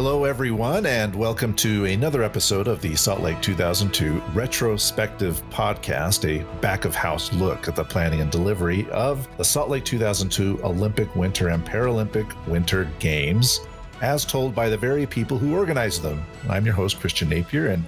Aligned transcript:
Hello, 0.00 0.26
everyone, 0.26 0.86
and 0.86 1.12
welcome 1.12 1.52
to 1.54 1.84
another 1.86 2.22
episode 2.22 2.68
of 2.68 2.80
the 2.80 2.94
Salt 2.94 3.18
Lake 3.18 3.42
2002 3.42 4.22
Retrospective 4.32 5.42
Podcast, 5.50 6.24
a 6.24 6.44
back 6.60 6.84
of 6.84 6.94
house 6.94 7.32
look 7.32 7.66
at 7.66 7.74
the 7.74 7.82
planning 7.82 8.20
and 8.20 8.30
delivery 8.30 8.88
of 8.92 9.26
the 9.38 9.44
Salt 9.44 9.70
Lake 9.70 9.84
2002 9.84 10.60
Olympic 10.62 11.12
Winter 11.16 11.48
and 11.48 11.66
Paralympic 11.66 12.32
Winter 12.46 12.88
Games, 13.00 13.58
as 14.00 14.24
told 14.24 14.54
by 14.54 14.68
the 14.68 14.76
very 14.76 15.04
people 15.04 15.36
who 15.36 15.56
organized 15.56 16.02
them. 16.02 16.22
I'm 16.48 16.64
your 16.64 16.76
host, 16.76 17.00
Christian 17.00 17.28
Napier, 17.28 17.66
and 17.66 17.84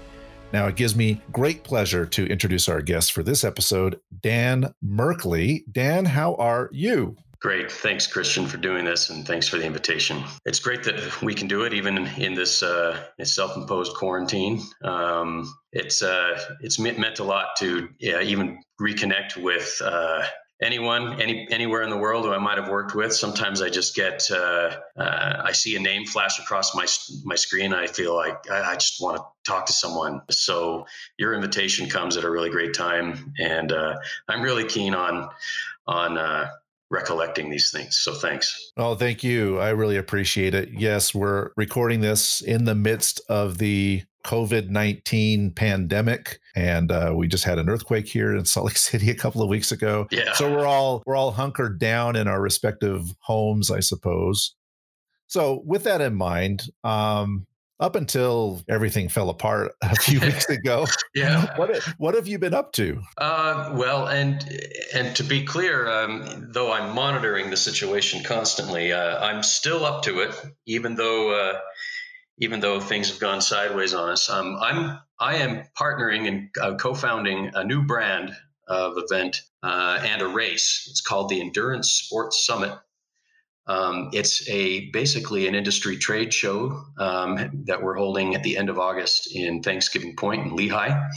now 0.52 0.66
it 0.66 0.74
gives 0.74 0.96
me 0.96 1.22
great 1.30 1.62
pleasure 1.62 2.06
to 2.06 2.26
introduce 2.26 2.68
our 2.68 2.82
guest 2.82 3.12
for 3.12 3.22
this 3.22 3.44
episode, 3.44 4.00
Dan 4.20 4.74
Merkley. 4.84 5.62
Dan, 5.70 6.06
how 6.06 6.34
are 6.34 6.70
you? 6.72 7.16
Great. 7.40 7.72
Thanks, 7.72 8.06
Christian, 8.06 8.46
for 8.46 8.58
doing 8.58 8.84
this, 8.84 9.08
and 9.08 9.26
thanks 9.26 9.48
for 9.48 9.56
the 9.56 9.64
invitation. 9.64 10.22
It's 10.44 10.60
great 10.60 10.84
that 10.84 11.22
we 11.22 11.34
can 11.34 11.48
do 11.48 11.62
it 11.62 11.72
even 11.72 12.06
in 12.18 12.34
this 12.34 12.62
uh, 12.62 13.02
self-imposed 13.22 13.94
quarantine. 13.94 14.60
Um, 14.84 15.50
it's 15.72 16.02
uh, 16.02 16.38
it's 16.60 16.78
meant 16.78 17.18
a 17.18 17.24
lot 17.24 17.56
to 17.60 17.88
yeah, 17.98 18.20
even 18.20 18.60
reconnect 18.78 19.38
with 19.38 19.80
uh, 19.82 20.22
anyone, 20.60 21.18
any 21.18 21.48
anywhere 21.50 21.80
in 21.80 21.88
the 21.88 21.96
world 21.96 22.26
who 22.26 22.32
I 22.32 22.36
might 22.36 22.58
have 22.58 22.68
worked 22.68 22.94
with. 22.94 23.14
Sometimes 23.14 23.62
I 23.62 23.70
just 23.70 23.96
get 23.96 24.30
uh, 24.30 24.76
uh, 24.98 25.42
I 25.42 25.52
see 25.52 25.76
a 25.76 25.80
name 25.80 26.04
flash 26.04 26.38
across 26.38 26.74
my 26.74 26.86
my 27.24 27.36
screen. 27.36 27.72
I 27.72 27.86
feel 27.86 28.14
like 28.14 28.50
I, 28.50 28.72
I 28.72 28.74
just 28.74 29.00
want 29.00 29.16
to 29.16 29.22
talk 29.50 29.64
to 29.64 29.72
someone. 29.72 30.20
So 30.30 30.84
your 31.16 31.32
invitation 31.32 31.88
comes 31.88 32.18
at 32.18 32.24
a 32.24 32.30
really 32.30 32.50
great 32.50 32.74
time, 32.74 33.32
and 33.38 33.72
uh, 33.72 33.96
I'm 34.28 34.42
really 34.42 34.64
keen 34.64 34.94
on 34.94 35.30
on 35.86 36.18
recollecting 36.90 37.50
these 37.50 37.70
things. 37.70 37.98
So 37.98 38.14
thanks. 38.14 38.72
Oh, 38.76 38.94
thank 38.94 39.22
you. 39.22 39.58
I 39.58 39.70
really 39.70 39.96
appreciate 39.96 40.54
it. 40.54 40.70
Yes, 40.72 41.14
we're 41.14 41.50
recording 41.56 42.00
this 42.00 42.40
in 42.40 42.64
the 42.64 42.74
midst 42.74 43.20
of 43.28 43.58
the 43.58 44.02
COVID 44.24 44.68
19 44.68 45.52
pandemic. 45.52 46.40
And 46.54 46.92
uh, 46.92 47.12
we 47.16 47.28
just 47.28 47.44
had 47.44 47.58
an 47.58 47.70
earthquake 47.70 48.06
here 48.06 48.34
in 48.34 48.44
Salt 48.44 48.66
Lake 48.66 48.76
City 48.76 49.10
a 49.10 49.14
couple 49.14 49.42
of 49.42 49.48
weeks 49.48 49.72
ago. 49.72 50.06
Yeah. 50.10 50.32
So 50.34 50.50
we're 50.50 50.66
all 50.66 51.02
we're 51.06 51.16
all 51.16 51.30
hunkered 51.30 51.78
down 51.78 52.16
in 52.16 52.28
our 52.28 52.40
respective 52.40 53.14
homes, 53.20 53.70
I 53.70 53.80
suppose. 53.80 54.54
So 55.26 55.62
with 55.64 55.84
that 55.84 56.00
in 56.00 56.14
mind, 56.14 56.64
um, 56.82 57.46
up 57.80 57.96
until 57.96 58.62
everything 58.68 59.08
fell 59.08 59.30
apart 59.30 59.72
a 59.82 59.96
few 59.96 60.20
weeks 60.20 60.48
ago. 60.48 60.86
yeah. 61.14 61.56
What 61.56 61.76
what 61.98 62.14
have 62.14 62.28
you 62.28 62.38
been 62.38 62.54
up 62.54 62.72
to? 62.72 63.02
Uh, 63.18 63.72
well, 63.74 64.06
and 64.06 64.46
and 64.94 65.16
to 65.16 65.24
be 65.24 65.44
clear, 65.44 65.88
um, 65.88 66.48
though 66.52 66.72
I'm 66.72 66.94
monitoring 66.94 67.50
the 67.50 67.56
situation 67.56 68.22
constantly, 68.22 68.92
uh, 68.92 69.18
I'm 69.18 69.42
still 69.42 69.84
up 69.84 70.02
to 70.04 70.20
it, 70.20 70.34
even 70.66 70.94
though 70.94 71.32
uh, 71.32 71.58
even 72.38 72.60
though 72.60 72.80
things 72.80 73.10
have 73.10 73.20
gone 73.20 73.40
sideways 73.40 73.94
on 73.94 74.10
us. 74.10 74.28
Um, 74.28 74.56
I'm 74.60 74.98
I 75.18 75.36
am 75.36 75.64
partnering 75.78 76.28
and 76.28 76.48
uh, 76.60 76.76
co-founding 76.76 77.52
a 77.54 77.64
new 77.64 77.82
brand 77.82 78.32
of 78.68 78.94
event 78.96 79.42
uh, 79.62 80.00
and 80.02 80.22
a 80.22 80.28
race. 80.28 80.86
It's 80.90 81.00
called 81.00 81.28
the 81.28 81.40
Endurance 81.40 81.90
Sports 81.90 82.46
Summit 82.46 82.72
um, 83.70 84.10
it's 84.12 84.48
a 84.48 84.90
basically 84.90 85.46
an 85.46 85.54
industry 85.54 85.96
trade 85.96 86.34
show 86.34 86.82
um, 86.98 87.62
that 87.66 87.80
we're 87.80 87.94
holding 87.94 88.34
at 88.34 88.42
the 88.42 88.56
end 88.56 88.68
of 88.68 88.80
August 88.80 89.32
in 89.32 89.62
Thanksgiving 89.62 90.16
Point 90.16 90.44
in 90.44 90.56
Lehi. 90.56 91.08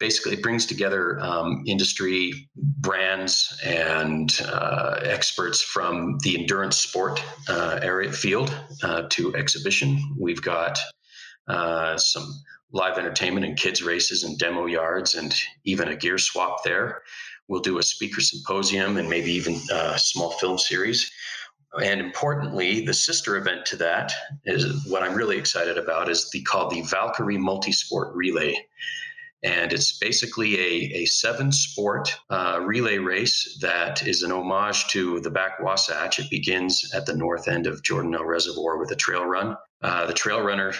Basically, 0.00 0.32
it 0.32 0.42
brings 0.42 0.64
together 0.64 1.20
um, 1.20 1.62
industry 1.66 2.48
brands 2.56 3.60
and 3.62 4.40
uh, 4.46 5.00
experts 5.02 5.60
from 5.60 6.16
the 6.22 6.40
endurance 6.40 6.78
sport 6.78 7.22
uh, 7.46 7.78
area 7.82 8.10
field 8.10 8.56
uh, 8.82 9.02
to 9.10 9.36
exhibition. 9.36 9.98
We've 10.18 10.40
got 10.40 10.78
uh, 11.46 11.98
some 11.98 12.26
live 12.72 12.96
entertainment 12.96 13.44
and 13.44 13.58
kids 13.58 13.82
races 13.82 14.22
and 14.22 14.38
demo 14.38 14.64
yards 14.64 15.14
and 15.14 15.34
even 15.64 15.88
a 15.88 15.96
gear 15.96 16.16
swap 16.16 16.64
there. 16.64 17.02
We'll 17.48 17.60
do 17.60 17.78
a 17.78 17.82
speaker 17.82 18.22
symposium 18.22 18.96
and 18.96 19.10
maybe 19.10 19.32
even 19.32 19.58
a 19.70 19.98
small 19.98 20.30
film 20.32 20.56
series 20.56 21.10
and 21.74 22.00
importantly, 22.00 22.84
the 22.84 22.94
sister 22.94 23.36
event 23.36 23.66
to 23.66 23.76
that 23.76 24.12
is 24.44 24.86
what 24.86 25.02
I'm 25.02 25.14
really 25.14 25.36
excited 25.36 25.76
about 25.76 26.08
is 26.08 26.30
the 26.30 26.42
called 26.42 26.72
the 26.72 26.82
Valkyrie 26.82 27.36
Multisport 27.36 28.12
Relay. 28.14 28.56
And 29.44 29.72
it's 29.72 29.96
basically 29.98 30.58
a, 30.58 31.02
a 31.02 31.04
seven 31.04 31.52
sport 31.52 32.12
uh, 32.28 32.58
relay 32.60 32.98
race 32.98 33.58
that 33.60 34.04
is 34.04 34.22
an 34.22 34.32
homage 34.32 34.88
to 34.88 35.20
the 35.20 35.30
back 35.30 35.60
Wasatch. 35.62 36.18
It 36.18 36.28
begins 36.28 36.92
at 36.92 37.06
the 37.06 37.14
north 37.14 37.46
end 37.46 37.68
of 37.68 37.82
Jordanelle 37.82 38.26
Reservoir 38.26 38.78
with 38.78 38.90
a 38.90 38.96
trail 38.96 39.24
run. 39.24 39.56
Uh, 39.80 40.06
the 40.06 40.12
trail 40.12 40.40
runner, 40.40 40.72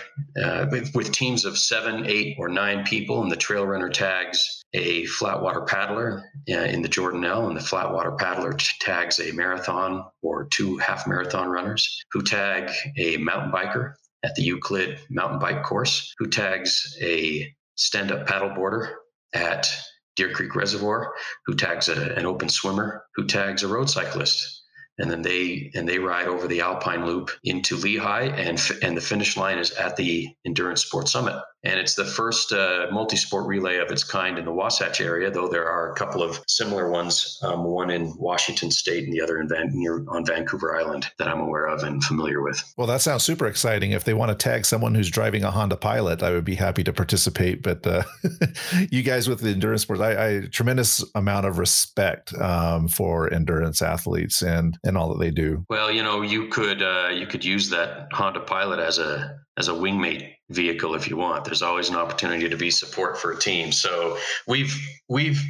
uh, 0.42 0.66
with, 0.72 0.92
with, 0.92 1.12
teams 1.12 1.44
of 1.44 1.56
seven, 1.56 2.04
eight, 2.06 2.34
or 2.36 2.48
nine 2.48 2.84
people, 2.84 3.22
and 3.22 3.30
the 3.30 3.36
trail 3.36 3.64
runner 3.64 3.88
tags 3.88 4.57
a 4.74 5.04
flatwater 5.04 5.66
paddler 5.66 6.24
uh, 6.50 6.54
in 6.54 6.82
the 6.82 6.88
Jordanelle, 6.88 7.48
and 7.48 7.56
the 7.56 7.60
flatwater 7.60 8.16
paddler 8.18 8.52
tags 8.80 9.18
a 9.18 9.32
marathon 9.32 10.04
or 10.22 10.46
two 10.46 10.76
half 10.78 11.06
marathon 11.06 11.48
runners 11.48 12.04
who 12.12 12.22
tag 12.22 12.70
a 12.98 13.16
mountain 13.16 13.50
biker 13.50 13.94
at 14.22 14.34
the 14.34 14.42
Euclid 14.42 15.00
mountain 15.10 15.38
bike 15.38 15.62
course, 15.62 16.12
who 16.18 16.28
tags 16.28 16.96
a 17.00 17.52
stand 17.76 18.12
up 18.12 18.26
paddleboarder 18.26 18.92
at 19.32 19.68
Deer 20.16 20.32
Creek 20.32 20.54
Reservoir, 20.54 21.14
who 21.46 21.54
tags 21.54 21.88
a, 21.88 22.14
an 22.16 22.26
open 22.26 22.48
swimmer, 22.48 23.04
who 23.14 23.26
tags 23.26 23.62
a 23.62 23.68
road 23.68 23.88
cyclist 23.88 24.58
and 24.98 25.10
then 25.10 25.22
they 25.22 25.70
and 25.74 25.88
they 25.88 25.98
ride 25.98 26.26
over 26.26 26.46
the 26.48 26.60
Alpine 26.60 27.06
Loop 27.06 27.30
into 27.44 27.76
Lehi, 27.76 28.32
and 28.32 28.60
and 28.82 28.96
the 28.96 29.00
finish 29.00 29.36
line 29.36 29.58
is 29.58 29.70
at 29.72 29.96
the 29.96 30.28
Endurance 30.44 30.84
Sports 30.84 31.12
Summit. 31.12 31.36
And 31.64 31.78
it's 31.78 31.94
the 31.94 32.04
first 32.04 32.52
uh, 32.52 32.86
multi-sport 32.92 33.46
relay 33.46 33.78
of 33.78 33.90
its 33.90 34.04
kind 34.04 34.38
in 34.38 34.44
the 34.44 34.52
Wasatch 34.52 35.00
area, 35.00 35.30
though 35.30 35.48
there 35.48 35.68
are 35.68 35.92
a 35.92 35.94
couple 35.94 36.22
of 36.22 36.40
similar 36.46 36.88
ones, 36.88 37.38
um, 37.42 37.64
one 37.64 37.90
in 37.90 38.14
Washington 38.16 38.70
State 38.70 39.04
and 39.04 39.12
the 39.12 39.20
other 39.20 39.40
in 39.40 39.48
Van- 39.48 39.70
near, 39.72 40.04
on 40.08 40.24
Vancouver 40.24 40.76
Island 40.76 41.10
that 41.18 41.26
I'm 41.26 41.40
aware 41.40 41.66
of 41.66 41.82
and 41.82 42.02
familiar 42.02 42.42
with. 42.42 42.62
Well, 42.76 42.86
that 42.86 43.00
sounds 43.00 43.24
super 43.24 43.46
exciting. 43.46 43.90
If 43.90 44.04
they 44.04 44.14
want 44.14 44.30
to 44.30 44.36
tag 44.36 44.66
someone 44.66 44.94
who's 44.94 45.10
driving 45.10 45.42
a 45.42 45.50
Honda 45.50 45.76
Pilot, 45.76 46.22
I 46.22 46.30
would 46.30 46.44
be 46.44 46.54
happy 46.54 46.84
to 46.84 46.92
participate. 46.92 47.62
But 47.62 47.84
uh, 47.86 48.04
you 48.92 49.02
guys 49.02 49.28
with 49.28 49.40
the 49.40 49.50
endurance 49.50 49.82
sports, 49.82 50.00
I, 50.00 50.26
I 50.26 50.40
tremendous 50.52 51.04
amount 51.16 51.46
of 51.46 51.58
respect 51.58 52.32
um, 52.34 52.86
for 52.86 53.32
endurance 53.32 53.82
athletes 53.82 54.42
and 54.42 54.78
and 54.84 54.96
all 54.96 55.08
that 55.08 55.18
they 55.18 55.30
do. 55.30 55.64
Well, 55.68 55.90
you 55.90 56.02
know, 56.02 56.22
you 56.22 56.48
could 56.48 56.82
uh, 56.82 57.08
you 57.12 57.26
could 57.26 57.44
use 57.44 57.68
that 57.70 58.08
Honda 58.12 58.40
Pilot 58.40 58.78
as 58.78 58.98
a 58.98 59.40
as 59.56 59.68
a 59.68 59.72
wingmate 59.72 60.34
vehicle 60.50 60.94
if 60.94 61.08
you 61.08 61.16
want. 61.16 61.44
There's 61.44 61.62
always 61.62 61.88
an 61.88 61.96
opportunity 61.96 62.48
to 62.48 62.56
be 62.56 62.70
support 62.70 63.18
for 63.18 63.32
a 63.32 63.38
team. 63.38 63.72
So 63.72 64.16
we've 64.46 64.74
we've 65.08 65.40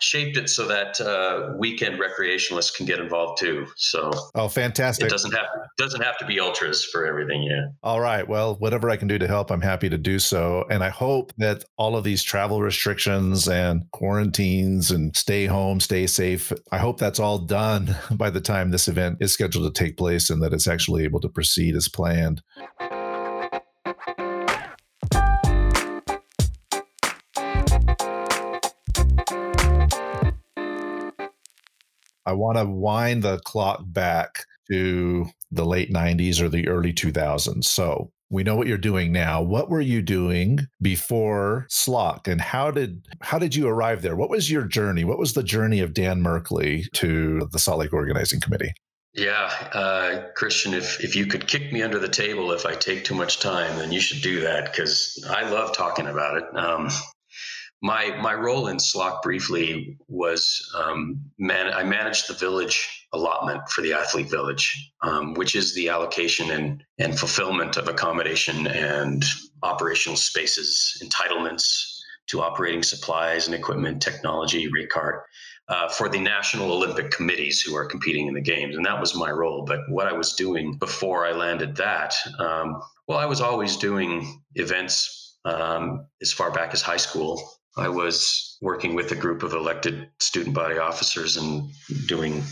shaped 0.00 0.36
it 0.36 0.48
so 0.48 0.66
that 0.66 1.00
uh, 1.00 1.54
weekend 1.56 2.00
recreationalists 2.00 2.74
can 2.74 2.86
get 2.86 3.00
involved 3.00 3.38
too. 3.38 3.66
So 3.76 4.10
oh, 4.34 4.48
fantastic! 4.48 5.06
It 5.06 5.10
doesn't 5.10 5.32
have 5.32 5.46
doesn't 5.76 6.02
have 6.02 6.18
to 6.18 6.26
be 6.26 6.38
ultras 6.40 6.84
for 6.84 7.06
everything. 7.06 7.42
Yeah. 7.42 7.68
All 7.82 8.00
right. 8.00 8.26
Well, 8.26 8.56
whatever 8.56 8.90
I 8.90 8.96
can 8.96 9.08
do 9.08 9.18
to 9.18 9.26
help, 9.26 9.50
I'm 9.50 9.60
happy 9.60 9.88
to 9.88 9.98
do 9.98 10.18
so. 10.18 10.64
And 10.70 10.84
I 10.84 10.88
hope 10.88 11.32
that 11.38 11.64
all 11.76 11.96
of 11.96 12.04
these 12.04 12.22
travel 12.22 12.62
restrictions 12.62 13.48
and 13.48 13.90
quarantines 13.92 14.90
and 14.90 15.16
stay 15.16 15.46
home, 15.46 15.80
stay 15.80 16.06
safe. 16.06 16.52
I 16.72 16.78
hope 16.78 16.98
that's 16.98 17.20
all 17.20 17.38
done 17.38 17.96
by 18.12 18.30
the 18.30 18.40
time 18.40 18.70
this 18.70 18.88
event 18.88 19.18
is 19.20 19.32
scheduled 19.32 19.72
to 19.72 19.84
take 19.84 19.96
place, 19.96 20.30
and 20.30 20.42
that 20.42 20.52
it's 20.52 20.68
actually 20.68 21.04
able 21.04 21.20
to 21.20 21.28
proceed 21.28 21.74
as 21.74 21.88
planned. 21.88 22.42
I 32.28 32.32
want 32.32 32.58
to 32.58 32.66
wind 32.66 33.22
the 33.22 33.38
clock 33.46 33.80
back 33.86 34.44
to 34.70 35.26
the 35.50 35.64
late 35.64 35.90
90s 35.90 36.42
or 36.42 36.50
the 36.50 36.68
early 36.68 36.92
2000s. 36.92 37.64
So 37.64 38.10
we 38.28 38.42
know 38.42 38.54
what 38.54 38.66
you're 38.66 38.76
doing 38.76 39.12
now. 39.12 39.40
What 39.40 39.70
were 39.70 39.80
you 39.80 40.02
doing 40.02 40.66
before 40.82 41.66
SLOC 41.70 42.28
and 42.28 42.38
how 42.38 42.70
did 42.70 43.06
how 43.22 43.38
did 43.38 43.54
you 43.54 43.66
arrive 43.66 44.02
there? 44.02 44.14
What 44.14 44.28
was 44.28 44.50
your 44.50 44.64
journey? 44.64 45.04
What 45.04 45.18
was 45.18 45.32
the 45.32 45.42
journey 45.42 45.80
of 45.80 45.94
Dan 45.94 46.22
Merkley 46.22 46.84
to 46.92 47.48
the 47.50 47.58
Salt 47.58 47.78
Lake 47.78 47.94
Organizing 47.94 48.40
Committee? 48.40 48.74
Yeah, 49.14 49.46
uh, 49.72 50.28
Christian, 50.36 50.74
if, 50.74 51.02
if 51.02 51.16
you 51.16 51.24
could 51.24 51.48
kick 51.48 51.72
me 51.72 51.82
under 51.82 51.98
the 51.98 52.10
table 52.10 52.52
if 52.52 52.66
I 52.66 52.74
take 52.74 53.04
too 53.04 53.14
much 53.14 53.40
time, 53.40 53.78
then 53.78 53.90
you 53.90 54.00
should 54.00 54.22
do 54.22 54.42
that 54.42 54.66
because 54.66 55.26
I 55.28 55.48
love 55.48 55.74
talking 55.74 56.06
about 56.06 56.36
it. 56.36 56.56
Um, 56.56 56.90
my 57.82 58.16
my 58.20 58.34
role 58.34 58.68
in 58.68 58.78
SLOC 58.78 59.22
briefly 59.22 59.96
was 60.08 60.60
um, 60.76 61.20
man, 61.38 61.72
I 61.72 61.84
managed 61.84 62.28
the 62.28 62.34
village 62.34 63.06
allotment 63.12 63.68
for 63.68 63.82
the 63.82 63.92
athlete 63.92 64.30
village, 64.30 64.92
um, 65.02 65.34
which 65.34 65.54
is 65.54 65.74
the 65.74 65.88
allocation 65.88 66.50
and 66.50 66.82
and 66.98 67.18
fulfillment 67.18 67.76
of 67.76 67.88
accommodation 67.88 68.66
and 68.66 69.24
operational 69.62 70.16
spaces, 70.16 71.00
entitlements 71.04 71.98
to 72.28 72.40
operating 72.40 72.82
supplies 72.82 73.46
and 73.46 73.54
equipment, 73.54 74.02
technology, 74.02 74.68
rate 74.68 74.90
card. 74.90 75.20
Uh, 75.68 75.86
for 75.86 76.08
the 76.08 76.18
national 76.18 76.72
Olympic 76.72 77.10
committees 77.10 77.60
who 77.60 77.76
are 77.76 77.84
competing 77.84 78.26
in 78.26 78.32
the 78.32 78.40
games. 78.40 78.74
And 78.74 78.86
that 78.86 78.98
was 78.98 79.14
my 79.14 79.30
role. 79.30 79.66
But 79.66 79.80
what 79.90 80.06
I 80.06 80.14
was 80.14 80.32
doing 80.32 80.78
before 80.78 81.26
I 81.26 81.32
landed 81.32 81.76
that 81.76 82.14
um, 82.38 82.80
Well, 83.06 83.18
I 83.18 83.26
was 83.26 83.42
always 83.42 83.76
doing 83.76 84.40
events 84.54 85.36
um, 85.44 86.06
as 86.22 86.32
far 86.32 86.50
back 86.50 86.72
as 86.72 86.80
high 86.80 86.96
school. 86.96 87.57
I 87.78 87.88
was 87.88 88.58
working 88.60 88.94
with 88.94 89.12
a 89.12 89.16
group 89.16 89.42
of 89.42 89.52
elected 89.52 90.08
student 90.18 90.54
body 90.54 90.78
officers 90.78 91.36
and 91.36 91.70
doing 92.06 92.42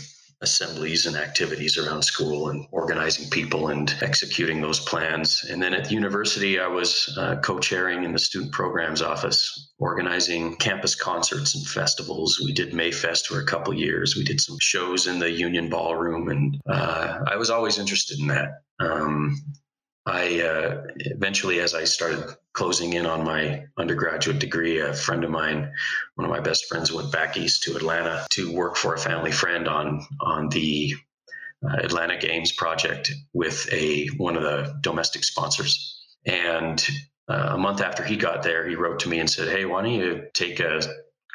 assemblies 0.41 1.07
and 1.07 1.15
activities 1.15 1.77
around 1.77 2.03
school 2.03 2.49
and 2.49 2.67
organizing 2.71 3.29
people 3.29 3.69
and 3.69 3.93
executing 4.01 4.61
those 4.61 4.79
plans. 4.79 5.43
And 5.49 5.61
then 5.61 5.73
at 5.73 5.85
the 5.85 5.95
university, 5.95 6.59
I 6.59 6.67
was 6.67 7.13
uh, 7.17 7.37
co 7.37 7.59
chairing 7.59 8.03
in 8.03 8.13
the 8.13 8.19
student 8.19 8.51
programs 8.51 9.01
office, 9.01 9.73
organizing 9.79 10.55
campus 10.57 10.93
concerts 10.93 11.55
and 11.55 11.65
festivals. 11.65 12.39
We 12.43 12.53
did 12.53 12.71
Mayfest 12.71 13.25
for 13.25 13.39
a 13.39 13.45
couple 13.45 13.73
years. 13.73 14.15
We 14.15 14.23
did 14.23 14.39
some 14.39 14.57
shows 14.61 15.07
in 15.07 15.19
the 15.19 15.31
Union 15.31 15.69
Ballroom, 15.69 16.29
and 16.29 16.61
uh, 16.69 17.19
I 17.27 17.35
was 17.35 17.49
always 17.49 17.79
interested 17.79 18.19
in 18.19 18.27
that. 18.27 18.61
Um, 18.79 19.41
I 20.07 20.41
uh, 20.41 20.83
eventually, 20.99 21.59
as 21.59 21.75
I 21.75 21.83
started 21.83 22.23
closing 22.53 22.93
in 22.93 23.05
on 23.05 23.25
my 23.25 23.65
undergraduate 23.77 24.39
degree, 24.39 24.79
a 24.79 24.93
friend 24.93 25.25
of 25.25 25.29
mine, 25.29 25.69
one 26.15 26.23
of 26.23 26.31
my 26.31 26.39
best 26.39 26.67
friends, 26.67 26.93
went 26.93 27.11
back 27.11 27.35
east 27.35 27.63
to 27.63 27.75
Atlanta 27.75 28.25
to 28.31 28.53
work 28.53 28.77
for 28.77 28.93
a 28.93 28.97
family 28.97 29.33
friend 29.33 29.67
on 29.67 30.07
on 30.21 30.47
the 30.47 30.95
uh, 31.61 31.75
Atlanta 31.83 32.17
Games 32.17 32.53
project 32.53 33.11
with 33.33 33.67
a 33.73 34.07
one 34.15 34.37
of 34.37 34.43
the 34.43 34.79
domestic 34.79 35.25
sponsors. 35.25 36.01
And 36.25 36.81
uh, 37.27 37.49
a 37.51 37.57
month 37.57 37.81
after 37.81 38.03
he 38.03 38.15
got 38.15 38.43
there, 38.43 38.65
he 38.65 38.75
wrote 38.75 38.99
to 39.01 39.09
me 39.09 39.19
and 39.19 39.29
said, 39.29 39.49
"Hey, 39.49 39.65
why 39.65 39.81
don't 39.81 39.91
you 39.91 40.23
take 40.33 40.61
a 40.61 40.81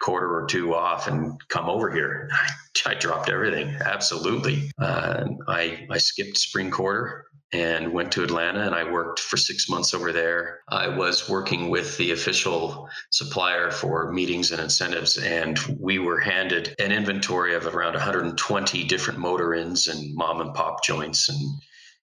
quarter 0.01 0.35
or 0.35 0.47
two 0.47 0.75
off 0.75 1.09
and 1.09 1.39
come 1.49 1.69
over 1.69 1.91
here?" 1.91 2.31
I, 2.87 2.95
dropped 2.95 3.29
everything. 3.29 3.77
Absolutely. 3.85 4.71
Uh, 4.79 5.25
I 5.47 5.87
I 5.91 5.99
skipped 5.99 6.39
spring 6.39 6.71
quarter 6.71 7.27
and 7.53 7.93
went 7.93 8.11
to 8.13 8.23
Atlanta 8.23 8.61
and 8.61 8.75
I 8.75 8.91
worked 8.91 9.21
for 9.21 9.37
six 9.37 9.69
months 9.69 9.93
over 9.93 10.13
there. 10.13 10.61
I 10.69 10.89
was 10.89 11.29
working 11.29 11.69
with 11.69 11.97
the 11.99 12.13
official 12.13 12.89
supplier 13.11 13.71
for 13.71 14.11
meetings 14.11 14.53
and 14.53 14.61
incentives, 14.61 15.19
and 15.19 15.59
we 15.79 15.99
were 15.99 16.19
handed 16.19 16.75
an 16.79 16.93
inventory 16.93 17.55
of 17.55 17.67
around 17.67 17.93
120 17.93 18.85
different 18.85 19.19
motor 19.19 19.55
inns 19.55 19.89
and 19.89 20.15
mom 20.15 20.41
and 20.41 20.55
pop 20.55 20.83
joints 20.83 21.29
and 21.29 21.39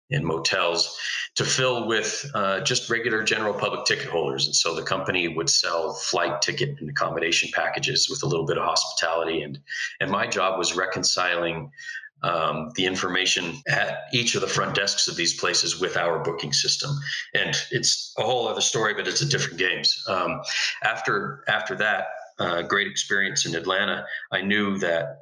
in 0.09 0.25
motels 0.25 0.97
to 1.35 1.45
fill 1.45 1.87
with 1.87 2.29
uh, 2.33 2.59
just 2.61 2.89
regular 2.89 3.23
general 3.23 3.53
public 3.53 3.85
ticket 3.85 4.07
holders. 4.07 4.47
And 4.47 4.55
so 4.55 4.73
the 4.73 4.81
company 4.81 5.27
would 5.27 5.49
sell 5.49 5.93
flight 5.93 6.41
ticket 6.41 6.79
and 6.79 6.89
accommodation 6.89 7.49
packages 7.53 8.09
with 8.09 8.23
a 8.23 8.25
little 8.25 8.45
bit 8.45 8.57
of 8.57 8.63
hospitality. 8.63 9.41
And, 9.43 9.59
and 10.01 10.09
my 10.09 10.25
job 10.25 10.57
was 10.57 10.75
reconciling 10.75 11.71
um, 12.23 12.71
the 12.75 12.85
information 12.85 13.55
at 13.67 14.05
each 14.13 14.35
of 14.35 14.41
the 14.41 14.47
front 14.47 14.75
desks 14.75 15.07
of 15.07 15.15
these 15.15 15.39
places 15.39 15.79
with 15.79 15.97
our 15.97 16.19
booking 16.19 16.53
system. 16.53 16.91
And 17.33 17.55
it's 17.71 18.13
a 18.17 18.23
whole 18.23 18.47
other 18.47 18.61
story, 18.61 18.93
but 18.93 19.07
it's 19.07 19.21
a 19.21 19.25
different 19.25 19.59
games. 19.59 20.03
Um, 20.07 20.41
after 20.83 21.43
after 21.47 21.75
that 21.75 22.07
uh, 22.39 22.61
great 22.63 22.87
experience 22.87 23.45
in 23.45 23.55
Atlanta, 23.55 24.05
I 24.31 24.41
knew 24.41 24.77
that 24.79 25.19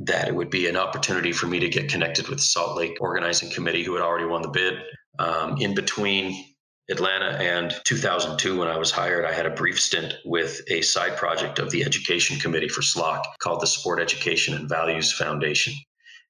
that 0.00 0.28
it 0.28 0.34
would 0.34 0.50
be 0.50 0.68
an 0.68 0.76
opportunity 0.76 1.32
for 1.32 1.46
me 1.46 1.58
to 1.58 1.68
get 1.68 1.88
connected 1.88 2.28
with 2.28 2.40
Salt 2.40 2.76
Lake 2.76 2.96
organizing 3.00 3.50
committee, 3.50 3.82
who 3.82 3.94
had 3.94 4.02
already 4.02 4.26
won 4.26 4.42
the 4.42 4.48
bid. 4.48 4.74
Um, 5.18 5.56
in 5.58 5.74
between 5.74 6.44
Atlanta 6.88 7.36
and 7.38 7.74
2002, 7.84 8.58
when 8.58 8.68
I 8.68 8.78
was 8.78 8.92
hired, 8.92 9.24
I 9.24 9.32
had 9.32 9.44
a 9.44 9.50
brief 9.50 9.80
stint 9.80 10.14
with 10.24 10.62
a 10.68 10.80
side 10.82 11.16
project 11.16 11.58
of 11.58 11.70
the 11.70 11.82
education 11.82 12.38
committee 12.38 12.68
for 12.68 12.80
SLOC 12.80 13.22
called 13.40 13.60
the 13.60 13.66
Sport 13.66 14.00
Education 14.00 14.54
and 14.54 14.68
Values 14.68 15.12
Foundation. 15.12 15.74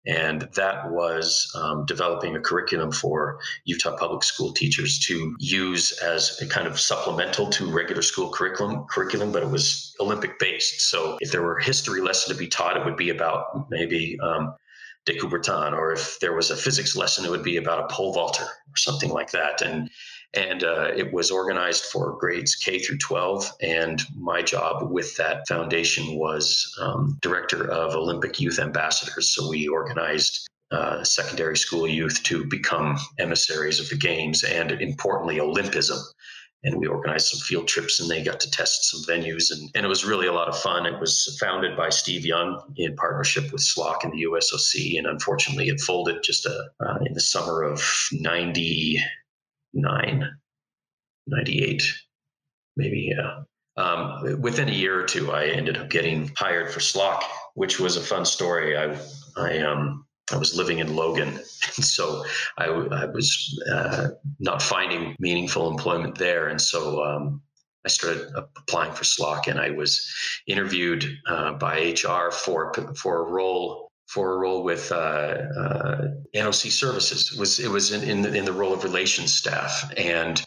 And 0.09 0.49
that 0.55 0.91
was 0.91 1.53
um, 1.55 1.85
developing 1.85 2.35
a 2.35 2.41
curriculum 2.41 2.93
for 2.93 3.39
Utah 3.65 3.95
public 3.95 4.25
school 4.25 4.53
teachers 4.53 4.99
to 5.01 5.37
use 5.39 5.93
as 5.99 6.41
a 6.41 6.47
kind 6.47 6.67
of 6.67 6.81
supplemental 6.81 7.51
to 7.51 7.71
regular 7.71 8.01
school 8.01 8.31
curriculum, 8.31 8.87
curriculum, 8.89 9.33
but 9.33 9.43
it 9.43 9.51
was 9.51 9.95
Olympic 10.01 10.39
based. 10.39 10.81
So 10.81 11.19
if 11.21 11.31
there 11.31 11.43
were 11.43 11.59
history 11.59 12.01
lesson 12.01 12.33
to 12.33 12.39
be 12.39 12.49
taught, 12.49 12.79
it 12.79 12.87
would 12.87 12.97
be 12.97 13.11
about 13.11 13.71
maybe 13.71 14.19
um, 14.23 14.55
de 15.05 15.19
Coubertin, 15.19 15.73
or 15.75 15.93
if 15.93 16.19
there 16.21 16.35
was 16.35 16.51
a 16.51 16.57
physics 16.57 16.97
lesson, 16.97 17.27
it 17.27 17.31
would 17.31 17.43
be 17.43 17.59
about 17.59 17.85
a 17.85 17.95
pole 17.95 18.15
vaulter 18.15 18.45
or 18.45 18.77
something 18.77 19.11
like 19.11 19.31
that. 19.33 19.61
And 19.61 19.91
and 20.35 20.63
uh, 20.63 20.91
it 20.95 21.13
was 21.13 21.31
organized 21.31 21.85
for 21.87 22.17
grades 22.19 22.55
K 22.55 22.79
through 22.79 22.99
12. 22.99 23.51
And 23.63 24.03
my 24.17 24.43
job 24.43 24.91
with 24.91 25.17
that 25.17 25.49
foundation 25.49 26.17
was 26.17 26.75
um, 26.81 27.19
director 27.23 27.71
of 27.71 27.95
Olympic 27.95 28.39
Youth 28.39 28.59
Ambassadors. 28.59 29.35
So 29.35 29.49
we 29.49 29.69
organized 29.69 30.49
uh, 30.71 31.03
secondary 31.03 31.57
school 31.57 31.89
youth 31.89 32.23
to 32.25 32.45
become 32.45 32.99
emissaries 33.19 33.81
of 33.81 33.89
the 33.89 33.97
games 33.97 34.45
and 34.45 34.73
importantly, 34.73 35.39
Olympism. 35.39 35.99
And 36.65 36.77
we 36.77 36.89
organized 36.89 37.29
some 37.29 37.41
field 37.41 37.69
trips 37.69 38.01
and 38.01 38.11
they 38.11 38.23
got 38.23 38.41
to 38.41 38.51
test 38.51 38.91
some 38.91 39.03
venues. 39.05 39.51
And, 39.51 39.71
and 39.75 39.87
it 39.87 39.89
was 39.89 40.05
really 40.05 40.27
a 40.27 40.33
lot 40.33 40.49
of 40.49 40.59
fun. 40.59 40.87
It 40.87 41.01
was 41.01 41.39
founded 41.41 41.77
by 41.77 41.89
Steve 41.89 42.27
Young 42.27 42.61
in 42.77 42.97
partnership 42.97 43.53
with 43.53 43.63
SLOC 43.63 44.03
and 44.03 44.13
the 44.13 44.25
USOC. 44.25 44.99
And 44.99 45.07
unfortunately, 45.07 45.69
it 45.69 45.81
folded 45.81 46.23
just 46.23 46.47
uh, 46.47 46.65
uh, 46.85 46.99
in 47.07 47.15
the 47.15 47.21
summer 47.21 47.63
of 47.63 47.81
90, 48.13 49.01
98, 51.27 51.83
maybe, 52.77 53.13
yeah. 53.17 53.43
Um, 53.77 54.41
within 54.41 54.69
a 54.69 54.73
year 54.73 54.99
or 54.99 55.05
two, 55.05 55.31
I 55.31 55.47
ended 55.47 55.77
up 55.77 55.89
getting 55.89 56.33
hired 56.37 56.73
for 56.73 56.81
SLOC, 56.81 57.23
which 57.55 57.79
was 57.79 57.97
a 57.97 58.01
fun 58.01 58.25
story. 58.25 58.77
I, 58.77 58.99
I, 59.37 59.59
um, 59.59 60.05
I 60.33 60.37
was 60.37 60.57
living 60.57 60.81
in 60.81 60.97
Logan, 60.97 61.39
so 61.45 62.25
I, 62.59 62.67
I 62.67 63.07
was 63.07 63.63
uh, 63.73 64.09
not 64.41 64.63
finding 64.63 65.15
meaningful 65.21 65.71
employment 65.71 66.19
there, 66.19 66.49
and 66.49 66.61
so 66.61 67.03
um, 67.05 67.41
I 67.87 67.89
started 67.89 68.27
applying 68.57 68.93
for 68.93 69.05
SLOC, 69.05 69.47
and 69.47 69.61
I 69.61 69.71
was 69.71 70.05
interviewed 70.47 71.07
uh, 71.29 71.53
by 71.53 71.93
HR 71.93 72.31
for 72.33 72.73
for 72.97 73.21
a 73.21 73.31
role 73.31 73.88
for 74.09 74.35
a 74.35 74.39
role 74.39 74.65
with 74.65 74.91
uh, 74.91 74.95
uh, 74.95 76.09
NOC 76.35 76.71
Services. 76.73 77.33
It 77.33 77.39
was 77.39 77.61
it 77.61 77.71
was 77.71 77.93
in 77.93 78.09
in 78.09 78.23
the, 78.23 78.35
in 78.35 78.45
the 78.45 78.53
role 78.53 78.73
of 78.73 78.85
relations 78.85 79.33
staff, 79.33 79.93
and 79.97 80.43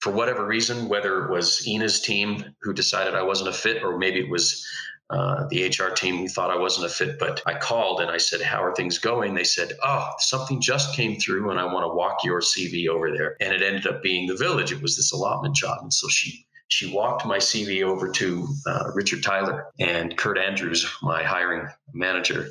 for 0.00 0.12
whatever 0.12 0.44
reason, 0.46 0.88
whether 0.88 1.24
it 1.24 1.30
was 1.30 1.66
Ina's 1.66 2.00
team 2.00 2.44
who 2.62 2.72
decided 2.72 3.14
I 3.14 3.22
wasn't 3.22 3.50
a 3.50 3.52
fit, 3.52 3.84
or 3.84 3.98
maybe 3.98 4.18
it 4.18 4.28
was 4.28 4.66
uh, 5.10 5.46
the 5.50 5.66
HR 5.66 5.92
team 5.92 6.16
who 6.16 6.28
thought 6.28 6.50
I 6.50 6.58
wasn't 6.58 6.86
a 6.86 6.88
fit, 6.88 7.18
but 7.18 7.42
I 7.44 7.54
called 7.54 8.00
and 8.00 8.10
I 8.10 8.16
said, 8.16 8.40
How 8.40 8.64
are 8.64 8.74
things 8.74 8.98
going? 8.98 9.34
They 9.34 9.44
said, 9.44 9.74
Oh, 9.82 10.08
something 10.18 10.60
just 10.60 10.96
came 10.96 11.20
through 11.20 11.50
and 11.50 11.60
I 11.60 11.66
want 11.66 11.84
to 11.84 11.94
walk 11.94 12.24
your 12.24 12.40
CV 12.40 12.88
over 12.88 13.10
there. 13.10 13.36
And 13.40 13.52
it 13.52 13.62
ended 13.62 13.86
up 13.86 14.02
being 14.02 14.26
the 14.26 14.36
village. 14.36 14.72
It 14.72 14.80
was 14.80 14.96
this 14.96 15.12
allotment 15.12 15.54
job. 15.54 15.78
And 15.82 15.92
so 15.92 16.08
she 16.08 16.46
she 16.68 16.90
walked 16.90 17.26
my 17.26 17.36
CV 17.36 17.82
over 17.82 18.10
to 18.10 18.48
uh, 18.66 18.90
Richard 18.94 19.22
Tyler 19.22 19.66
and 19.78 20.16
Kurt 20.16 20.38
Andrews, 20.38 20.90
my 21.02 21.22
hiring 21.22 21.68
manager, 21.92 22.48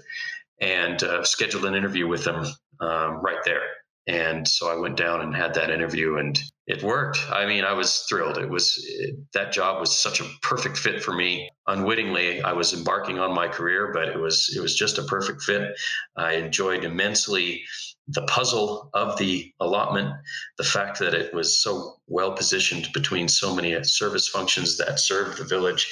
and 0.62 1.04
uh, 1.04 1.24
scheduled 1.24 1.66
an 1.66 1.76
interview 1.76 2.08
with 2.08 2.24
them 2.24 2.46
um, 2.80 3.22
right 3.22 3.44
there. 3.44 3.62
And 4.08 4.48
so 4.48 4.68
I 4.70 4.80
went 4.80 4.98
down 4.98 5.22
and 5.22 5.36
had 5.36 5.54
that 5.54 5.70
interview, 5.70 6.18
and 6.18 6.40
it 6.66 6.82
worked. 6.82 7.20
I 7.32 7.46
mean, 7.46 7.64
I 7.64 7.74
was 7.74 8.00
thrilled. 8.10 8.40
It 8.40 8.50
was 8.50 8.84
it, 8.88 9.16
that 9.34 9.52
job 9.52 9.80
was 9.80 9.96
such 9.96 10.20
a 10.20 10.30
perfect 10.42 10.78
fit 10.78 11.04
for 11.04 11.14
me. 11.14 11.50
Unwittingly, 11.68 12.42
I 12.42 12.54
was 12.54 12.74
embarking 12.74 13.20
on 13.20 13.36
my 13.36 13.48
career, 13.48 13.92
but 13.94 14.10
it 14.10 14.20
was 14.20 14.52
it 14.56 14.60
was 14.60 14.76
just 14.76 14.98
a 14.98 15.04
perfect 15.04 15.44
fit. 15.44 15.78
I 16.18 16.34
enjoyed 16.34 16.84
immensely 16.84 17.64
the 18.08 18.24
puzzle 18.24 18.90
of 18.96 19.18
the 19.20 19.54
allotment, 19.60 20.14
the 20.58 20.64
fact 20.64 20.98
that 21.00 21.14
it 21.14 21.32
was 21.32 21.62
so 21.62 21.98
well 22.08 22.34
positioned 22.34 22.90
between 22.94 23.28
so 23.28 23.54
many 23.54 23.82
service 23.84 24.28
functions 24.28 24.78
that 24.78 25.00
served 25.00 25.38
the 25.38 25.46
village. 25.46 25.88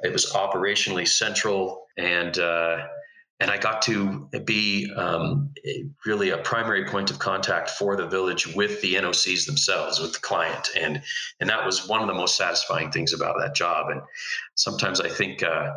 It 0.00 0.12
was 0.12 0.26
operationally 0.32 1.06
central 1.06 1.86
and. 1.96 2.36
Uh, 2.36 2.78
and 3.40 3.50
I 3.50 3.58
got 3.58 3.82
to 3.82 4.28
be 4.44 4.92
um, 4.94 5.52
really 6.06 6.30
a 6.30 6.38
primary 6.38 6.86
point 6.86 7.10
of 7.10 7.18
contact 7.18 7.70
for 7.70 7.96
the 7.96 8.06
village 8.06 8.46
with 8.54 8.80
the 8.80 8.94
NOCs 8.94 9.46
themselves, 9.46 10.00
with 10.00 10.12
the 10.12 10.20
client, 10.20 10.70
and 10.78 11.02
and 11.40 11.50
that 11.50 11.66
was 11.66 11.88
one 11.88 12.00
of 12.00 12.06
the 12.06 12.14
most 12.14 12.36
satisfying 12.36 12.90
things 12.90 13.12
about 13.12 13.36
that 13.40 13.54
job. 13.54 13.90
And 13.90 14.00
sometimes 14.54 15.00
I 15.00 15.08
think 15.08 15.42
uh, 15.42 15.72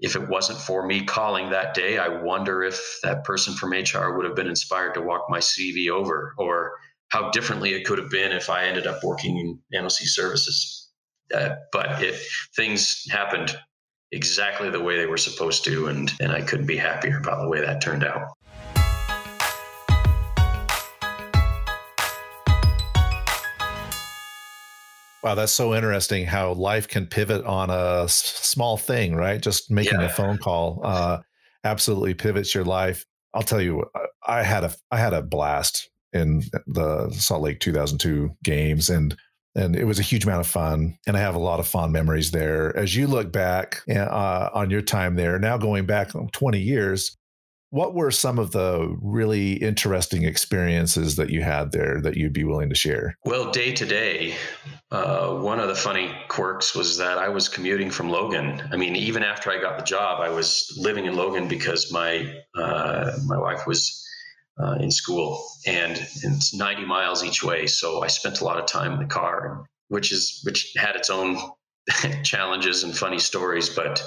if 0.00 0.16
it 0.16 0.28
wasn't 0.28 0.58
for 0.58 0.86
me 0.86 1.04
calling 1.04 1.50
that 1.50 1.74
day, 1.74 1.98
I 1.98 2.08
wonder 2.08 2.62
if 2.62 2.80
that 3.02 3.24
person 3.24 3.54
from 3.54 3.72
HR 3.72 4.16
would 4.16 4.24
have 4.24 4.36
been 4.36 4.48
inspired 4.48 4.94
to 4.94 5.02
walk 5.02 5.26
my 5.28 5.40
CV 5.40 5.90
over, 5.90 6.34
or 6.38 6.72
how 7.08 7.30
differently 7.30 7.74
it 7.74 7.84
could 7.84 7.98
have 7.98 8.10
been 8.10 8.32
if 8.32 8.48
I 8.48 8.64
ended 8.64 8.86
up 8.86 9.04
working 9.04 9.36
in 9.36 9.82
NOC 9.82 10.06
services. 10.06 10.88
Uh, 11.34 11.56
but 11.70 12.02
it 12.02 12.18
things 12.56 13.04
happened 13.10 13.54
exactly 14.12 14.70
the 14.70 14.82
way 14.82 14.96
they 14.96 15.06
were 15.06 15.16
supposed 15.16 15.64
to. 15.64 15.86
And, 15.86 16.12
and 16.20 16.32
I 16.32 16.40
couldn't 16.40 16.66
be 16.66 16.76
happier 16.76 17.18
about 17.18 17.42
the 17.42 17.48
way 17.48 17.60
that 17.60 17.82
turned 17.82 18.04
out. 18.04 18.28
Wow, 25.22 25.34
that's 25.34 25.52
so 25.52 25.74
interesting 25.74 26.24
how 26.24 26.52
life 26.52 26.86
can 26.86 27.06
pivot 27.06 27.44
on 27.44 27.70
a 27.70 28.04
s- 28.04 28.14
small 28.14 28.76
thing, 28.76 29.14
right? 29.14 29.42
Just 29.42 29.70
making 29.70 30.00
yeah. 30.00 30.06
a 30.06 30.08
phone 30.08 30.38
call 30.38 30.80
uh, 30.84 31.18
absolutely 31.64 32.14
pivots 32.14 32.54
your 32.54 32.64
life. 32.64 33.04
I'll 33.34 33.42
tell 33.42 33.60
you, 33.60 33.84
I 34.26 34.42
had 34.42 34.64
a 34.64 34.72
I 34.90 34.96
had 34.98 35.12
a 35.12 35.22
blast 35.22 35.90
in 36.12 36.42
the 36.66 37.10
Salt 37.10 37.42
Lake 37.42 37.60
2002 37.60 38.30
games, 38.42 38.88
and 38.88 39.14
and 39.58 39.76
it 39.76 39.84
was 39.84 39.98
a 39.98 40.02
huge 40.02 40.24
amount 40.24 40.40
of 40.40 40.46
fun. 40.46 40.96
And 41.06 41.16
I 41.16 41.20
have 41.20 41.34
a 41.34 41.40
lot 41.40 41.60
of 41.60 41.66
fond 41.66 41.92
memories 41.92 42.30
there. 42.30 42.76
As 42.76 42.94
you 42.94 43.06
look 43.06 43.32
back 43.32 43.82
uh, 43.90 44.50
on 44.54 44.70
your 44.70 44.82
time 44.82 45.16
there, 45.16 45.38
now 45.38 45.58
going 45.58 45.84
back 45.84 46.12
20 46.32 46.60
years, 46.60 47.16
what 47.70 47.94
were 47.94 48.10
some 48.10 48.38
of 48.38 48.52
the 48.52 48.96
really 49.02 49.54
interesting 49.54 50.24
experiences 50.24 51.16
that 51.16 51.28
you 51.28 51.42
had 51.42 51.72
there 51.72 52.00
that 52.00 52.16
you'd 52.16 52.32
be 52.32 52.44
willing 52.44 52.70
to 52.70 52.74
share? 52.74 53.14
Well, 53.24 53.50
day 53.50 53.72
to 53.74 53.84
day, 53.84 54.36
uh, 54.90 55.34
one 55.34 55.60
of 55.60 55.68
the 55.68 55.74
funny 55.74 56.10
quirks 56.28 56.74
was 56.74 56.96
that 56.96 57.18
I 57.18 57.28
was 57.28 57.46
commuting 57.48 57.90
from 57.90 58.08
Logan. 58.08 58.62
I 58.72 58.76
mean, 58.76 58.96
even 58.96 59.22
after 59.22 59.50
I 59.50 59.60
got 59.60 59.76
the 59.76 59.84
job, 59.84 60.22
I 60.22 60.30
was 60.30 60.74
living 60.78 61.04
in 61.04 61.14
Logan 61.14 61.46
because 61.46 61.92
my 61.92 62.34
uh, 62.56 63.12
my 63.26 63.36
wife 63.36 63.66
was 63.66 64.07
uh, 64.62 64.76
in 64.80 64.90
school, 64.90 65.44
and 65.66 65.92
it's 65.92 66.54
90 66.54 66.84
miles 66.84 67.24
each 67.24 67.42
way. 67.42 67.66
So 67.66 68.02
I 68.02 68.08
spent 68.08 68.40
a 68.40 68.44
lot 68.44 68.58
of 68.58 68.66
time 68.66 68.92
in 68.92 68.98
the 68.98 69.06
car, 69.06 69.64
which 69.88 70.12
is 70.12 70.40
which 70.44 70.72
had 70.76 70.96
its 70.96 71.10
own 71.10 71.38
challenges 72.22 72.82
and 72.82 72.96
funny 72.96 73.18
stories. 73.18 73.68
But 73.68 74.02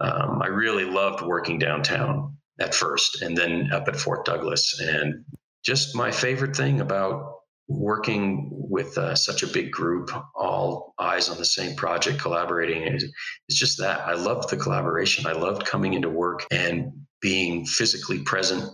um, 0.00 0.40
I 0.42 0.48
really 0.48 0.84
loved 0.84 1.22
working 1.22 1.58
downtown 1.58 2.36
at 2.60 2.74
first 2.74 3.22
and 3.22 3.36
then 3.36 3.72
up 3.72 3.88
at 3.88 3.96
Fort 3.96 4.24
Douglas. 4.24 4.80
And 4.80 5.24
just 5.64 5.94
my 5.94 6.10
favorite 6.10 6.56
thing 6.56 6.80
about 6.80 7.34
working 7.68 8.50
with 8.52 8.96
uh, 8.98 9.14
such 9.14 9.42
a 9.42 9.46
big 9.46 9.70
group, 9.70 10.10
all 10.34 10.94
eyes 10.98 11.28
on 11.28 11.38
the 11.38 11.44
same 11.44 11.74
project, 11.74 12.20
collaborating, 12.20 12.82
is, 12.82 13.04
is 13.48 13.56
just 13.56 13.78
that. 13.78 14.00
I 14.00 14.14
loved 14.14 14.50
the 14.50 14.56
collaboration. 14.56 15.26
I 15.26 15.32
loved 15.32 15.64
coming 15.64 15.94
into 15.94 16.10
work 16.10 16.46
and 16.50 16.92
being 17.20 17.64
physically 17.64 18.18
present 18.20 18.70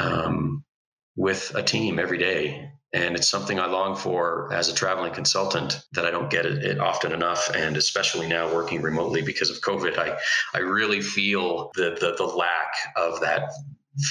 um, 0.00 0.64
with 1.16 1.52
a 1.54 1.62
team 1.62 1.98
every 1.98 2.18
day. 2.18 2.70
And 2.92 3.14
it's 3.14 3.28
something 3.28 3.60
I 3.60 3.66
long 3.66 3.94
for 3.94 4.52
as 4.52 4.68
a 4.68 4.74
traveling 4.74 5.12
consultant 5.12 5.80
that 5.92 6.04
I 6.04 6.10
don't 6.10 6.28
get 6.28 6.44
it, 6.44 6.64
it, 6.64 6.80
often 6.80 7.12
enough. 7.12 7.48
And 7.54 7.76
especially 7.76 8.26
now 8.26 8.52
working 8.52 8.82
remotely 8.82 9.22
because 9.22 9.48
of 9.48 9.60
COVID, 9.60 9.96
I, 9.96 10.18
I 10.54 10.58
really 10.58 11.00
feel 11.00 11.70
the, 11.76 11.96
the, 12.00 12.16
the 12.16 12.24
lack 12.24 12.72
of 12.96 13.20
that 13.20 13.52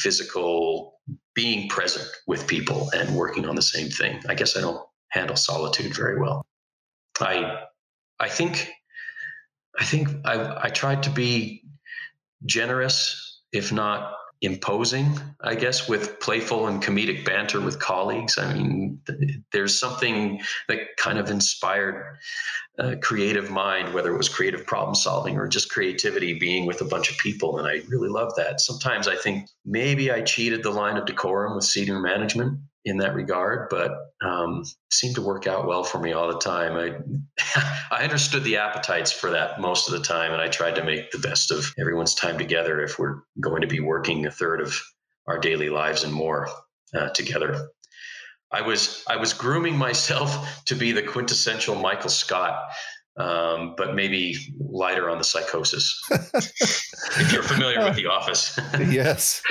physical 0.01 0.99
being 1.33 1.67
present 1.67 2.07
with 2.25 2.47
people 2.47 2.89
and 2.93 3.15
working 3.15 3.45
on 3.45 3.55
the 3.55 3.61
same 3.61 3.89
thing. 3.89 4.21
I 4.29 4.35
guess 4.35 4.55
I 4.55 4.61
don't 4.61 4.81
handle 5.09 5.35
solitude 5.35 5.93
very 5.93 6.17
well. 6.19 6.45
I, 7.19 7.65
I 8.17 8.29
think, 8.29 8.69
I 9.77 9.83
think 9.83 10.07
I, 10.23 10.57
I 10.63 10.69
tried 10.69 11.03
to 11.03 11.09
be 11.09 11.63
generous, 12.45 13.41
if 13.51 13.73
not 13.73 14.13
imposing, 14.41 15.19
I 15.41 15.55
guess, 15.55 15.89
with 15.89 16.19
playful 16.19 16.67
and 16.67 16.81
comedic 16.81 17.25
banter 17.25 17.59
with 17.59 17.79
colleagues. 17.79 18.37
I 18.37 18.53
mean, 18.53 19.01
there's 19.51 19.77
something 19.77 20.41
that 20.67 20.95
kind 20.97 21.17
of 21.17 21.29
inspired 21.29 22.17
a 22.77 22.95
creative 22.95 23.51
mind, 23.51 23.93
whether 23.93 24.13
it 24.13 24.17
was 24.17 24.29
creative 24.29 24.65
problem 24.65 24.95
solving 24.95 25.37
or 25.37 25.47
just 25.47 25.69
creativity, 25.69 26.39
being 26.39 26.65
with 26.65 26.79
a 26.79 26.85
bunch 26.85 27.11
of 27.11 27.17
people. 27.17 27.59
And 27.59 27.67
I 27.67 27.81
really 27.89 28.07
love 28.07 28.31
that. 28.37 28.61
Sometimes 28.61 29.07
I 29.07 29.17
think 29.17 29.49
maybe 29.65 30.09
I 30.11 30.21
cheated 30.21 30.63
the 30.63 30.71
line 30.71 30.95
of 30.95 31.05
decorum 31.05 31.55
with 31.55 31.65
senior 31.65 31.99
management 31.99 32.59
in 32.85 32.97
that 32.97 33.13
regard, 33.13 33.69
but 33.69 33.91
um, 34.21 34.63
seemed 34.91 35.15
to 35.15 35.21
work 35.21 35.47
out 35.47 35.67
well 35.67 35.83
for 35.83 35.99
me 35.99 36.13
all 36.13 36.31
the 36.31 36.39
time. 36.39 36.75
I 36.75 37.67
I 37.91 38.03
understood 38.03 38.43
the 38.43 38.57
appetites 38.57 39.11
for 39.11 39.29
that 39.31 39.59
most 39.59 39.87
of 39.87 39.93
the 39.93 40.05
time, 40.05 40.31
and 40.31 40.41
I 40.41 40.47
tried 40.47 40.75
to 40.75 40.83
make 40.83 41.11
the 41.11 41.19
best 41.19 41.51
of 41.51 41.73
everyone's 41.79 42.15
time 42.15 42.37
together. 42.37 42.81
If 42.81 42.97
we're 42.97 43.21
going 43.41 43.61
to 43.61 43.67
be 43.67 43.79
working 43.79 44.25
a 44.25 44.31
third 44.31 44.61
of 44.61 44.79
our 45.27 45.39
daily 45.39 45.69
lives 45.69 46.03
and 46.03 46.13
more 46.13 46.49
uh, 46.93 47.09
together, 47.09 47.69
I 48.51 48.61
was 48.61 49.03
I 49.07 49.17
was 49.17 49.33
grooming 49.33 49.77
myself 49.87 50.63
to 50.65 50.75
be 50.75 50.91
the 50.91 51.03
quintessential 51.03 51.75
Michael 51.75 52.09
Scott. 52.09 52.59
Um, 53.17 53.73
but 53.75 53.95
maybe 53.95 54.33
lighter 54.59 55.09
on 55.09 55.17
the 55.17 55.25
psychosis. 55.25 56.01
if 56.11 57.33
you're 57.33 57.43
familiar 57.43 57.83
with 57.83 57.97
The 57.97 58.05
Office, 58.05 58.57
yes, 58.79 59.41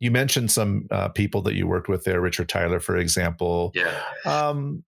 you 0.00 0.10
mentioned 0.10 0.50
some 0.50 0.86
uh, 0.90 1.08
people 1.08 1.42
that 1.42 1.54
you 1.54 1.66
worked 1.66 1.88
with 1.88 2.04
there, 2.04 2.20
Richard 2.20 2.48
Tyler, 2.48 2.80
for 2.80 2.96
example. 2.96 3.72
Yeah. 3.74 4.00
Um, 4.24 4.84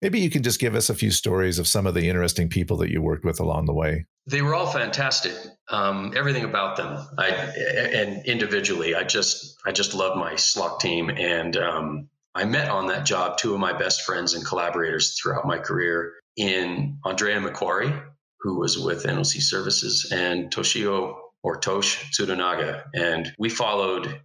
maybe 0.00 0.20
you 0.20 0.30
can 0.30 0.42
just 0.42 0.60
give 0.60 0.74
us 0.74 0.90
a 0.90 0.94
few 0.94 1.10
stories 1.10 1.58
of 1.58 1.66
some 1.66 1.86
of 1.86 1.94
the 1.94 2.08
interesting 2.08 2.48
people 2.48 2.76
that 2.78 2.90
you 2.90 3.02
worked 3.02 3.24
with 3.24 3.40
along 3.40 3.66
the 3.66 3.72
way. 3.72 4.06
They 4.26 4.42
were 4.42 4.54
all 4.54 4.66
fantastic. 4.66 5.34
Um, 5.68 6.12
everything 6.16 6.44
about 6.44 6.76
them, 6.76 7.06
I 7.18 7.28
and 7.28 8.24
individually, 8.26 8.94
I 8.94 9.04
just 9.04 9.56
I 9.66 9.72
just 9.72 9.94
love 9.94 10.16
my 10.16 10.34
SLOC 10.34 10.80
team, 10.80 11.10
and 11.10 11.56
um, 11.56 12.08
I 12.34 12.44
met 12.44 12.68
on 12.70 12.86
that 12.86 13.04
job 13.04 13.38
two 13.38 13.54
of 13.54 13.60
my 13.60 13.72
best 13.72 14.02
friends 14.02 14.34
and 14.34 14.44
collaborators 14.46 15.18
throughout 15.18 15.46
my 15.46 15.58
career 15.58 16.14
in 16.36 16.98
Andrea 17.04 17.40
Macquarie, 17.40 17.92
who 18.40 18.58
was 18.58 18.78
with 18.78 19.04
NOC 19.04 19.42
Services, 19.42 20.10
and 20.10 20.50
Toshio 20.50 21.16
or 21.42 21.58
Tosh 21.58 22.10
Tsurunaga, 22.10 22.84
and 22.94 23.32
we 23.38 23.50
followed 23.50 24.20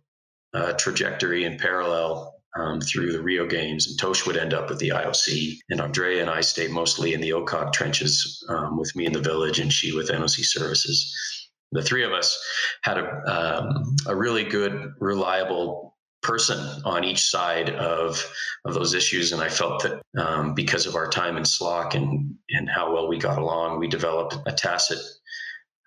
uh, 0.53 0.74
trajectory 0.74 1.46
in 1.46 1.58
parallel 1.58 2.36
um, 2.58 2.82
through 2.82 3.12
the 3.12 3.22
Rio 3.22 3.46
Games, 3.46 3.88
and 3.88 4.00
Tosh 4.00 4.25
would 4.25 4.38
end 4.38 4.53
up 4.53 4.70
with 4.70 4.79
the 4.79 4.89
IOC, 4.89 5.58
and 5.70 5.82
Andrea 5.82 6.22
and 6.22 6.29
I 6.29 6.41
stayed 6.41 6.72
mostly 6.72 7.13
in 7.13 7.22
the 7.22 7.29
OCOG 7.29 7.74
trenches 7.74 8.44
um, 8.50 8.77
with 8.77 8.96
me 8.96 9.06
in 9.06 9.13
the 9.13 9.22
village, 9.22 9.60
and 9.60 9.72
she 9.72 9.96
with 9.96 10.10
NOC 10.10 10.44
Services. 10.44 11.15
The 11.72 11.84
three 11.84 12.03
of 12.03 12.12
us 12.12 12.38
had 12.82 12.98
a, 12.98 13.06
um, 13.32 13.96
a 14.08 14.15
really 14.15 14.44
good, 14.44 14.94
reliable 15.00 15.96
person 16.22 16.60
on 16.84 17.03
each 17.03 17.29
side 17.29 17.70
of 17.70 18.24
of 18.65 18.74
those 18.74 18.94
issues, 18.94 19.32
and 19.32 19.41
I 19.41 19.50
felt 19.50 19.84
that 19.84 20.01
um, 20.18 20.53
because 20.53 20.86
of 20.86 20.96
our 20.96 21.08
time 21.08 21.38
in 21.38 21.44
SLOC 21.44 21.94
and 21.94 22.36
and 22.50 22.70
how 22.70 22.94
well 22.94 23.08
we 23.08 23.18
got 23.18 23.38
along, 23.38 23.79
we 23.79 23.88
developed 23.88 24.38
a 24.46 24.51
tacit 24.51 25.00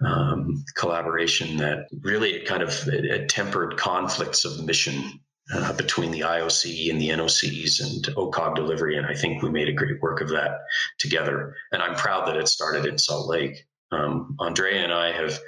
um, 0.04 0.64
collaboration 0.76 1.56
that 1.59 1.87
really 2.00 2.30
it 2.30 2.47
kind 2.47 2.62
of 2.62 2.71
it, 2.88 3.04
it 3.04 3.28
tempered 3.28 3.76
conflicts 3.76 4.44
of 4.44 4.64
mission 4.64 5.21
uh, 5.52 5.73
between 5.75 6.11
the 6.11 6.21
IOC 6.21 6.90
and 6.90 7.00
the 7.00 7.09
NOCs 7.11 7.80
and 7.80 8.04
OCOG 8.16 8.54
delivery. 8.54 8.97
And 8.97 9.06
I 9.06 9.14
think 9.14 9.42
we 9.42 9.50
made 9.50 9.68
a 9.68 9.73
great 9.73 10.00
work 10.00 10.21
of 10.21 10.28
that 10.30 10.61
together. 10.99 11.54
And 11.73 11.82
I'm 11.82 11.94
proud 11.94 12.26
that 12.28 12.37
it 12.37 12.49
started 12.49 12.87
in 12.87 12.99
Salt 12.99 13.28
Lake. 13.28 13.66
Um, 13.90 14.37
Andrea 14.40 14.82
and 14.82 14.92
I 14.92 15.12
have 15.12 15.38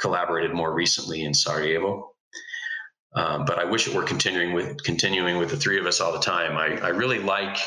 collaborated 0.00 0.54
more 0.54 0.72
recently 0.72 1.22
in 1.22 1.34
Sarajevo. 1.34 2.12
Um, 3.14 3.44
but 3.44 3.58
I 3.58 3.64
wish 3.64 3.88
it 3.88 3.94
were 3.94 4.04
continuing 4.04 4.52
with 4.52 4.82
continuing 4.84 5.38
with 5.38 5.50
the 5.50 5.56
three 5.56 5.80
of 5.80 5.86
us 5.86 6.00
all 6.00 6.12
the 6.12 6.20
time. 6.20 6.56
I, 6.56 6.78
I 6.78 6.90
really 6.90 7.18
like 7.18 7.58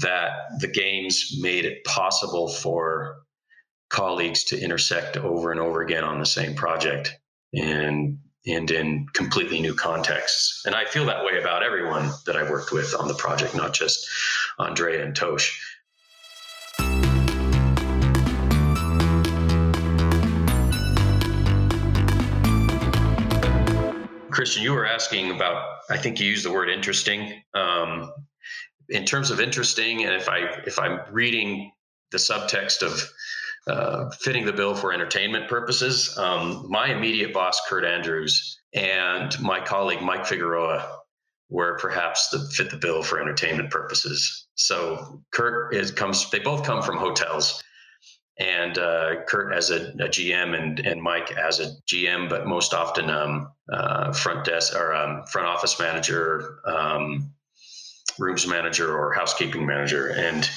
that 0.00 0.30
the 0.60 0.68
games 0.68 1.36
made 1.40 1.64
it 1.64 1.84
possible 1.84 2.48
for 2.48 3.16
colleagues 3.92 4.42
to 4.44 4.58
intersect 4.58 5.18
over 5.18 5.52
and 5.52 5.60
over 5.60 5.82
again 5.82 6.02
on 6.02 6.18
the 6.18 6.26
same 6.26 6.54
project 6.54 7.16
and 7.54 8.18
and 8.44 8.72
in 8.72 9.06
completely 9.12 9.60
new 9.60 9.74
contexts. 9.74 10.62
And 10.66 10.74
I 10.74 10.84
feel 10.84 11.04
that 11.06 11.24
way 11.24 11.38
about 11.38 11.62
everyone 11.62 12.10
that 12.26 12.36
I 12.36 12.50
worked 12.50 12.72
with 12.72 12.92
on 12.98 13.06
the 13.06 13.14
project, 13.14 13.54
not 13.54 13.72
just 13.72 14.04
Andrea 14.58 15.04
and 15.04 15.14
Tosh. 15.14 15.60
Christian, 24.32 24.64
you 24.64 24.72
were 24.72 24.86
asking 24.86 25.30
about, 25.30 25.80
I 25.88 25.98
think 25.98 26.18
you 26.18 26.26
used 26.26 26.44
the 26.44 26.50
word 26.50 26.68
interesting. 26.68 27.42
Um, 27.54 28.10
in 28.88 29.04
terms 29.04 29.30
of 29.30 29.40
interesting, 29.40 30.04
and 30.04 30.14
if 30.14 30.28
I 30.28 30.38
if 30.66 30.78
I'm 30.80 31.00
reading 31.12 31.70
the 32.10 32.18
subtext 32.18 32.82
of 32.82 33.08
uh, 33.66 34.10
fitting 34.10 34.44
the 34.44 34.52
bill 34.52 34.74
for 34.74 34.92
entertainment 34.92 35.48
purposes. 35.48 36.16
Um, 36.18 36.66
my 36.68 36.88
immediate 36.88 37.32
boss, 37.32 37.60
Kurt 37.68 37.84
Andrews, 37.84 38.58
and 38.74 39.38
my 39.40 39.60
colleague, 39.60 40.02
Mike 40.02 40.26
Figueroa, 40.26 40.98
were 41.48 41.76
perhaps 41.78 42.28
the 42.30 42.40
fit 42.40 42.70
the 42.70 42.76
bill 42.76 43.02
for 43.02 43.20
entertainment 43.20 43.70
purposes. 43.70 44.46
So 44.54 45.22
Kurt 45.32 45.74
is 45.74 45.90
comes. 45.90 46.30
They 46.30 46.38
both 46.38 46.64
come 46.64 46.82
from 46.82 46.96
hotels, 46.96 47.62
and 48.38 48.78
uh, 48.78 49.24
Kurt 49.28 49.54
as 49.54 49.70
a, 49.70 49.90
a, 49.90 50.08
GM 50.08 50.58
and 50.58 50.80
and 50.80 51.02
Mike 51.02 51.30
as 51.32 51.60
a 51.60 51.70
GM, 51.86 52.28
but 52.30 52.46
most 52.46 52.72
often 52.72 53.10
um, 53.10 53.52
uh, 53.70 54.12
front 54.12 54.44
desk 54.44 54.74
or 54.74 54.94
um, 54.94 55.24
front 55.26 55.46
office 55.46 55.78
manager, 55.78 56.58
um, 56.66 57.32
rooms 58.18 58.46
manager, 58.46 58.96
or 58.96 59.12
housekeeping 59.12 59.66
manager, 59.66 60.08
and 60.08 60.48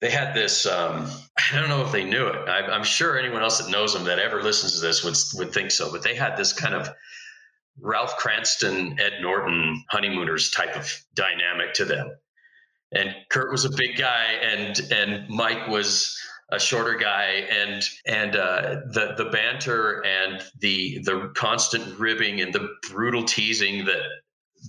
they 0.00 0.10
had 0.10 0.34
this. 0.34 0.66
Um, 0.66 1.08
I 1.38 1.58
don't 1.58 1.68
know 1.68 1.82
if 1.82 1.92
they 1.92 2.04
knew 2.04 2.26
it. 2.26 2.48
I, 2.48 2.74
am 2.74 2.84
sure 2.84 3.18
anyone 3.18 3.42
else 3.42 3.58
that 3.58 3.70
knows 3.70 3.94
them 3.94 4.04
that 4.04 4.18
ever 4.18 4.42
listens 4.42 4.74
to 4.74 4.80
this 4.80 5.02
would 5.04 5.16
would 5.38 5.54
think 5.54 5.70
so. 5.70 5.90
But 5.90 6.02
they 6.02 6.14
had 6.14 6.36
this 6.36 6.52
kind 6.52 6.74
of 6.74 6.88
Ralph 7.80 8.18
Kramden, 8.18 9.00
Ed 9.00 9.20
Norton, 9.20 9.84
honeymooners 9.90 10.50
type 10.50 10.76
of 10.76 10.92
dynamic 11.14 11.74
to 11.74 11.84
them. 11.84 12.16
And 12.92 13.14
Kurt 13.30 13.50
was 13.50 13.64
a 13.64 13.70
big 13.70 13.96
guy, 13.96 14.32
and 14.42 14.80
and 14.92 15.28
Mike 15.28 15.68
was 15.68 16.18
a 16.50 16.60
shorter 16.60 16.94
guy, 16.94 17.46
and 17.50 17.82
and 18.06 18.36
uh, 18.36 18.76
the 18.92 19.14
the 19.16 19.26
banter 19.26 20.04
and 20.04 20.42
the 20.60 20.98
the 21.04 21.32
constant 21.34 21.98
ribbing 21.98 22.40
and 22.40 22.52
the 22.52 22.68
brutal 22.90 23.24
teasing 23.24 23.86
that 23.86 24.02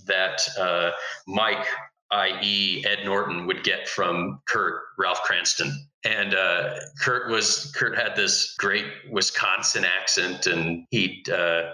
that 0.05 0.41
uh, 0.59 0.91
Mike, 1.27 1.65
i.e., 2.11 2.85
Ed 2.87 3.05
Norton, 3.05 3.47
would 3.47 3.63
get 3.63 3.87
from 3.87 4.41
Kurt 4.47 4.81
Ralph 4.97 5.21
Kramden. 5.27 5.71
And 6.05 6.33
uh, 6.33 6.75
Kurt 7.01 7.29
was 7.29 7.71
Kurt 7.75 7.97
had 7.97 8.15
this 8.15 8.55
great 8.57 8.85
Wisconsin 9.11 9.83
accent, 9.83 10.47
and 10.47 10.85
he'd 10.91 11.29
uh, 11.29 11.71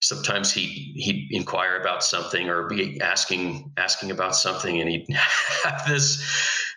sometimes 0.00 0.52
he 0.52 0.92
he'd 0.96 1.28
inquire 1.30 1.80
about 1.80 2.04
something 2.04 2.48
or 2.48 2.68
be 2.68 3.00
asking 3.00 3.72
asking 3.76 4.10
about 4.10 4.36
something, 4.36 4.80
and 4.80 4.88
he'd 4.88 5.06
have 5.64 5.84
this 5.88 6.22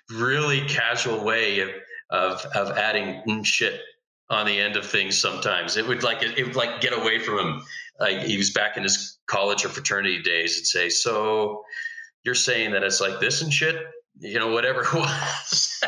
really 0.09 0.61
casual 0.67 1.23
way 1.23 1.59
of 1.59 1.69
of, 2.09 2.43
of 2.55 2.77
adding 2.77 3.21
mm, 3.27 3.45
shit 3.45 3.81
on 4.29 4.45
the 4.45 4.59
end 4.59 4.75
of 4.75 4.85
things 4.85 5.17
sometimes. 5.17 5.77
It 5.77 5.87
would 5.87 6.03
like 6.03 6.23
it, 6.23 6.37
it, 6.37 6.45
would 6.45 6.55
like 6.55 6.81
get 6.81 6.93
away 6.93 7.19
from 7.19 7.39
him. 7.39 7.61
Like 7.99 8.21
he 8.21 8.37
was 8.37 8.51
back 8.51 8.77
in 8.77 8.83
his 8.83 9.19
college 9.27 9.65
or 9.65 9.69
fraternity 9.69 10.21
days 10.21 10.57
and 10.57 10.65
say, 10.65 10.89
"So 10.89 11.63
you're 12.29 12.35
saying 12.35 12.73
that 12.73 12.83
it's 12.83 13.01
like 13.01 13.19
this 13.19 13.41
and 13.41 13.51
shit?" 13.51 13.75
You 14.19 14.37
know, 14.37 14.51
whatever 14.51 14.81
it 14.83 14.93
was. 14.93 15.81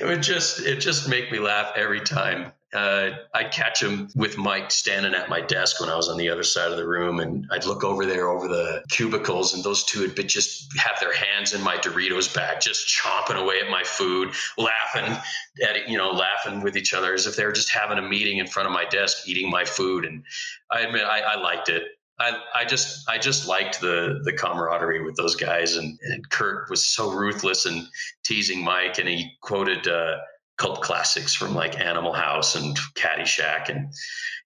it 0.00 0.06
would 0.06 0.22
just 0.22 0.60
it 0.60 0.76
just 0.76 1.08
make 1.08 1.32
me 1.32 1.40
laugh 1.40 1.72
every 1.74 2.00
time 2.00 2.52
uh, 2.74 3.10
I'd 3.32 3.52
catch 3.52 3.80
him 3.80 4.08
with 4.16 4.36
Mike 4.36 4.72
standing 4.72 5.14
at 5.14 5.28
my 5.28 5.40
desk 5.40 5.80
when 5.80 5.88
I 5.88 5.96
was 5.96 6.08
on 6.08 6.18
the 6.18 6.28
other 6.30 6.42
side 6.42 6.72
of 6.72 6.76
the 6.76 6.86
room, 6.86 7.20
and 7.20 7.46
I'd 7.52 7.66
look 7.66 7.84
over 7.84 8.04
there 8.04 8.28
over 8.28 8.48
the 8.48 8.82
cubicles, 8.90 9.54
and 9.54 9.62
those 9.62 9.84
two 9.84 10.00
would 10.00 10.28
just 10.28 10.76
have 10.78 10.98
their 10.98 11.14
hands 11.14 11.54
in 11.54 11.62
my 11.62 11.76
Doritos 11.76 12.34
bag, 12.34 12.60
just 12.60 12.88
chomping 12.88 13.40
away 13.40 13.60
at 13.60 13.70
my 13.70 13.84
food, 13.84 14.34
laughing 14.58 15.16
at 15.62 15.88
you 15.88 15.96
know, 15.96 16.10
laughing 16.10 16.62
with 16.62 16.76
each 16.76 16.92
other 16.94 17.14
as 17.14 17.26
if 17.26 17.36
they 17.36 17.44
were 17.44 17.52
just 17.52 17.70
having 17.70 17.98
a 17.98 18.02
meeting 18.02 18.38
in 18.38 18.48
front 18.48 18.66
of 18.66 18.72
my 18.72 18.84
desk, 18.84 19.28
eating 19.28 19.48
my 19.48 19.64
food. 19.64 20.04
And 20.04 20.24
I 20.70 20.80
admit, 20.80 21.04
I, 21.04 21.20
I 21.20 21.36
liked 21.36 21.68
it. 21.68 21.84
I, 22.18 22.38
I 22.54 22.64
just 22.64 23.08
I 23.08 23.18
just 23.18 23.48
liked 23.48 23.80
the 23.80 24.20
the 24.24 24.32
camaraderie 24.32 25.04
with 25.04 25.16
those 25.16 25.34
guys, 25.34 25.76
and, 25.76 25.98
and 26.02 26.28
Kurt 26.30 26.70
was 26.70 26.84
so 26.84 27.10
ruthless 27.10 27.66
and 27.66 27.86
teasing 28.24 28.62
Mike, 28.64 28.98
and 28.98 29.08
he 29.08 29.32
quoted. 29.42 29.86
Uh, 29.88 30.18
cult 30.56 30.82
classics 30.82 31.34
from 31.34 31.54
like 31.54 31.80
Animal 31.80 32.12
House 32.12 32.54
and 32.54 32.76
Caddyshack, 32.94 33.68
and 33.68 33.92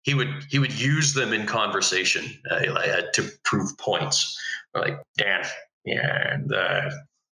he 0.03 0.15
would 0.15 0.45
he 0.49 0.59
would 0.59 0.73
use 0.73 1.15
them 1.15 1.33
in 1.33 1.47
conversation 1.47 2.25
uh, 2.51 3.03
to 3.13 3.31
prove 3.45 3.77
points. 3.79 4.39
Like 4.75 5.01
Dan, 5.17 5.45
yeah, 5.85 6.35
and 6.35 6.53
uh, 6.53 6.91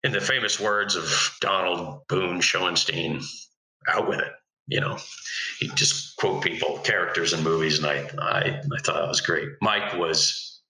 in 0.05 0.13
the 0.13 0.21
famous 0.21 0.59
words 0.61 0.97
of 0.97 1.37
Donald 1.41 2.07
Boon 2.09 2.41
Schoenstein, 2.41 3.23
out 3.89 4.09
with 4.09 4.21
it. 4.21 4.33
You 4.69 4.81
know, 4.81 4.99
he 5.61 5.69
just 5.75 6.17
quote 6.17 6.43
people, 6.43 6.79
characters 6.79 7.33
in 7.33 7.43
movies, 7.43 7.79
and 7.79 7.87
I 7.87 8.09
I, 8.19 8.41
I 8.41 8.81
thought 8.85 9.01
that 9.01 9.09
was 9.09 9.21
great. 9.21 9.49
Mike 9.61 9.95
was 9.99 10.61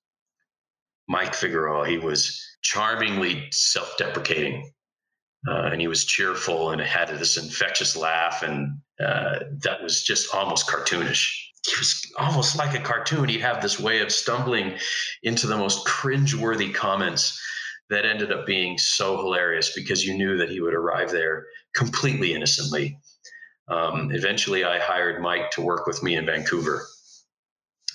Mike 1.08 1.34
Figueroa. 1.34 1.88
He 1.88 1.98
was 1.98 2.40
charmingly 2.62 3.48
self-deprecating 3.50 4.70
uh, 5.46 5.70
and 5.72 5.80
he 5.80 5.88
was 5.88 6.04
cheerful 6.04 6.70
and 6.70 6.80
had 6.80 7.08
this 7.08 7.36
infectious 7.36 7.96
laugh, 7.96 8.42
and 8.42 8.78
uh, 9.00 9.40
that 9.62 9.82
was 9.82 10.02
just 10.02 10.34
almost 10.34 10.68
cartoonish. 10.68 11.32
He 11.66 11.74
was 11.78 12.12
almost 12.18 12.56
like 12.56 12.78
a 12.78 12.82
cartoon. 12.82 13.28
He'd 13.28 13.40
have 13.40 13.62
this 13.62 13.78
way 13.78 14.00
of 14.00 14.10
stumbling 14.10 14.78
into 15.22 15.46
the 15.46 15.56
most 15.56 15.86
cringe-worthy 15.86 16.72
comments 16.72 17.40
that 17.90 18.04
ended 18.04 18.32
up 18.32 18.46
being 18.46 18.78
so 18.78 19.16
hilarious 19.16 19.72
because 19.74 20.04
you 20.04 20.16
knew 20.16 20.36
that 20.36 20.50
he 20.50 20.60
would 20.60 20.74
arrive 20.74 21.10
there 21.10 21.46
completely 21.74 22.34
innocently. 22.34 22.98
Um, 23.68 24.10
eventually, 24.12 24.64
I 24.64 24.78
hired 24.78 25.20
Mike 25.20 25.50
to 25.52 25.62
work 25.62 25.86
with 25.86 26.02
me 26.02 26.16
in 26.16 26.26
Vancouver 26.26 26.86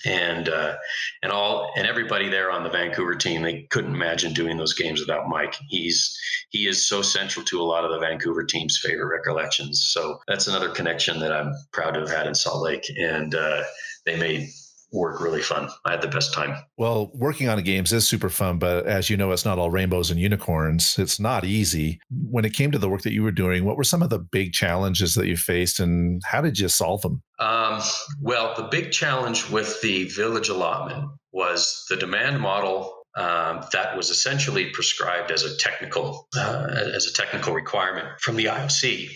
and 0.06 0.50
uh, 0.50 0.76
and 1.22 1.32
all 1.32 1.72
and 1.76 1.88
everybody 1.88 2.30
there 2.30 2.52
on 2.52 2.64
the 2.64 2.70
Vancouver 2.70 3.16
team 3.16 3.42
they 3.42 3.64
couldn't 3.70 3.96
imagine 3.96 4.34
doing 4.34 4.58
those 4.58 4.74
games 4.74 5.00
without 5.00 5.28
Mike. 5.28 5.56
He's 5.70 6.18
he 6.50 6.68
is 6.68 6.86
so 6.86 7.02
central 7.02 7.46
to 7.46 7.62
a 7.62 7.64
lot 7.64 7.86
of 7.86 7.92
the 7.92 8.00
Vancouver 8.00 8.44
team's 8.44 8.80
favorite 8.84 9.08
recollections. 9.08 9.90
So 9.92 10.20
that's 10.28 10.48
another 10.48 10.70
connection 10.70 11.20
that 11.20 11.32
I'm 11.32 11.54
proud 11.72 11.92
to 11.92 12.02
have 12.02 12.12
had 12.12 12.28
in 12.28 12.36
Salt 12.36 12.64
Lake, 12.64 12.86
and 13.00 13.34
uh, 13.34 13.64
they 14.06 14.18
made 14.18 14.50
work 14.94 15.20
really 15.20 15.42
fun. 15.42 15.70
I 15.86 15.92
had 15.92 16.02
the 16.02 16.08
best 16.08 16.34
time. 16.34 16.56
Well, 16.78 17.12
working 17.14 17.50
on 17.50 17.62
games 17.64 17.92
is 17.92 18.08
super 18.08 18.30
fun, 18.30 18.60
but 18.60 18.86
as 18.86 19.10
you 19.10 19.18
know, 19.18 19.32
it's 19.32 19.46
not 19.46 19.60
all 19.60 19.72
rainbows 19.72 20.12
and 20.12 20.20
unicorns. 20.20 20.98
It's 21.00 21.20
not 21.20 21.44
easy. 21.44 22.00
When 22.30 22.46
it 22.46 22.54
came 22.54 22.72
to 22.72 22.78
the 22.78 22.90
work 22.90 23.02
that 23.02 23.14
you 23.14 23.24
were 23.24 23.32
doing, 23.32 23.66
what 23.66 23.78
were 23.78 23.84
some 23.84 24.04
of 24.04 24.10
the 24.10 24.20
big 24.20 24.54
challenges 24.54 25.16
that 25.16 25.28
you 25.28 25.36
faced 25.36 25.80
and 25.80 26.22
how 26.26 26.42
did 26.42 26.60
you 26.60 26.70
solve 26.70 27.02
them? 27.02 27.22
Um, 27.40 27.82
well, 28.22 28.54
the 28.56 28.64
big 28.64 28.92
challenge 28.92 29.50
with 29.50 29.82
the 29.82 30.06
village 30.06 30.50
allotment 30.50 31.10
was 31.32 31.84
the 31.90 31.98
demand 31.98 32.40
model 32.40 33.04
um, 33.16 33.64
that 33.74 33.96
was 33.96 34.10
essentially 34.10 34.70
prescribed 34.72 35.32
as 35.32 35.44
a 35.44 35.56
technical 35.58 36.28
uh, 36.36 36.68
as 36.96 37.06
a 37.06 37.14
technical 37.14 37.54
requirement 37.54 38.08
from 38.22 38.36
the 38.36 38.46
IOC. 38.46 39.10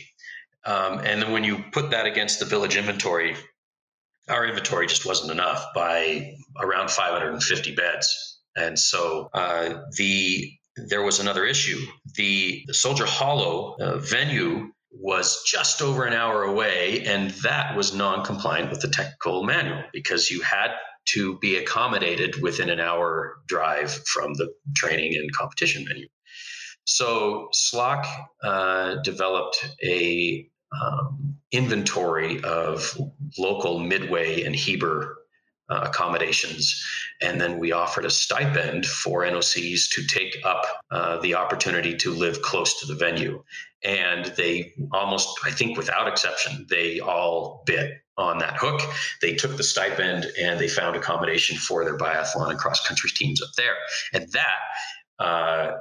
Um, 0.66 1.00
and 1.00 1.22
then 1.22 1.32
when 1.32 1.44
you 1.44 1.64
put 1.72 1.92
that 1.92 2.06
against 2.06 2.40
the 2.40 2.46
village 2.46 2.76
inventory, 2.76 3.36
our 4.30 4.46
inventory 4.46 4.88
just 4.88 5.06
wasn't 5.06 5.32
enough 5.32 5.68
by 5.74 6.34
around 6.60 6.92
550 6.92 7.76
beds. 7.76 8.40
And 8.56 8.78
so 8.78 9.30
uh, 9.34 9.82
the 9.98 10.52
there 10.76 11.02
was 11.02 11.20
another 11.20 11.46
issue. 11.46 11.80
The, 12.16 12.64
the 12.68 12.74
Soldier 12.74 13.06
Hollow 13.06 13.76
uh, 13.80 13.98
venue 13.98 14.72
was 14.92 15.44
just 15.44 15.82
over 15.82 16.06
an 16.06 16.14
hour 16.14 16.44
away, 16.44 17.04
and 17.06 17.32
that 17.44 17.76
was 17.76 17.94
non 17.94 18.24
compliant 18.24 18.70
with 18.70 18.82
the 18.82 18.88
technical 18.90 19.44
manual 19.44 19.84
because 19.92 20.30
you 20.30 20.42
had 20.42 20.72
to 21.14 21.38
be 21.40 21.56
accommodated 21.56 22.42
within 22.42 22.70
an 22.70 22.80
hour 22.80 23.38
drive 23.48 23.92
from 24.08 24.34
the 24.34 24.54
training 24.76 25.16
and 25.16 25.32
competition 25.34 25.86
venue. 25.88 26.08
So 26.86 27.50
SLOC 27.54 28.06
uh, 28.44 28.96
developed 29.04 29.70
a 29.84 30.50
um, 30.72 31.38
inventory 31.52 32.42
of 32.44 33.00
local 33.38 33.80
Midway 33.80 34.44
and 34.44 34.56
Heber 34.56 35.18
uh, 35.70 35.82
accommodations. 35.84 36.84
And 37.22 37.42
then 37.42 37.60
we 37.60 37.72
offered 37.72 38.06
a 38.06 38.10
stipend 38.10 38.86
for 38.86 39.24
NOCs 39.24 39.90
to 39.92 40.08
take 40.08 40.38
up 40.46 40.66
uh, 40.92 41.20
the 41.20 41.36
opportunity 41.36 41.96
to 41.98 42.12
live 42.12 42.42
close 42.42 42.80
to 42.80 42.86
the 42.86 42.96
venue. 42.96 43.44
And 43.84 44.26
they 44.38 44.74
almost, 44.92 45.40
I 45.46 45.52
think 45.52 45.78
without 45.78 46.08
exception, 46.08 46.66
they 46.70 47.00
all 47.00 47.64
bit 47.66 47.98
on 48.18 48.40
that 48.40 48.58
hook. 48.58 48.82
They 49.22 49.36
took 49.36 49.58
the 49.58 49.64
stipend 49.64 50.26
and 50.42 50.60
they 50.60 50.68
found 50.68 50.96
accommodation 50.96 51.58
for 51.58 51.84
their 51.84 51.98
biathlon 51.98 52.50
and 52.50 52.58
cross 52.58 52.86
country 52.88 53.12
teams 53.14 53.42
up 53.42 53.50
there. 53.56 53.76
And 54.14 54.32
that, 54.32 55.24
uh, 55.24 55.72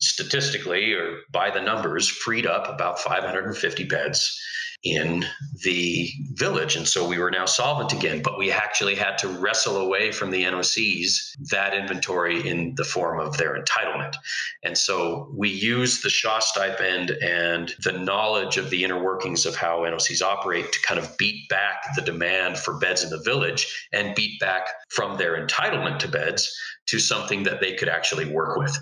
statistically 0.00 0.92
or 0.92 1.18
by 1.30 1.50
the 1.50 1.60
numbers, 1.60 2.08
freed 2.08 2.46
up 2.46 2.68
about 2.68 2.98
550 2.98 3.84
beds 3.84 4.40
in 4.84 5.24
the 5.64 6.08
village. 6.34 6.76
And 6.76 6.86
so 6.86 7.08
we 7.08 7.18
were 7.18 7.30
now 7.30 7.46
solvent 7.46 7.92
again, 7.92 8.22
but 8.22 8.38
we 8.38 8.52
actually 8.52 8.94
had 8.94 9.18
to 9.18 9.28
wrestle 9.28 9.76
away 9.76 10.12
from 10.12 10.30
the 10.30 10.44
NOCs 10.44 11.32
that 11.50 11.74
inventory 11.74 12.46
in 12.46 12.74
the 12.76 12.84
form 12.84 13.18
of 13.18 13.36
their 13.36 13.60
entitlement. 13.60 14.14
And 14.62 14.78
so 14.78 15.32
we 15.36 15.48
used 15.48 16.04
the 16.04 16.10
Shaw 16.10 16.38
stipend 16.38 17.10
and 17.10 17.74
the 17.82 17.92
knowledge 17.92 18.56
of 18.56 18.70
the 18.70 18.84
inner 18.84 19.02
workings 19.02 19.46
of 19.46 19.56
how 19.56 19.80
NOCs 19.80 20.22
operate 20.22 20.70
to 20.70 20.82
kind 20.86 21.00
of 21.00 21.16
beat 21.18 21.48
back 21.48 21.82
the 21.96 22.02
demand 22.02 22.56
for 22.56 22.78
beds 22.78 23.02
in 23.02 23.10
the 23.10 23.22
village 23.24 23.88
and 23.92 24.14
beat 24.14 24.38
back 24.38 24.68
from 24.90 25.18
their 25.18 25.44
entitlement 25.44 25.98
to 26.00 26.08
beds 26.08 26.56
to 26.86 27.00
something 27.00 27.42
that 27.42 27.60
they 27.60 27.74
could 27.74 27.88
actually 27.88 28.32
work 28.32 28.56
with. 28.56 28.78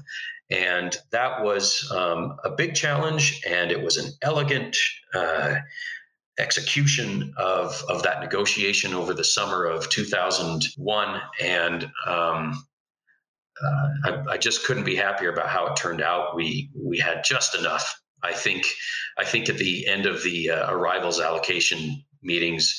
And 0.51 0.97
that 1.11 1.43
was 1.43 1.91
um, 1.91 2.37
a 2.45 2.51
big 2.51 2.75
challenge, 2.75 3.41
and 3.49 3.73
it 3.73 3.83
was 3.83 3.97
an 3.97 4.13
elegant 4.23 4.77
uh, 5.13 5.57
execution 6.39 7.35
of, 7.37 7.83
of 7.89 8.03
that 8.05 8.21
negotiation 8.21 8.95
over 8.95 9.13
the 9.13 9.25
summer 9.25 9.65
of 9.65 9.89
2001. 9.89 11.21
And 11.41 11.91
um, 12.07 12.65
uh, 13.65 13.89
I, 14.05 14.25
I, 14.33 14.37
just 14.37 14.65
couldn't 14.65 14.85
be 14.85 14.97
happier 14.97 15.33
about 15.33 15.49
how 15.49 15.67
it 15.67 15.77
turned 15.77 16.03
out. 16.03 16.37
We 16.37 16.71
we 16.75 16.99
had 16.99 17.25
just 17.25 17.55
enough. 17.55 18.01
I 18.23 18.35
think 18.35 18.67
I 19.19 19.25
think 19.25 19.49
at 19.49 19.57
the 19.57 19.87
end 19.87 20.05
of 20.05 20.23
the 20.23 20.51
uh, 20.51 20.71
arrivals 20.71 21.21
allocation 21.21 22.05
meetings, 22.23 22.79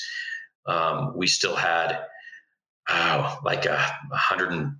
um, 0.68 1.14
we 1.18 1.26
still 1.26 1.56
had 1.56 2.00
oh, 2.90 3.40
like 3.44 3.66
a 3.66 3.78
hundred 4.12 4.72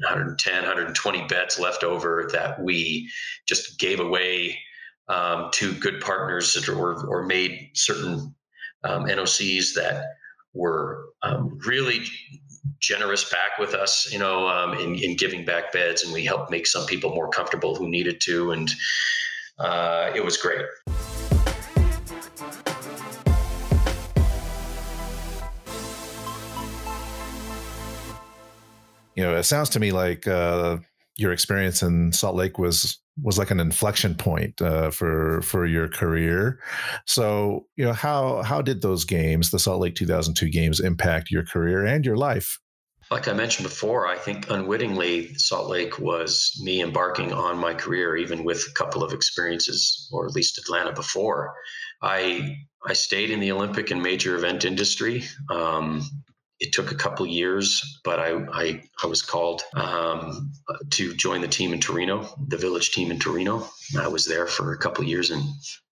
110, 0.00 0.54
120 0.54 1.26
beds 1.26 1.58
left 1.58 1.84
over 1.84 2.28
that 2.32 2.62
we 2.62 3.10
just 3.46 3.78
gave 3.78 4.00
away 4.00 4.58
um, 5.08 5.50
to 5.52 5.72
good 5.74 6.00
partners 6.00 6.56
or, 6.68 7.06
or 7.06 7.26
made 7.26 7.70
certain 7.74 8.34
um, 8.84 9.04
NOCs 9.04 9.74
that 9.74 10.06
were 10.54 11.06
um, 11.22 11.58
really 11.66 12.04
generous 12.80 13.28
back 13.28 13.58
with 13.58 13.74
us, 13.74 14.10
you 14.12 14.18
know, 14.18 14.48
um, 14.48 14.78
in, 14.78 14.94
in, 14.96 15.16
giving 15.16 15.44
back 15.44 15.72
beds, 15.72 16.02
and 16.02 16.12
we 16.12 16.24
helped 16.24 16.50
make 16.50 16.66
some 16.66 16.86
people 16.86 17.14
more 17.14 17.28
comfortable 17.28 17.74
who 17.74 17.88
needed 17.88 18.20
to, 18.22 18.52
and 18.52 18.70
uh, 19.58 20.10
it 20.14 20.24
was 20.24 20.36
great. 20.36 20.64
You 29.20 29.26
know, 29.26 29.36
it 29.36 29.42
sounds 29.42 29.68
to 29.68 29.78
me 29.78 29.92
like 29.92 30.26
uh, 30.26 30.78
your 31.18 31.30
experience 31.30 31.82
in 31.82 32.10
Salt 32.10 32.36
Lake 32.36 32.58
was 32.58 32.98
was 33.22 33.36
like 33.36 33.50
an 33.50 33.60
inflection 33.60 34.14
point 34.14 34.62
uh, 34.62 34.90
for 34.90 35.42
for 35.42 35.66
your 35.66 35.88
career. 35.88 36.58
So, 37.06 37.66
you 37.76 37.84
know, 37.84 37.92
how 37.92 38.40
how 38.42 38.62
did 38.62 38.80
those 38.80 39.04
games, 39.04 39.50
the 39.50 39.58
Salt 39.58 39.82
Lake 39.82 39.94
2002 39.94 40.48
games, 40.48 40.80
impact 40.80 41.30
your 41.30 41.44
career 41.44 41.84
and 41.84 42.06
your 42.06 42.16
life? 42.16 42.58
Like 43.10 43.28
I 43.28 43.34
mentioned 43.34 43.68
before, 43.68 44.06
I 44.06 44.16
think 44.16 44.48
unwittingly 44.48 45.34
Salt 45.34 45.68
Lake 45.68 45.98
was 45.98 46.58
me 46.62 46.80
embarking 46.80 47.34
on 47.34 47.58
my 47.58 47.74
career, 47.74 48.16
even 48.16 48.42
with 48.42 48.64
a 48.70 48.72
couple 48.72 49.04
of 49.04 49.12
experiences, 49.12 50.08
or 50.10 50.24
at 50.24 50.32
least 50.32 50.56
Atlanta 50.56 50.94
before. 50.94 51.52
I 52.00 52.56
I 52.88 52.94
stayed 52.94 53.28
in 53.30 53.40
the 53.40 53.52
Olympic 53.52 53.90
and 53.90 54.02
major 54.02 54.34
event 54.34 54.64
industry. 54.64 55.24
Um, 55.50 56.08
it 56.60 56.74
took 56.74 56.92
a 56.92 56.94
couple 56.94 57.26
years, 57.26 58.00
but 58.04 58.20
I, 58.20 58.44
I, 58.52 58.82
I 59.02 59.06
was 59.06 59.22
called 59.22 59.62
um, 59.74 60.52
to 60.90 61.14
join 61.14 61.40
the 61.40 61.48
team 61.48 61.72
in 61.72 61.80
Torino, 61.80 62.28
the 62.48 62.58
village 62.58 62.92
team 62.92 63.10
in 63.10 63.18
Torino. 63.18 63.66
I 63.98 64.08
was 64.08 64.26
there 64.26 64.46
for 64.46 64.72
a 64.72 64.78
couple 64.78 65.02
years 65.04 65.30
in, 65.30 65.42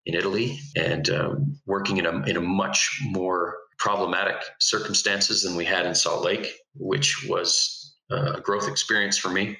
in 0.04 0.14
Italy 0.14 0.58
and 0.76 1.08
uh, 1.08 1.34
working 1.66 1.96
in 1.96 2.06
a, 2.06 2.22
in 2.24 2.36
a 2.36 2.42
much 2.42 3.00
more 3.02 3.56
problematic 3.78 4.36
circumstances 4.60 5.42
than 5.42 5.56
we 5.56 5.64
had 5.64 5.86
in 5.86 5.94
Salt 5.94 6.22
Lake, 6.22 6.52
which 6.74 7.26
was 7.28 7.96
uh, 8.10 8.34
a 8.34 8.40
growth 8.40 8.68
experience 8.68 9.16
for 9.16 9.30
me. 9.30 9.56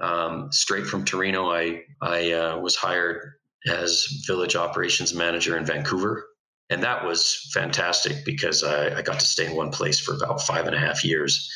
Um, 0.00 0.50
straight 0.50 0.86
from 0.86 1.04
Torino, 1.04 1.50
I, 1.50 1.82
I 2.02 2.32
uh, 2.32 2.58
was 2.58 2.74
hired 2.74 3.34
as 3.68 4.24
village 4.26 4.56
operations 4.56 5.14
manager 5.14 5.56
in 5.56 5.64
Vancouver 5.64 6.24
and 6.70 6.82
that 6.82 7.04
was 7.04 7.50
fantastic 7.52 8.24
because 8.24 8.62
I, 8.62 8.98
I, 8.98 9.02
got 9.02 9.18
to 9.18 9.26
stay 9.26 9.46
in 9.46 9.56
one 9.56 9.70
place 9.70 9.98
for 9.98 10.14
about 10.14 10.40
five 10.40 10.66
and 10.66 10.74
a 10.74 10.78
half 10.78 11.04
years. 11.04 11.52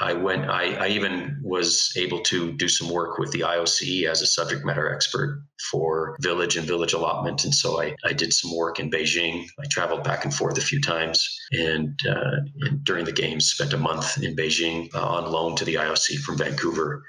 I 0.00 0.12
went. 0.14 0.50
I, 0.50 0.74
I, 0.74 0.88
even 0.88 1.38
was 1.40 1.92
able 1.96 2.20
to 2.22 2.52
do 2.52 2.66
some 2.66 2.88
work 2.88 3.18
with 3.18 3.30
the 3.30 3.40
IOC 3.40 4.08
as 4.08 4.22
a 4.22 4.26
subject 4.26 4.64
matter 4.64 4.92
expert 4.92 5.44
for 5.70 6.16
village 6.20 6.56
and 6.56 6.66
village 6.66 6.94
allotment, 6.94 7.44
and 7.44 7.54
so 7.54 7.80
I, 7.80 7.94
I 8.04 8.12
did 8.12 8.32
some 8.32 8.56
work 8.56 8.80
in 8.80 8.90
Beijing. 8.90 9.46
I 9.60 9.66
traveled 9.70 10.02
back 10.02 10.24
and 10.24 10.34
forth 10.34 10.58
a 10.58 10.62
few 10.62 10.80
times, 10.80 11.38
and, 11.52 11.96
uh, 12.08 12.40
and 12.62 12.82
during 12.82 13.04
the 13.04 13.12
games, 13.12 13.46
spent 13.46 13.72
a 13.72 13.78
month 13.78 14.20
in 14.20 14.34
Beijing 14.34 14.92
uh, 14.96 15.06
on 15.06 15.30
loan 15.30 15.54
to 15.56 15.64
the 15.64 15.74
IOC 15.74 16.18
from 16.22 16.38
Vancouver. 16.38 17.04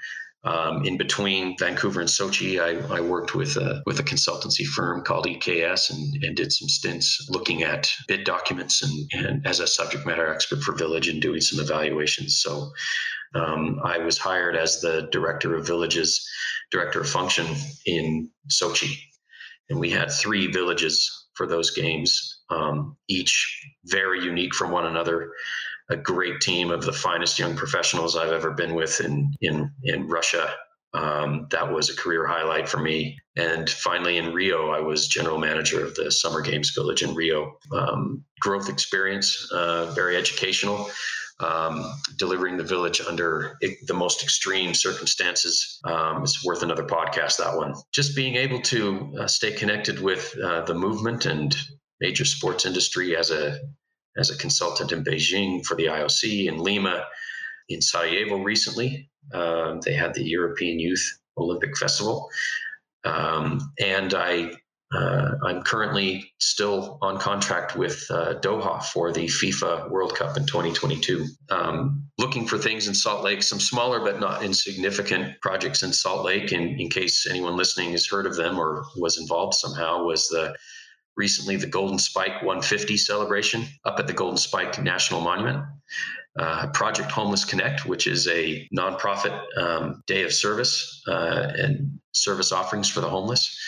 Um, 0.46 0.84
in 0.84 0.96
between 0.96 1.58
Vancouver 1.58 2.00
and 2.00 2.08
Sochi, 2.08 2.60
I, 2.60 2.78
I, 2.94 3.00
worked 3.00 3.34
with 3.34 3.56
a 3.56 3.82
with 3.84 3.98
a 3.98 4.04
consultancy 4.04 4.64
firm 4.64 5.02
called 5.02 5.26
EKS 5.26 5.90
and, 5.90 6.22
and 6.22 6.36
did 6.36 6.52
some 6.52 6.68
stints 6.68 7.26
looking 7.28 7.64
at 7.64 7.90
bid 8.06 8.22
documents 8.22 8.80
and, 8.80 9.10
and 9.26 9.44
as 9.44 9.58
a 9.58 9.66
subject 9.66 10.06
matter 10.06 10.32
expert 10.32 10.62
for 10.62 10.72
Village 10.76 11.08
and 11.08 11.20
doing 11.20 11.40
some 11.40 11.58
evaluations. 11.58 12.40
So 12.40 12.70
um, 13.34 13.80
I 13.82 13.98
was 13.98 14.18
hired 14.18 14.54
as 14.54 14.80
the 14.80 15.08
director 15.10 15.56
of 15.56 15.66
villages, 15.66 16.24
director 16.70 17.00
of 17.00 17.08
function 17.08 17.46
in 17.84 18.30
Sochi, 18.48 18.96
and 19.68 19.80
we 19.80 19.90
had 19.90 20.12
three 20.12 20.46
villages 20.46 21.10
for 21.34 21.48
those 21.48 21.72
games, 21.72 22.42
um, 22.50 22.96
each 23.08 23.66
very 23.86 24.22
unique 24.22 24.54
from 24.54 24.70
one 24.70 24.86
another 24.86 25.32
a 25.90 25.96
great 25.96 26.40
team 26.40 26.70
of 26.70 26.84
the 26.84 26.92
finest 26.92 27.38
young 27.38 27.56
professionals 27.56 28.16
I've 28.16 28.32
ever 28.32 28.52
been 28.52 28.74
with 28.74 29.00
in 29.00 29.32
in 29.40 29.70
in 29.84 30.08
Russia. 30.08 30.52
Um, 30.94 31.46
that 31.50 31.72
was 31.72 31.90
a 31.90 31.96
career 31.96 32.26
highlight 32.26 32.68
for 32.68 32.78
me. 32.78 33.18
And 33.36 33.68
finally, 33.68 34.16
in 34.16 34.32
Rio, 34.32 34.70
I 34.70 34.80
was 34.80 35.08
general 35.08 35.38
manager 35.38 35.84
of 35.84 35.94
the 35.94 36.10
Summer 36.10 36.40
Games 36.40 36.70
Village 36.70 37.02
in 37.02 37.14
Rio. 37.14 37.58
Um, 37.70 38.24
growth 38.40 38.70
experience, 38.70 39.48
uh, 39.52 39.92
very 39.94 40.16
educational. 40.16 40.90
Um, 41.38 41.84
delivering 42.16 42.56
the 42.56 42.64
village 42.64 43.02
under 43.02 43.58
the 43.86 43.92
most 43.92 44.22
extreme 44.22 44.72
circumstances 44.72 45.78
um, 45.84 46.22
is 46.22 46.42
worth 46.42 46.62
another 46.62 46.84
podcast. 46.84 47.36
That 47.36 47.58
one. 47.58 47.74
Just 47.92 48.16
being 48.16 48.36
able 48.36 48.62
to 48.62 49.14
uh, 49.20 49.26
stay 49.26 49.52
connected 49.52 50.00
with 50.00 50.34
uh, 50.42 50.62
the 50.62 50.72
movement 50.72 51.26
and 51.26 51.54
major 52.00 52.24
sports 52.24 52.64
industry 52.64 53.14
as 53.14 53.30
a 53.30 53.58
as 54.16 54.30
a 54.30 54.38
consultant 54.38 54.92
in 54.92 55.04
Beijing 55.04 55.64
for 55.64 55.74
the 55.74 55.86
IOC, 55.86 56.46
in 56.48 56.58
Lima, 56.58 57.04
in 57.68 57.80
Sarajevo 57.80 58.42
recently. 58.42 59.10
Um, 59.32 59.80
they 59.84 59.94
had 59.94 60.14
the 60.14 60.24
European 60.24 60.78
Youth 60.78 61.18
Olympic 61.38 61.76
Festival. 61.76 62.30
Um, 63.04 63.72
and 63.80 64.14
I, 64.14 64.52
uh, 64.94 65.32
I'm 65.44 65.62
currently 65.62 66.32
still 66.38 66.98
on 67.02 67.18
contract 67.18 67.76
with 67.76 68.04
uh, 68.10 68.34
Doha 68.40 68.82
for 68.84 69.12
the 69.12 69.26
FIFA 69.26 69.90
World 69.90 70.14
Cup 70.14 70.36
in 70.36 70.46
2022. 70.46 71.26
Um, 71.50 72.04
looking 72.18 72.46
for 72.46 72.58
things 72.58 72.88
in 72.88 72.94
Salt 72.94 73.22
Lake, 73.22 73.42
some 73.42 73.60
smaller 73.60 74.00
but 74.00 74.20
not 74.20 74.42
insignificant 74.42 75.40
projects 75.40 75.82
in 75.82 75.92
Salt 75.92 76.24
Lake. 76.24 76.52
And 76.52 76.80
in 76.80 76.88
case 76.88 77.26
anyone 77.28 77.56
listening 77.56 77.92
has 77.92 78.06
heard 78.06 78.26
of 78.26 78.36
them 78.36 78.58
or 78.58 78.84
was 78.96 79.18
involved 79.18 79.54
somehow, 79.54 80.04
was 80.04 80.28
the 80.28 80.54
recently 81.16 81.56
the 81.56 81.66
Golden 81.66 81.98
Spike 81.98 82.42
150 82.42 82.96
celebration 82.96 83.64
up 83.84 83.98
at 83.98 84.06
the 84.06 84.12
Golden 84.12 84.36
Spike 84.36 84.82
National 84.82 85.20
Monument. 85.20 85.64
Uh, 86.38 86.66
Project 86.74 87.10
Homeless 87.10 87.46
Connect, 87.46 87.86
which 87.86 88.06
is 88.06 88.28
a 88.28 88.68
nonprofit 88.76 89.40
um, 89.56 90.02
day 90.06 90.22
of 90.22 90.34
service 90.34 91.02
uh, 91.08 91.50
and 91.56 91.98
service 92.12 92.52
offerings 92.52 92.90
for 92.90 93.00
the 93.00 93.08
homeless. 93.08 93.58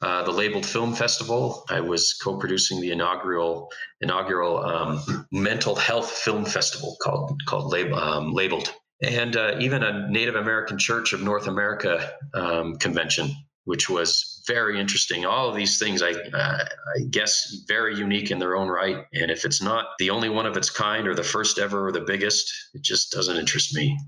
Uh, 0.00 0.22
the 0.22 0.30
Labeled 0.30 0.64
Film 0.64 0.94
Festival. 0.94 1.64
I 1.70 1.80
was 1.80 2.14
co-producing 2.22 2.80
the 2.80 2.90
inaugural 2.90 3.70
inaugural 4.00 4.58
um, 4.58 5.26
mental 5.32 5.74
health 5.74 6.10
film 6.10 6.44
festival 6.44 6.96
called 7.02 7.38
called 7.46 7.72
Lab, 7.72 7.92
um, 7.92 8.32
Labeled, 8.32 8.72
and 9.02 9.36
uh, 9.36 9.56
even 9.58 9.82
a 9.82 10.08
Native 10.10 10.34
American 10.34 10.78
Church 10.78 11.14
of 11.14 11.22
North 11.22 11.46
America 11.46 12.12
um, 12.34 12.76
convention 12.76 13.30
which 13.66 13.90
was 13.90 14.42
very 14.46 14.80
interesting. 14.80 15.26
All 15.26 15.48
of 15.48 15.56
these 15.56 15.78
things, 15.78 16.00
I, 16.00 16.12
uh, 16.12 16.64
I 16.64 17.04
guess, 17.10 17.64
very 17.68 17.96
unique 17.96 18.30
in 18.30 18.38
their 18.38 18.56
own 18.56 18.68
right. 18.68 19.04
And 19.12 19.30
if 19.30 19.44
it's 19.44 19.60
not 19.60 19.86
the 19.98 20.08
only 20.08 20.28
one 20.28 20.46
of 20.46 20.56
its 20.56 20.70
kind, 20.70 21.06
or 21.06 21.14
the 21.14 21.24
first 21.24 21.58
ever, 21.58 21.86
or 21.86 21.92
the 21.92 22.00
biggest, 22.00 22.50
it 22.74 22.82
just 22.82 23.10
doesn't 23.10 23.36
interest 23.36 23.74
me. 23.74 23.98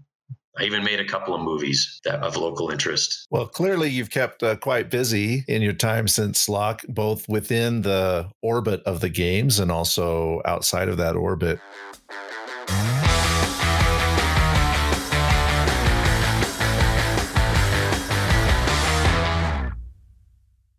I 0.59 0.65
even 0.65 0.83
made 0.83 0.99
a 0.99 1.05
couple 1.05 1.35
of 1.35 1.41
movies 1.41 2.01
that 2.05 2.21
of 2.21 2.37
local 2.37 2.71
interest. 2.71 3.27
Well, 3.31 3.47
clearly 3.47 3.91
you've 3.91 4.11
kept 4.11 4.43
uh, 4.43 4.57
quite 4.57 4.91
busy 4.91 5.45
in 5.47 5.63
your 5.63 5.73
time 5.73 6.09
since 6.09 6.47
SLOC, 6.47 6.87
both 6.89 7.29
within 7.29 7.83
the 7.83 8.31
orbit 8.43 8.83
of 8.85 9.01
the 9.01 9.09
games 9.09 9.61
and 9.61 9.71
also 9.71 10.41
outside 10.45 10.89
of 10.89 10.97
that 10.97 11.15
orbit. 11.15 11.61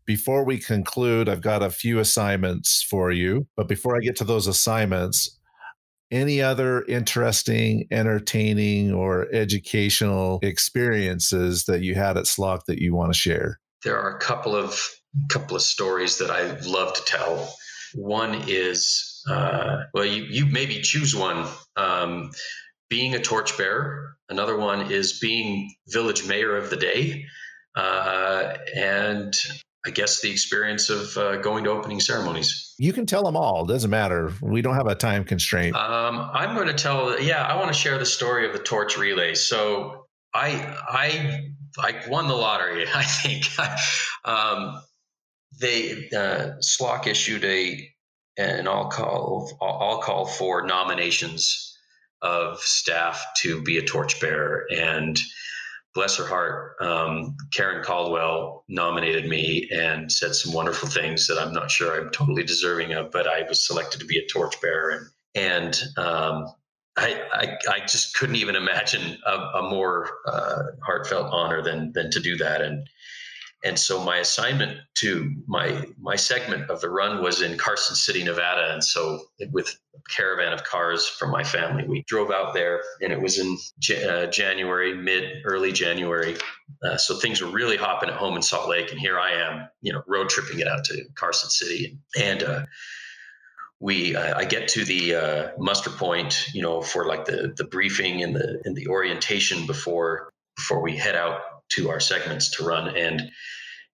Before 0.10 0.44
we 0.44 0.58
conclude, 0.58 1.30
I've 1.30 1.40
got 1.40 1.62
a 1.62 1.70
few 1.70 2.00
assignments 2.00 2.82
for 2.82 3.12
you. 3.12 3.46
But 3.56 3.68
before 3.68 3.96
I 3.96 4.00
get 4.00 4.16
to 4.16 4.24
those 4.24 4.48
assignments, 4.48 5.38
any 6.10 6.42
other 6.42 6.82
interesting, 6.86 7.86
entertaining, 7.92 8.92
or 8.92 9.28
educational 9.32 10.40
experiences 10.42 11.66
that 11.66 11.84
you 11.84 11.94
had 11.94 12.18
at 12.18 12.24
SLOC 12.24 12.66
that 12.66 12.82
you 12.82 12.96
want 12.96 13.14
to 13.14 13.20
share? 13.20 13.60
There 13.84 14.00
are 14.00 14.18
a 14.18 14.20
couple 14.20 14.56
of 14.56 14.84
couple 15.30 15.56
of 15.56 15.62
stories 15.62 16.18
that 16.18 16.32
I 16.32 16.58
love 16.62 16.96
to 16.96 17.04
tell. 17.06 17.54
One 17.94 18.46
is, 18.48 19.24
uh, 19.30 19.84
well, 19.94 20.06
you 20.06 20.24
you 20.24 20.48
maybe 20.48 20.82
choose 20.82 21.16
one. 21.16 21.46
Um, 21.76 22.32
being 22.90 23.14
a 23.14 23.20
torchbearer. 23.20 24.16
Another 24.28 24.58
one 24.58 24.92
is 24.92 25.20
being 25.20 25.72
village 25.88 26.28
mayor 26.28 26.58
of 26.58 26.72
the 26.72 26.78
day. 26.78 27.28
Uh, 27.76 28.58
and 28.76 29.38
I 29.86 29.92
guess 29.92 30.22
the 30.22 30.30
experience 30.30 30.90
of 30.90 31.16
uh, 31.16 31.38
going 31.38 31.64
to 31.64 31.70
opening 31.70 32.02
ceremonies. 32.02 32.76
You 32.78 32.92
can 32.92 33.06
tell 33.06 33.24
them 33.24 33.38
all. 33.38 33.64
It 33.64 33.74
doesn't 33.74 33.90
matter. 33.90 34.34
We 34.42 34.62
don't 34.62 34.76
have 34.76 34.88
a 34.88 34.96
time 34.96 35.24
constraint. 35.24 35.76
Um, 35.76 36.30
I'm 36.34 36.56
going 36.56 36.68
to 36.68 36.74
tell. 36.74 37.20
Yeah, 37.20 37.44
I 37.44 37.56
want 37.56 37.70
to 37.70 37.74
share 37.74 37.98
the 37.98 38.06
story 38.06 38.46
of 38.46 38.54
the 38.54 38.60
torch 38.60 38.98
relay. 38.98 39.36
So 39.36 40.06
I 40.34 40.76
I 40.88 41.52
I 41.78 42.10
won 42.10 42.28
the 42.28 42.36
lottery. 42.36 42.86
I 42.94 43.04
think 43.04 43.46
um, 44.26 44.82
they 45.60 46.10
uh, 46.10 46.58
SLOC 46.62 47.08
issued 47.08 47.46
a 47.46 47.90
an 48.38 48.68
all 48.68 48.90
call 48.90 49.58
all 49.62 50.02
call 50.02 50.26
for 50.26 50.66
nominations 50.66 51.78
of 52.22 52.60
staff 52.60 53.26
to 53.38 53.62
be 53.62 53.78
a 53.78 53.82
torchbearer 53.82 54.66
and 54.76 55.18
bless 55.94 56.18
her 56.18 56.26
heart, 56.26 56.76
um, 56.82 57.36
Karen 57.52 57.84
Caldwell 57.84 58.64
nominated 58.68 59.28
me 59.28 59.68
and 59.74 60.12
said 60.12 60.36
some 60.36 60.54
wonderful 60.54 60.88
things 60.88 61.28
that 61.28 61.40
I'm 61.40 61.54
not 61.54 61.72
sure 61.72 62.00
I'm 62.00 62.12
totally 62.12 62.44
deserving 62.44 62.94
of, 62.94 63.12
but 63.12 63.28
I 63.28 63.44
was 63.48 63.66
selected 63.66 64.00
to 64.00 64.06
be 64.06 64.18
a 64.18 64.28
torchbearer. 64.28 64.90
And, 64.90 65.06
and 65.36 65.82
um, 65.98 66.46
I, 66.98 67.22
I, 67.34 67.58
I, 67.72 67.80
just 67.82 68.16
couldn't 68.16 68.36
even 68.36 68.56
imagine 68.56 69.18
a, 69.26 69.32
a 69.32 69.70
more 69.70 70.10
uh, 70.28 70.64
heartfelt 70.84 71.30
honor 71.32 71.62
than, 71.62 71.92
than 71.94 72.12
to 72.12 72.20
do 72.20 72.36
that. 72.38 72.62
And, 72.62 72.88
and 73.64 73.78
so 73.78 74.04
my 74.04 74.18
assignment 74.18 74.80
to 74.96 75.36
my 75.46 75.86
my 76.00 76.16
segment 76.16 76.70
of 76.70 76.80
the 76.82 76.90
run 76.90 77.22
was 77.22 77.42
in 77.42 77.58
Carson 77.58 77.96
City, 77.96 78.24
Nevada, 78.24 78.74
and 78.74 78.84
so 78.84 79.20
with 79.52 79.76
a 79.96 80.00
caravan 80.10 80.54
of 80.54 80.64
cars 80.64 81.08
from 81.08 81.32
my 81.32 81.44
family, 81.44 81.86
we 81.88 82.04
drove 82.08 82.32
out 82.32 82.54
there, 82.54 82.82
and 83.02 83.12
it 83.12 83.22
was 83.22 83.38
in 83.38 83.58
uh, 84.08 84.28
January, 84.28 84.96
mid 84.96 85.44
early 85.44 85.74
January, 85.74 86.38
uh, 86.84 86.98
so 86.98 87.18
things 87.18 87.42
were 87.42 87.52
really 87.52 87.78
hopping 87.78 88.10
at 88.10 88.16
home 88.16 88.36
in 88.36 88.42
Salt 88.42 88.70
Lake, 88.70 88.92
and 88.92 89.00
here 89.00 89.20
I 89.20 89.32
am, 89.32 89.68
you 89.82 89.92
know, 89.92 90.04
road 90.08 90.30
tripping 90.30 90.60
it 90.60 90.68
out 90.68 90.86
to 90.86 91.04
Carson 91.16 91.50
City, 91.50 91.98
and. 92.18 92.44
Uh, 92.44 92.66
we 93.82 94.14
uh, 94.14 94.38
I 94.38 94.44
get 94.44 94.68
to 94.70 94.84
the 94.84 95.16
uh, 95.16 95.52
muster 95.58 95.90
point, 95.90 96.48
you 96.54 96.62
know, 96.62 96.82
for 96.82 97.06
like 97.06 97.24
the 97.24 97.54
the 97.56 97.64
briefing 97.64 98.22
and 98.22 98.36
the 98.36 98.62
and 98.66 98.76
the 98.76 98.88
orientation 98.88 99.66
before 99.66 100.34
before 100.58 100.82
we 100.82 100.98
head 100.98 101.16
out 101.16 101.40
to 101.70 101.90
our 101.90 102.00
segments 102.00 102.50
to 102.52 102.66
run 102.66 102.96
and 102.96 103.32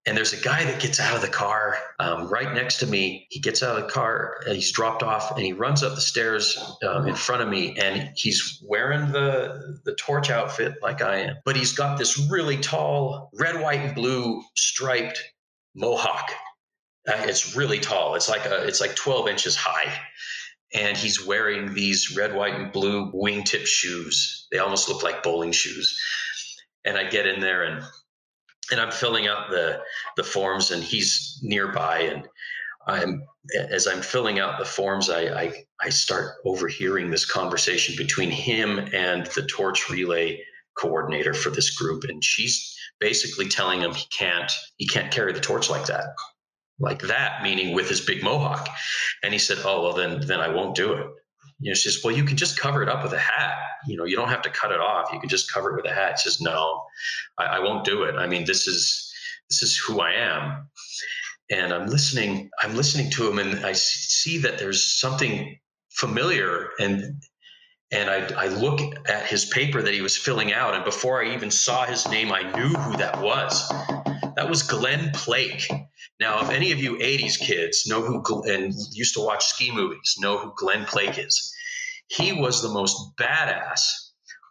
and 0.08 0.16
there's 0.16 0.34
a 0.34 0.42
guy 0.42 0.64
that 0.64 0.80
gets 0.80 1.00
out 1.00 1.16
of 1.16 1.22
the 1.22 1.28
car 1.28 1.78
um, 1.98 2.28
right 2.28 2.54
next 2.54 2.78
to 2.78 2.86
me. 2.86 3.26
He 3.32 3.40
gets 3.40 3.64
out 3.64 3.76
of 3.76 3.84
the 3.84 3.90
car, 3.90 4.38
he's 4.46 4.72
dropped 4.72 5.02
off, 5.02 5.32
and 5.32 5.44
he 5.44 5.52
runs 5.52 5.82
up 5.82 5.96
the 5.96 6.02
stairs 6.02 6.60
um, 6.88 7.08
in 7.08 7.16
front 7.16 7.42
of 7.42 7.50
me. 7.50 7.76
And 7.76 8.12
he's 8.16 8.64
wearing 8.64 9.12
the 9.12 9.80
the 9.84 9.96
torch 9.96 10.30
outfit 10.30 10.76
like 10.84 11.02
I 11.02 11.18
am, 11.18 11.38
but 11.44 11.56
he's 11.56 11.74
got 11.74 11.98
this 11.98 12.20
really 12.30 12.58
tall 12.58 13.32
red, 13.34 13.60
white, 13.62 13.80
and 13.80 13.96
blue 13.96 14.44
striped 14.56 15.24
mohawk. 15.76 16.32
Uh, 17.08 17.14
it's 17.22 17.56
really 17.56 17.80
tall. 17.80 18.14
It's 18.14 18.30
like 18.30 18.46
a 18.46 18.64
it's 18.68 18.82
like 18.82 18.96
12 18.96 19.28
inches 19.28 19.56
high, 19.56 19.92
and 20.72 20.96
he's 20.96 21.26
wearing 21.26 21.74
these 21.74 22.16
red, 22.16 22.36
white, 22.36 22.54
and 22.54 22.72
blue 22.72 23.12
wingtip 23.12 23.66
shoes. 23.66 24.48
They 24.52 24.60
almost 24.60 24.88
look 24.88 25.02
like 25.02 25.24
bowling 25.24 25.52
shoes. 25.52 26.00
And 26.86 26.98
I 26.98 27.10
get 27.10 27.26
in 27.26 27.40
there 27.40 27.64
and 27.64 27.84
and 28.72 28.80
I'm 28.80 28.92
filling 28.92 29.28
out 29.28 29.50
the 29.50 29.82
the 30.18 30.24
forms, 30.24 30.72
and 30.72 30.84
he's 30.84 31.40
nearby, 31.44 32.00
and 32.00 32.28
I'm 32.88 33.24
as 33.70 33.88
I'm 33.88 34.02
filling 34.02 34.40
out 34.40 34.60
the 34.60 34.66
forms, 34.66 35.10
I, 35.10 35.22
I 35.22 35.66
I 35.82 35.90
start 35.90 36.36
overhearing 36.46 37.10
this 37.10 37.26
conversation 37.26 37.96
between 37.98 38.32
him 38.32 38.80
and 38.94 39.28
the 39.28 39.46
torch 39.46 39.90
relay 39.90 40.42
coordinator 40.78 41.34
for 41.34 41.52
this 41.52 41.76
group, 41.76 42.04
and 42.06 42.24
she's 42.24 42.76
basically 43.00 43.48
telling 43.48 43.82
him 43.82 43.94
he 43.94 44.06
can't 44.18 44.52
he 44.78 44.88
can't 44.88 45.12
carry 45.12 45.34
the 45.34 45.40
torch 45.40 45.70
like 45.70 45.86
that 45.86 46.06
like 46.80 47.02
that 47.04 47.44
meaning 47.44 47.74
with 47.74 47.88
his 47.90 48.02
big 48.02 48.24
mohawk. 48.24 48.68
And 49.24 49.34
he 49.34 49.40
said 49.40 49.60
oh 49.64 49.84
well 49.84 49.94
then 49.94 50.22
then 50.26 50.40
i 50.40 50.48
won't 50.48 50.76
do 50.76 50.94
it 50.94 51.08
you 51.66 51.72
know, 51.72 51.74
she 51.74 51.90
says, 51.90 52.04
well, 52.04 52.16
you 52.16 52.24
can 52.24 52.38
just 52.38 52.60
cover 52.60 52.84
it 52.84 52.90
up 52.90 53.02
with 53.02 53.12
a 53.14 53.18
hat. 53.18 53.56
You 53.88 53.98
know, 53.98 54.06
you 54.06 54.16
don't 54.16 54.30
have 54.30 54.44
to 54.44 54.52
cut 54.52 54.72
it 54.72 54.80
off. 54.80 55.12
You 55.12 55.20
can 55.20 55.30
just 55.30 55.52
cover 55.52 55.72
it 55.72 55.76
with 55.82 55.92
a 55.92 55.96
hat. 55.96 56.20
She 56.20 56.30
says, 56.30 56.40
no, 56.40 56.84
I, 57.40 57.46
I 57.46 57.60
won't 57.60 57.84
do 57.84 58.04
it. 58.04 58.14
I 58.14 58.28
mean, 58.28 58.46
this 58.46 58.68
is, 58.68 59.12
this 59.50 59.64
is 59.64 59.76
who 59.76 60.00
I 60.00 60.12
am. 60.12 60.70
And 61.50 61.74
I'm 61.74 61.88
listening, 61.88 62.52
I'm 62.62 62.76
listening 62.76 63.10
to 63.14 63.28
him 63.28 63.40
and 63.40 63.66
I 63.66 63.72
see 63.72 64.38
that 64.40 64.60
there's 64.60 64.84
something 64.84 65.58
familiar 65.90 66.70
and, 66.80 67.24
and 67.92 68.12
I, 68.12 68.28
I 68.44 68.48
look 68.50 68.80
at 69.10 69.26
his 69.26 69.46
paper 69.46 69.82
that 69.82 69.94
he 69.94 70.02
was 70.02 70.16
filling 70.16 70.54
out. 70.54 70.76
And 70.76 70.86
before 70.86 71.24
I 71.24 71.34
even 71.34 71.50
saw 71.50 71.86
his 71.86 72.08
name, 72.08 72.32
I 72.32 72.44
knew 72.44 72.78
who 72.78 72.98
that 72.98 73.20
was. 73.20 73.68
That 74.36 74.48
was 74.48 74.62
Glen 74.62 75.10
Plake. 75.16 75.68
Now, 76.20 76.44
if 76.44 76.52
any 76.52 76.72
of 76.72 76.78
you 76.78 76.98
80s 76.98 77.40
kids 77.40 77.88
know 77.88 78.04
who 78.04 78.44
and 78.44 78.72
used 78.92 79.16
to 79.16 79.22
watch 79.22 79.46
ski 79.46 79.72
movies, 79.74 80.16
know 80.20 80.38
who 80.38 80.54
Glen 80.56 80.86
Plake 80.86 81.18
is, 81.18 81.55
he 82.08 82.34
was 82.34 82.62
the 82.62 82.70
most 82.70 83.18
badass 83.18 83.82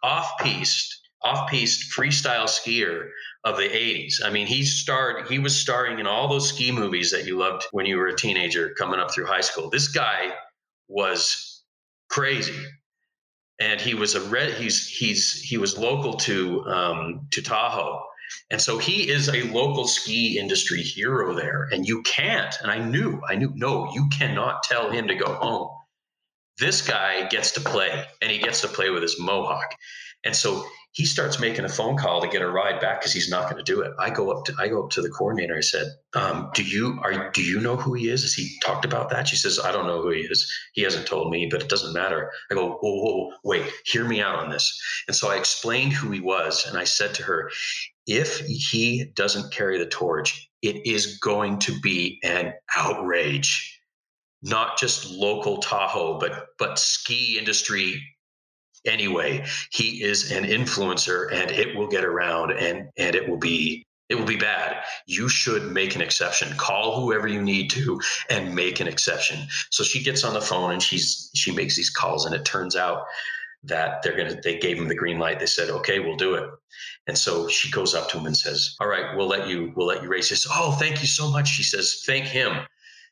off-piste, 0.03 1.01
off-piste 1.23 1.91
freestyle 1.97 2.45
skier 2.45 3.09
of 3.43 3.57
the 3.57 3.69
80s. 3.69 4.15
I 4.23 4.29
mean, 4.29 4.47
he 4.47 4.63
starred 4.63 5.27
he 5.27 5.39
was 5.39 5.55
starring 5.55 5.99
in 5.99 6.07
all 6.07 6.27
those 6.27 6.49
ski 6.49 6.71
movies 6.71 7.11
that 7.11 7.25
you 7.25 7.37
loved 7.37 7.65
when 7.71 7.85
you 7.85 7.97
were 7.97 8.07
a 8.07 8.15
teenager 8.15 8.73
coming 8.77 8.99
up 8.99 9.11
through 9.11 9.25
high 9.25 9.41
school. 9.41 9.69
This 9.69 9.87
guy 9.87 10.33
was 10.87 11.63
crazy. 12.09 12.59
And 13.59 13.79
he 13.79 13.93
was 13.93 14.15
a 14.15 14.21
red 14.21 14.53
he's 14.53 14.87
he's 14.87 15.41
he 15.41 15.57
was 15.57 15.77
local 15.77 16.13
to 16.13 16.65
um, 16.65 17.27
to 17.31 17.41
Tahoe 17.41 18.01
and 18.49 18.61
so 18.61 18.77
he 18.77 19.09
is 19.09 19.29
a 19.29 19.43
local 19.43 19.87
ski 19.87 20.37
industry 20.39 20.81
hero 20.81 21.33
there. 21.33 21.67
And 21.71 21.87
you 21.87 22.01
can't, 22.03 22.55
and 22.61 22.71
I 22.71 22.79
knew, 22.79 23.21
I 23.27 23.35
knew, 23.35 23.51
no, 23.55 23.91
you 23.93 24.07
cannot 24.09 24.63
tell 24.63 24.89
him 24.89 25.07
to 25.07 25.15
go 25.15 25.33
home. 25.33 25.69
This 26.59 26.81
guy 26.81 27.27
gets 27.27 27.51
to 27.51 27.61
play 27.61 28.05
and 28.21 28.31
he 28.31 28.37
gets 28.37 28.61
to 28.61 28.67
play 28.67 28.89
with 28.89 29.03
his 29.03 29.19
mohawk. 29.19 29.75
And 30.23 30.35
so 30.35 30.65
he 30.95 31.05
starts 31.05 31.39
making 31.39 31.65
a 31.65 31.69
phone 31.69 31.97
call 31.97 32.21
to 32.21 32.27
get 32.27 32.41
a 32.41 32.47
ride 32.47 32.79
back 32.79 33.01
because 33.01 33.11
he's 33.11 33.29
not 33.29 33.49
going 33.49 33.63
to 33.63 33.71
do 33.71 33.81
it. 33.81 33.91
I 33.99 34.09
go 34.09 34.31
up 34.31 34.45
to 34.45 34.55
I 34.57 34.69
go 34.69 34.85
up 34.85 34.91
to 34.91 35.01
the 35.01 35.09
coordinator. 35.09 35.57
I 35.57 35.61
said, 35.61 35.87
um, 36.13 36.49
"Do 36.53 36.63
you 36.63 36.97
are 37.03 37.31
do 37.31 37.43
you 37.43 37.59
know 37.59 37.75
who 37.75 37.93
he 37.93 38.09
is? 38.09 38.21
Has 38.21 38.33
he 38.33 38.57
talked 38.63 38.85
about 38.85 39.09
that?" 39.09 39.27
She 39.27 39.35
says, 39.35 39.59
"I 39.59 39.73
don't 39.73 39.87
know 39.87 40.01
who 40.01 40.11
he 40.11 40.21
is. 40.21 40.49
He 40.73 40.83
hasn't 40.83 41.05
told 41.05 41.31
me, 41.31 41.49
but 41.51 41.61
it 41.61 41.67
doesn't 41.67 41.93
matter." 41.93 42.31
I 42.49 42.55
go, 42.55 42.77
"Whoa, 42.81 43.01
whoa, 43.01 43.33
wait, 43.43 43.69
hear 43.85 44.05
me 44.05 44.21
out 44.21 44.39
on 44.39 44.49
this." 44.49 44.81
And 45.07 45.15
so 45.15 45.29
I 45.29 45.35
explained 45.35 45.91
who 45.91 46.11
he 46.11 46.21
was, 46.21 46.65
and 46.65 46.77
I 46.77 46.85
said 46.85 47.13
to 47.15 47.23
her, 47.23 47.51
"If 48.07 48.39
he 48.39 49.11
doesn't 49.15 49.51
carry 49.51 49.77
the 49.77 49.85
torch, 49.85 50.49
it 50.61 50.87
is 50.87 51.17
going 51.19 51.59
to 51.59 51.77
be 51.81 52.19
an 52.23 52.53
outrage." 52.73 53.74
Not 54.41 54.77
just 54.77 55.09
local 55.09 55.57
Tahoe, 55.57 56.19
but 56.19 56.47
but 56.59 56.77
ski 56.77 57.37
industry 57.37 58.01
anyway. 58.85 59.45
He 59.71 60.03
is 60.03 60.31
an 60.31 60.43
influencer 60.43 61.31
and 61.33 61.51
it 61.51 61.75
will 61.75 61.87
get 61.87 62.03
around 62.03 62.51
and 62.51 62.89
and 62.97 63.15
it 63.15 63.27
will 63.27 63.37
be 63.37 63.85
it 64.09 64.15
will 64.15 64.25
be 64.25 64.37
bad. 64.37 64.83
You 65.07 65.27
should 65.29 65.71
make 65.71 65.95
an 65.95 66.01
exception. 66.01 66.55
Call 66.57 67.01
whoever 67.01 67.27
you 67.27 67.41
need 67.41 67.71
to 67.71 67.99
and 68.29 68.53
make 68.53 68.79
an 68.79 68.87
exception. 68.87 69.47
So 69.71 69.83
she 69.83 70.03
gets 70.03 70.23
on 70.23 70.33
the 70.33 70.41
phone 70.41 70.71
and 70.71 70.81
she's 70.81 71.31
she 71.33 71.51
makes 71.51 71.75
these 71.75 71.89
calls 71.89 72.25
and 72.25 72.35
it 72.35 72.45
turns 72.45 72.75
out 72.75 73.03
that 73.63 74.03
they're 74.03 74.15
gonna 74.15 74.39
they 74.43 74.59
gave 74.59 74.77
him 74.77 74.87
the 74.87 74.95
green 74.95 75.17
light. 75.17 75.39
They 75.39 75.47
said, 75.47 75.69
okay, 75.69 75.99
we'll 75.99 76.17
do 76.17 76.35
it. 76.35 76.49
And 77.07 77.17
so 77.17 77.47
she 77.47 77.71
goes 77.71 77.95
up 77.95 78.09
to 78.09 78.17
him 78.17 78.25
and 78.25 78.37
says, 78.37 78.75
All 78.79 78.87
right, 78.87 79.15
we'll 79.15 79.27
let 79.27 79.47
you 79.47 79.73
we'll 79.75 79.87
let 79.87 80.03
you 80.03 80.09
race. 80.09 80.29
Says, 80.29 80.45
Oh, 80.49 80.73
thank 80.73 81.01
you 81.01 81.07
so 81.07 81.29
much. 81.31 81.47
She 81.47 81.63
says, 81.63 82.03
Thank 82.05 82.25
him. 82.25 82.65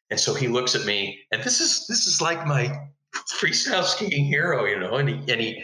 And 0.10 0.20
so 0.20 0.34
he 0.34 0.48
looks 0.48 0.76
at 0.76 0.86
me, 0.86 1.20
and 1.32 1.44
this 1.44 1.60
is 1.60 1.88
this 1.88 2.06
is 2.06 2.22
like 2.22 2.46
my 2.46 2.88
freestyle 3.40 3.84
skiing 3.84 4.26
hero, 4.26 4.66
you 4.66 4.80
know, 4.80 4.96
and 4.96 5.10
he, 5.10 5.16
and 5.32 5.42
he, 5.42 5.64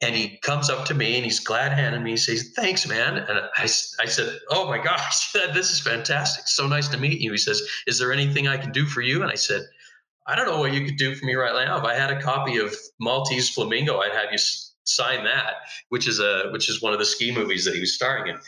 and 0.00 0.14
he 0.14 0.38
comes 0.38 0.68
up 0.68 0.84
to 0.86 0.94
me 0.94 1.16
and 1.16 1.24
he's 1.24 1.40
glad 1.40 1.72
handing 1.72 2.02
me. 2.02 2.10
He 2.12 2.16
says, 2.16 2.52
"Thanks, 2.54 2.86
man." 2.86 3.16
And 3.16 3.38
I, 3.38 3.62
I 3.62 3.66
said, 3.66 4.38
"Oh 4.50 4.68
my 4.68 4.78
gosh, 4.78 5.32
this 5.54 5.70
is 5.70 5.80
fantastic! 5.80 6.46
So 6.46 6.66
nice 6.66 6.88
to 6.88 6.98
meet 6.98 7.20
you." 7.20 7.32
He 7.32 7.38
says, 7.38 7.62
"Is 7.86 7.98
there 7.98 8.12
anything 8.12 8.48
I 8.48 8.56
can 8.56 8.72
do 8.72 8.86
for 8.86 9.00
you?" 9.00 9.22
And 9.22 9.30
I 9.30 9.36
said, 9.36 9.62
"I 10.26 10.36
don't 10.36 10.46
know 10.46 10.58
what 10.58 10.72
you 10.72 10.84
could 10.84 10.98
do 10.98 11.14
for 11.14 11.24
me 11.24 11.34
right 11.34 11.54
now. 11.64 11.78
If 11.78 11.84
I 11.84 11.94
had 11.94 12.10
a 12.10 12.20
copy 12.20 12.58
of 12.58 12.74
Maltese 13.00 13.50
Flamingo, 13.50 14.00
I'd 14.00 14.12
have 14.12 14.30
you 14.32 14.38
sign 14.84 15.24
that, 15.24 15.54
which 15.88 16.06
is 16.06 16.20
a 16.20 16.50
which 16.50 16.68
is 16.68 16.82
one 16.82 16.92
of 16.92 16.98
the 16.98 17.06
ski 17.06 17.32
movies 17.32 17.64
that 17.64 17.74
he 17.74 17.80
was 17.80 17.94
starring 17.94 18.26
in." 18.26 18.38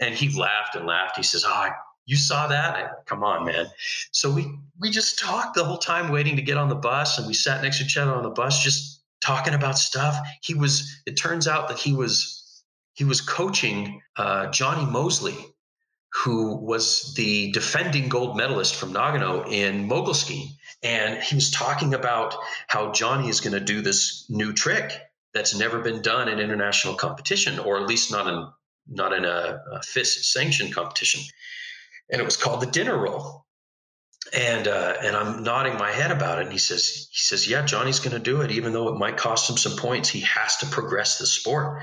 And 0.00 0.14
he 0.14 0.30
laughed 0.38 0.74
and 0.74 0.86
laughed. 0.86 1.16
He 1.16 1.22
says, 1.22 1.44
"Oh, 1.46 1.68
you 2.06 2.16
saw 2.16 2.48
that? 2.48 3.06
Come 3.06 3.22
on, 3.22 3.46
man. 3.46 3.66
So 4.10 4.30
we 4.32 4.52
we 4.80 4.90
just 4.90 5.18
talked 5.18 5.54
the 5.54 5.64
whole 5.64 5.78
time 5.78 6.10
waiting 6.10 6.36
to 6.36 6.42
get 6.42 6.56
on 6.56 6.68
the 6.68 6.74
bus 6.74 7.18
and 7.18 7.26
we 7.26 7.34
sat 7.34 7.62
next 7.62 7.78
to 7.78 7.84
each 7.84 7.96
other 7.96 8.12
on 8.12 8.22
the 8.22 8.30
bus 8.30 8.62
just 8.62 9.02
talking 9.20 9.54
about 9.54 9.78
stuff. 9.78 10.18
He 10.42 10.54
was 10.54 11.02
it 11.06 11.16
turns 11.16 11.46
out 11.46 11.68
that 11.68 11.78
he 11.78 11.92
was 11.92 12.64
he 12.94 13.04
was 13.04 13.20
coaching 13.20 14.02
uh, 14.16 14.48
Jonny 14.48 14.84
Moseley, 14.84 15.36
who 16.24 16.56
was 16.56 17.14
the 17.14 17.52
defending 17.52 18.08
gold 18.08 18.36
medalist 18.36 18.74
from 18.74 18.92
Nagano 18.92 19.50
in 19.50 19.86
mogul 19.86 20.14
skiing. 20.14 20.48
And 20.82 21.22
he 21.22 21.36
was 21.36 21.50
talking 21.52 21.94
about 21.94 22.34
how 22.66 22.90
johnny 22.90 23.28
is 23.28 23.40
going 23.40 23.52
to 23.52 23.60
do 23.60 23.80
this 23.80 24.26
new 24.28 24.52
trick 24.52 25.00
that's 25.32 25.56
never 25.56 25.78
been 25.78 26.02
done 26.02 26.28
in 26.28 26.40
international 26.40 26.94
competition, 26.94 27.60
or 27.60 27.80
at 27.80 27.86
least 27.86 28.10
not 28.10 28.26
in 28.26 28.48
not 28.88 29.12
in 29.12 29.24
a, 29.24 29.62
a 29.74 29.82
FIS 29.82 30.26
sanctioned 30.32 30.74
competition 30.74 31.22
and 32.10 32.20
it 32.20 32.24
was 32.24 32.36
called 32.36 32.60
the 32.60 32.66
dinner 32.66 32.96
roll. 32.96 33.44
And 34.32 34.68
uh, 34.68 34.94
and 35.02 35.16
I'm 35.16 35.42
nodding 35.42 35.76
my 35.76 35.90
head 35.90 36.10
about 36.10 36.38
it. 36.38 36.44
And 36.44 36.52
he 36.52 36.58
says 36.58 37.08
he 37.10 37.18
says 37.18 37.48
yeah, 37.48 37.62
Jonny's 37.62 37.98
going 37.98 38.16
to 38.16 38.22
do 38.22 38.40
it, 38.42 38.52
even 38.52 38.72
though 38.72 38.88
it 38.88 38.98
might 38.98 39.16
cost 39.16 39.50
him 39.50 39.56
some 39.56 39.76
points. 39.76 40.08
He 40.08 40.20
has 40.20 40.58
to 40.58 40.66
progress 40.66 41.18
the 41.18 41.26
sport. 41.26 41.82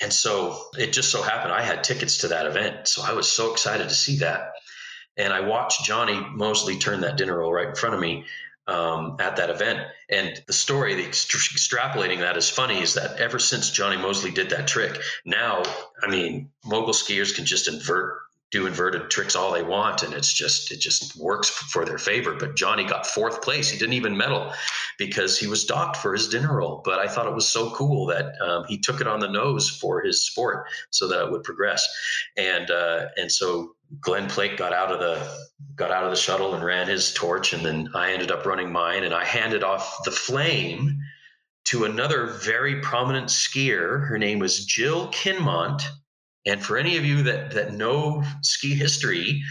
And 0.00 0.12
so 0.12 0.62
it 0.78 0.92
just 0.92 1.10
so 1.10 1.22
happened 1.22 1.52
I 1.52 1.62
had 1.62 1.82
tickets 1.82 2.18
to 2.18 2.28
that 2.28 2.46
event, 2.46 2.86
so 2.86 3.02
I 3.02 3.14
was 3.14 3.28
so 3.28 3.52
excited 3.52 3.88
to 3.88 3.94
see 3.94 4.18
that. 4.18 4.52
And 5.16 5.32
I 5.32 5.40
watched 5.40 5.84
Jonny 5.84 6.20
Moseley 6.20 6.78
turn 6.78 7.00
that 7.00 7.16
dinner 7.16 7.38
roll 7.38 7.52
right 7.52 7.68
in 7.68 7.74
front 7.74 7.96
of 7.96 8.00
me 8.00 8.26
um, 8.68 9.16
at 9.18 9.36
that 9.36 9.50
event. 9.50 9.80
And 10.08 10.40
the 10.46 10.52
story, 10.52 10.94
the 10.94 11.02
extrapolating 11.02 12.20
that 12.20 12.36
is 12.36 12.48
funny, 12.48 12.80
is 12.80 12.94
that 12.94 13.18
ever 13.18 13.38
since 13.40 13.70
Jonny 13.70 13.96
Moseley 13.96 14.30
did 14.30 14.50
that 14.50 14.68
trick, 14.68 15.00
now 15.24 15.62
I 16.00 16.08
mean, 16.08 16.50
mogul 16.64 16.92
skiers 16.92 17.34
can 17.34 17.46
just 17.46 17.66
invert 17.66 18.20
do 18.50 18.66
inverted 18.66 19.10
tricks 19.10 19.36
all 19.36 19.52
they 19.52 19.62
want 19.62 20.02
and 20.02 20.14
it's 20.14 20.32
just 20.32 20.70
it 20.72 20.80
just 20.80 21.16
works 21.16 21.48
for 21.50 21.84
their 21.84 21.98
favor 21.98 22.34
but 22.34 22.56
johnny 22.56 22.84
got 22.84 23.06
fourth 23.06 23.42
place 23.42 23.68
he 23.68 23.78
didn't 23.78 23.94
even 23.94 24.16
medal 24.16 24.52
because 24.98 25.38
he 25.38 25.46
was 25.46 25.64
docked 25.64 25.96
for 25.96 26.12
his 26.12 26.28
dinner 26.28 26.56
roll. 26.56 26.82
But 26.84 26.98
I 26.98 27.06
thought 27.06 27.26
it 27.26 27.34
was 27.34 27.48
so 27.48 27.70
cool 27.70 28.06
that 28.06 28.34
um, 28.42 28.64
he 28.68 28.78
took 28.78 29.00
it 29.00 29.06
on 29.06 29.20
the 29.20 29.30
nose 29.30 29.70
for 29.70 30.02
his 30.02 30.26
sport 30.26 30.66
so 30.90 31.08
that 31.08 31.24
it 31.24 31.30
would 31.30 31.44
progress. 31.44 31.88
And 32.36 32.70
uh, 32.70 33.06
and 33.16 33.32
so 33.32 33.74
Glen 34.00 34.28
Plake 34.28 34.58
got 34.58 34.72
out 34.72 34.92
of 34.92 34.98
the 34.98 35.46
got 35.76 35.92
out 35.92 36.04
of 36.04 36.10
the 36.10 36.16
shuttle 36.16 36.54
and 36.54 36.64
ran 36.64 36.88
his 36.88 37.14
torch, 37.14 37.52
and 37.52 37.64
then 37.64 37.88
I 37.94 38.12
ended 38.12 38.30
up 38.30 38.44
running 38.44 38.70
mine, 38.70 39.04
and 39.04 39.14
I 39.14 39.24
handed 39.24 39.62
off 39.62 40.04
the 40.04 40.10
flame 40.10 40.98
to 41.66 41.84
another 41.84 42.26
very 42.26 42.80
prominent 42.80 43.28
skier. 43.28 44.06
Her 44.08 44.18
name 44.18 44.40
was 44.40 44.66
Jill 44.66 45.08
Kinmont. 45.08 45.82
And 46.48 46.64
for 46.64 46.78
any 46.78 46.96
of 46.96 47.04
you 47.04 47.22
that 47.24 47.52
that 47.52 47.74
know 47.74 48.24
ski 48.42 48.74
history, 48.74 49.42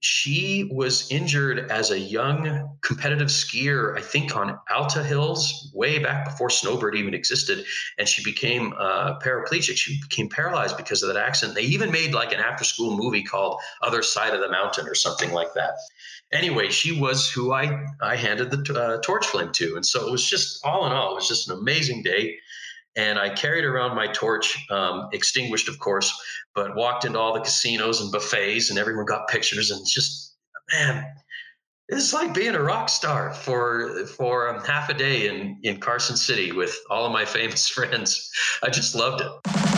she 0.00 0.68
was 0.72 1.08
injured 1.12 1.70
as 1.70 1.92
a 1.92 1.98
young 1.98 2.76
competitive 2.82 3.28
skier, 3.28 3.96
I 3.96 4.02
think 4.02 4.34
on 4.34 4.58
Alta 4.68 5.04
Hills, 5.04 5.70
way 5.72 6.00
back 6.00 6.24
before 6.24 6.50
Snowbird 6.50 6.96
even 6.96 7.14
existed. 7.14 7.64
And 7.98 8.08
she 8.08 8.24
became 8.24 8.74
uh, 8.76 9.20
paraplegic. 9.20 9.76
She 9.76 10.00
became 10.02 10.28
paralyzed 10.28 10.76
because 10.76 11.04
of 11.04 11.14
that 11.14 11.24
accident. 11.24 11.54
They 11.54 11.62
even 11.62 11.92
made 11.92 12.14
like 12.14 12.32
an 12.32 12.40
after 12.40 12.64
school 12.64 12.96
movie 12.96 13.22
called 13.22 13.60
Other 13.80 14.02
Side 14.02 14.34
of 14.34 14.40
the 14.40 14.50
Mountain 14.50 14.88
or 14.88 14.96
something 14.96 15.30
like 15.30 15.54
that. 15.54 15.74
Anyway, 16.32 16.70
she 16.70 16.98
was 16.98 17.30
who 17.30 17.52
I, 17.52 17.84
I 18.00 18.16
handed 18.16 18.50
the 18.50 18.80
uh, 18.80 19.00
torch 19.02 19.26
flame 19.26 19.52
to. 19.52 19.76
And 19.76 19.86
so 19.86 20.08
it 20.08 20.10
was 20.10 20.28
just 20.28 20.64
all 20.64 20.84
in 20.86 20.92
all, 20.92 21.12
it 21.12 21.14
was 21.14 21.28
just 21.28 21.48
an 21.48 21.56
amazing 21.56 22.02
day 22.02 22.38
and 22.96 23.18
I 23.18 23.30
carried 23.30 23.64
around 23.64 23.96
my 23.96 24.06
torch, 24.08 24.58
um, 24.70 25.08
extinguished, 25.12 25.68
of 25.68 25.78
course, 25.78 26.12
but 26.54 26.76
walked 26.76 27.04
into 27.04 27.18
all 27.18 27.32
the 27.32 27.40
casinos 27.40 28.00
and 28.00 28.12
buffets, 28.12 28.70
and 28.70 28.78
everyone 28.78 29.06
got 29.06 29.28
pictures. 29.28 29.70
And 29.70 29.80
it's 29.80 29.92
just, 29.92 30.34
man, 30.72 31.04
it's 31.88 32.12
like 32.12 32.34
being 32.34 32.54
a 32.54 32.62
rock 32.62 32.88
star 32.88 33.32
for 33.32 34.06
for 34.06 34.48
um, 34.54 34.64
half 34.64 34.88
a 34.88 34.94
day 34.94 35.28
in 35.28 35.58
in 35.62 35.80
Carson 35.80 36.16
City 36.16 36.52
with 36.52 36.76
all 36.90 37.06
of 37.06 37.12
my 37.12 37.24
famous 37.38 37.68
friends. 37.68 38.30
I 38.62 38.70
just 38.70 38.94
loved 38.94 39.22
it. 39.22 39.71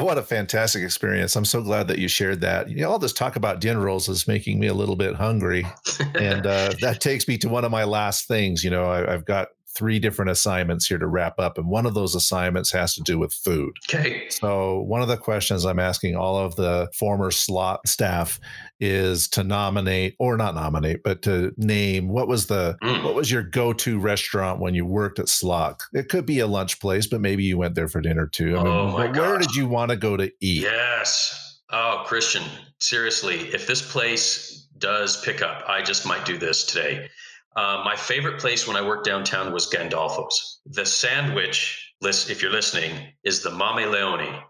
Oh, 0.00 0.04
what 0.04 0.18
a 0.18 0.22
fantastic 0.22 0.82
experience. 0.82 1.36
I'm 1.36 1.44
so 1.44 1.62
glad 1.62 1.88
that 1.88 1.98
you 1.98 2.08
shared 2.08 2.40
that. 2.42 2.68
You 2.68 2.82
know, 2.82 2.90
all 2.90 2.98
this 2.98 3.12
talk 3.12 3.36
about 3.36 3.60
dinner 3.60 3.80
rolls 3.80 4.08
is 4.08 4.28
making 4.28 4.58
me 4.58 4.66
a 4.66 4.74
little 4.74 4.96
bit 4.96 5.14
hungry. 5.14 5.66
and 6.14 6.46
uh, 6.46 6.74
that 6.80 7.00
takes 7.00 7.26
me 7.26 7.38
to 7.38 7.48
one 7.48 7.64
of 7.64 7.70
my 7.70 7.84
last 7.84 8.28
things. 8.28 8.62
You 8.62 8.70
know, 8.70 8.84
I, 8.84 9.12
I've 9.12 9.24
got 9.24 9.48
three 9.76 9.98
different 9.98 10.30
assignments 10.30 10.86
here 10.86 10.98
to 10.98 11.06
wrap 11.06 11.38
up. 11.38 11.58
And 11.58 11.68
one 11.68 11.86
of 11.86 11.94
those 11.94 12.14
assignments 12.14 12.72
has 12.72 12.94
to 12.94 13.02
do 13.02 13.18
with 13.18 13.32
food. 13.32 13.76
Okay. 13.88 14.28
So, 14.30 14.80
one 14.80 15.02
of 15.02 15.08
the 15.08 15.16
questions 15.16 15.64
I'm 15.64 15.78
asking 15.78 16.16
all 16.16 16.38
of 16.38 16.56
the 16.56 16.88
former 16.94 17.30
slot 17.30 17.86
staff 17.86 18.40
is 18.80 19.28
to 19.28 19.42
nominate 19.42 20.16
or 20.18 20.36
not 20.36 20.54
nominate, 20.54 21.02
but 21.02 21.22
to 21.22 21.52
name 21.56 22.08
what 22.08 22.28
was 22.28 22.46
the 22.46 22.76
mm. 22.82 23.04
what 23.04 23.14
was 23.14 23.30
your 23.30 23.42
go-to 23.42 23.98
restaurant 23.98 24.60
when 24.60 24.74
you 24.74 24.84
worked 24.84 25.18
at 25.18 25.28
Slot? 25.28 25.82
It 25.92 26.08
could 26.08 26.26
be 26.26 26.40
a 26.40 26.46
lunch 26.46 26.80
place, 26.80 27.06
but 27.06 27.20
maybe 27.20 27.44
you 27.44 27.58
went 27.58 27.74
there 27.74 27.88
for 27.88 28.00
dinner 28.00 28.26
too. 28.26 28.56
I 28.56 28.62
mean, 28.62 28.72
oh 28.72 28.86
my 28.88 29.10
where 29.10 29.38
did 29.38 29.54
you 29.54 29.66
want 29.66 29.90
to 29.90 29.96
go 29.96 30.16
to 30.16 30.30
eat? 30.40 30.62
Yes. 30.62 31.42
Oh, 31.70 32.04
Christian, 32.06 32.44
seriously, 32.78 33.40
if 33.52 33.66
this 33.66 33.82
place 33.82 34.68
does 34.78 35.22
pick 35.24 35.42
up, 35.42 35.64
I 35.66 35.82
just 35.82 36.06
might 36.06 36.24
do 36.24 36.38
this 36.38 36.64
today. 36.64 37.08
Uh, 37.56 37.82
my 37.84 37.96
favorite 37.96 38.38
place 38.38 38.68
when 38.68 38.76
I 38.76 38.86
worked 38.86 39.06
downtown 39.06 39.52
was 39.52 39.66
Gandolfo's. 39.66 40.60
The 40.66 40.84
sandwich, 40.84 41.94
if 42.02 42.42
you're 42.42 42.52
listening, 42.52 42.92
is 43.24 43.42
the 43.42 43.50
Mama 43.50 43.86
Leone. 43.86 44.42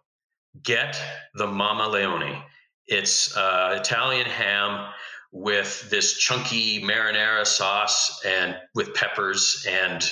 Get 0.62 1.00
the 1.34 1.46
Mama 1.46 1.88
Leone. 1.88 2.42
It's 2.88 3.36
uh, 3.36 3.78
Italian 3.80 4.26
ham 4.26 4.92
with 5.30 5.88
this 5.90 6.18
chunky 6.18 6.82
marinara 6.82 7.46
sauce 7.46 8.24
and 8.24 8.56
with 8.74 8.94
peppers 8.94 9.66
and 9.68 10.10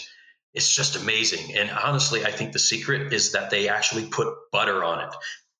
it's 0.52 0.74
just 0.74 0.94
amazing. 0.96 1.56
And 1.56 1.70
honestly, 1.70 2.24
I 2.24 2.30
think 2.30 2.52
the 2.52 2.58
secret 2.58 3.12
is 3.12 3.32
that 3.32 3.50
they 3.50 3.68
actually 3.68 4.06
put 4.06 4.32
butter 4.52 4.84
on 4.84 5.00
it. 5.00 5.14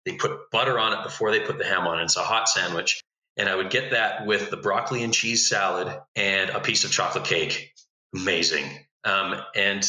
They 0.06 0.16
put 0.16 0.50
butter 0.52 0.78
on 0.78 0.92
it 0.92 1.02
before 1.02 1.32
they 1.32 1.40
put 1.40 1.58
the 1.58 1.64
ham 1.64 1.86
on. 1.86 1.98
It's 1.98 2.16
a 2.16 2.22
hot 2.22 2.48
sandwich 2.48 3.00
and 3.36 3.48
I 3.48 3.54
would 3.54 3.70
get 3.70 3.90
that 3.90 4.26
with 4.26 4.50
the 4.50 4.56
broccoli 4.56 5.02
and 5.02 5.12
cheese 5.12 5.48
salad 5.48 5.96
and 6.14 6.50
a 6.50 6.60
piece 6.60 6.84
of 6.84 6.92
chocolate 6.92 7.24
cake. 7.24 7.72
Amazing. 8.14 8.66
Um, 9.04 9.34
and 9.54 9.86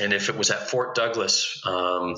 and 0.00 0.12
if 0.12 0.28
it 0.28 0.36
was 0.36 0.50
at 0.50 0.68
Fort 0.68 0.94
Douglas, 0.94 1.62
um, 1.64 2.16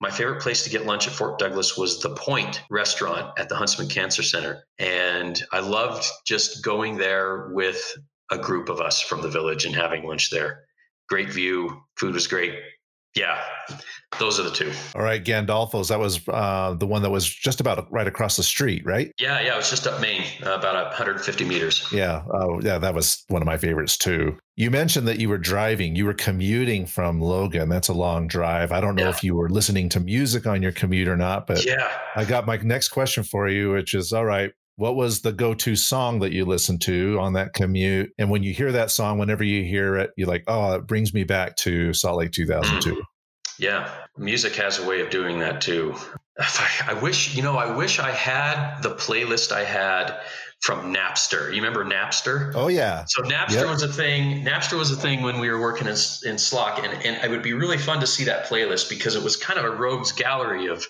my 0.00 0.10
favorite 0.10 0.42
place 0.42 0.64
to 0.64 0.70
get 0.70 0.84
lunch 0.84 1.06
at 1.06 1.12
Fort 1.12 1.38
Douglas 1.38 1.76
was 1.76 2.00
the 2.00 2.14
Point 2.14 2.62
restaurant 2.70 3.38
at 3.38 3.48
the 3.48 3.54
Huntsman 3.54 3.88
Cancer 3.88 4.22
Center, 4.22 4.64
and 4.78 5.40
I 5.52 5.60
loved 5.60 6.04
just 6.26 6.64
going 6.64 6.96
there 6.96 7.48
with 7.52 7.96
a 8.30 8.38
group 8.38 8.68
of 8.68 8.80
us 8.80 9.00
from 9.00 9.22
the 9.22 9.28
village 9.28 9.64
and 9.64 9.74
having 9.74 10.04
lunch 10.04 10.30
there. 10.30 10.64
Great 11.08 11.30
view, 11.30 11.82
food 11.96 12.14
was 12.14 12.26
great, 12.26 12.54
yeah, 13.16 13.42
those 14.18 14.38
are 14.38 14.42
the 14.42 14.50
two. 14.50 14.70
All 14.94 15.02
right, 15.02 15.24
Gandolfo's. 15.24 15.88
That 15.88 15.98
was 15.98 16.20
uh, 16.28 16.74
the 16.74 16.86
one 16.86 17.02
that 17.02 17.10
was 17.10 17.26
just 17.26 17.60
about 17.60 17.90
right 17.90 18.06
across 18.06 18.36
the 18.36 18.42
street, 18.42 18.82
right? 18.84 19.10
Yeah, 19.18 19.40
yeah. 19.40 19.54
It 19.54 19.56
was 19.56 19.70
just 19.70 19.86
up 19.86 20.00
Main, 20.00 20.22
uh, 20.44 20.54
about 20.54 20.74
150 20.74 21.44
meters. 21.44 21.88
Yeah. 21.90 22.22
Oh, 22.32 22.60
yeah. 22.62 22.78
That 22.78 22.94
was 22.94 23.24
one 23.28 23.40
of 23.40 23.46
my 23.46 23.56
favorites 23.56 23.96
too. 23.96 24.36
You 24.56 24.70
mentioned 24.70 25.08
that 25.08 25.18
you 25.18 25.28
were 25.28 25.38
driving. 25.38 25.96
You 25.96 26.04
were 26.04 26.14
commuting 26.14 26.86
from 26.86 27.20
Logan. 27.20 27.68
That's 27.68 27.88
a 27.88 27.94
long 27.94 28.28
drive. 28.28 28.70
I 28.70 28.80
don't 28.80 28.94
know 28.94 29.04
yeah. 29.04 29.10
if 29.10 29.24
you 29.24 29.34
were 29.34 29.48
listening 29.48 29.88
to 29.90 30.00
music 30.00 30.46
on 30.46 30.62
your 30.62 30.72
commute 30.72 31.08
or 31.08 31.16
not, 31.16 31.46
but 31.46 31.64
yeah. 31.64 31.90
I 32.14 32.24
got 32.24 32.46
my 32.46 32.56
next 32.58 32.88
question 32.88 33.22
for 33.22 33.48
you, 33.48 33.72
which 33.72 33.94
is 33.94 34.12
all 34.12 34.24
right 34.24 34.52
what 34.76 34.94
was 34.94 35.22
the 35.22 35.32
go-to 35.32 35.74
song 35.74 36.20
that 36.20 36.32
you 36.32 36.44
listened 36.44 36.82
to 36.82 37.18
on 37.20 37.32
that 37.32 37.54
commute? 37.54 38.12
And 38.18 38.30
when 38.30 38.42
you 38.42 38.52
hear 38.52 38.72
that 38.72 38.90
song 38.90 39.18
whenever 39.18 39.42
you 39.42 39.64
hear 39.64 39.96
it 39.96 40.10
you're 40.16 40.28
like 40.28 40.44
oh 40.46 40.74
it 40.74 40.86
brings 40.86 41.12
me 41.12 41.24
back 41.24 41.56
to 41.56 41.92
salt 41.92 42.18
lake 42.18 42.30
mm. 42.30 42.34
2002 42.34 43.02
yeah 43.58 43.90
music 44.16 44.54
has 44.56 44.78
a 44.78 44.86
way 44.86 45.00
of 45.00 45.10
doing 45.10 45.38
that 45.40 45.60
too. 45.60 45.94
I, 46.86 46.98
wish 47.00 47.34
you 47.34 47.42
know 47.42 47.56
i 47.56 47.74
wish 47.74 47.98
i 47.98 48.10
had 48.10 48.82
the 48.82 48.90
playlist 48.90 49.52
i 49.52 49.64
had 49.64 50.18
from 50.60 50.92
napster. 50.94 51.48
You 51.50 51.62
remember 51.62 51.84
napster? 51.84 52.52
Oh 52.54 52.68
yeah. 52.68 53.04
So 53.08 53.22
napster 53.22 53.52
yep. 53.52 53.68
was 53.68 53.82
a 53.82 53.92
thing 53.92 54.44
napster 54.44 54.76
was 54.78 54.90
a 54.90 54.96
thing 54.96 55.22
when 55.22 55.38
we 55.38 55.48
were 55.48 55.60
working 55.60 55.86
in, 55.86 55.92
in 55.92 56.36
SLOC 56.36 56.84
and, 56.84 57.04
and 57.04 57.24
it 57.24 57.30
would 57.30 57.42
be 57.42 57.52
really 57.52 57.78
fun 57.78 58.00
to 58.00 58.06
see 58.06 58.24
that 58.24 58.46
playlist 58.46 58.88
because 58.88 59.14
it 59.16 59.22
was 59.22 59.36
kind 59.36 59.58
of 59.58 59.64
a 59.64 59.70
rogues 59.70 60.12
gallery 60.12 60.66
of 60.66 60.86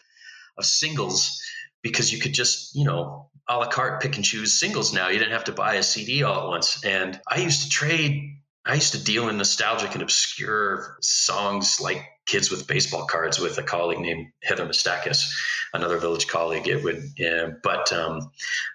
of 0.56 0.64
singles 0.64 1.40
because 1.82 2.12
you 2.12 2.20
could 2.20 2.32
just 2.32 2.74
you 2.74 2.84
know 2.84 3.28
a 3.48 3.58
la 3.58 3.66
carte 3.66 4.02
pick 4.02 4.16
and 4.16 4.24
choose 4.24 4.58
singles 4.58 4.92
now. 4.92 5.08
You 5.08 5.18
didn't 5.18 5.32
have 5.32 5.44
to 5.44 5.52
buy 5.52 5.74
a 5.74 5.82
CD 5.82 6.22
all 6.22 6.42
at 6.42 6.48
once. 6.48 6.84
And 6.84 7.20
I 7.30 7.38
used 7.38 7.62
to 7.62 7.68
trade, 7.68 8.38
I 8.64 8.74
used 8.74 8.92
to 8.92 9.02
deal 9.02 9.28
in 9.28 9.36
nostalgic 9.36 9.94
and 9.94 10.02
obscure 10.02 10.96
songs 11.00 11.80
like 11.80 12.02
Kids 12.26 12.50
with 12.50 12.66
Baseball 12.66 13.06
Cards 13.06 13.38
with 13.38 13.56
a 13.58 13.62
colleague 13.62 14.00
named 14.00 14.26
Heather 14.42 14.66
Mistakis, 14.66 15.32
another 15.72 15.98
village 15.98 16.26
colleague. 16.26 16.66
It 16.66 16.82
would, 16.82 17.04
yeah, 17.16 17.50
but, 17.62 17.92
um, 17.92 18.32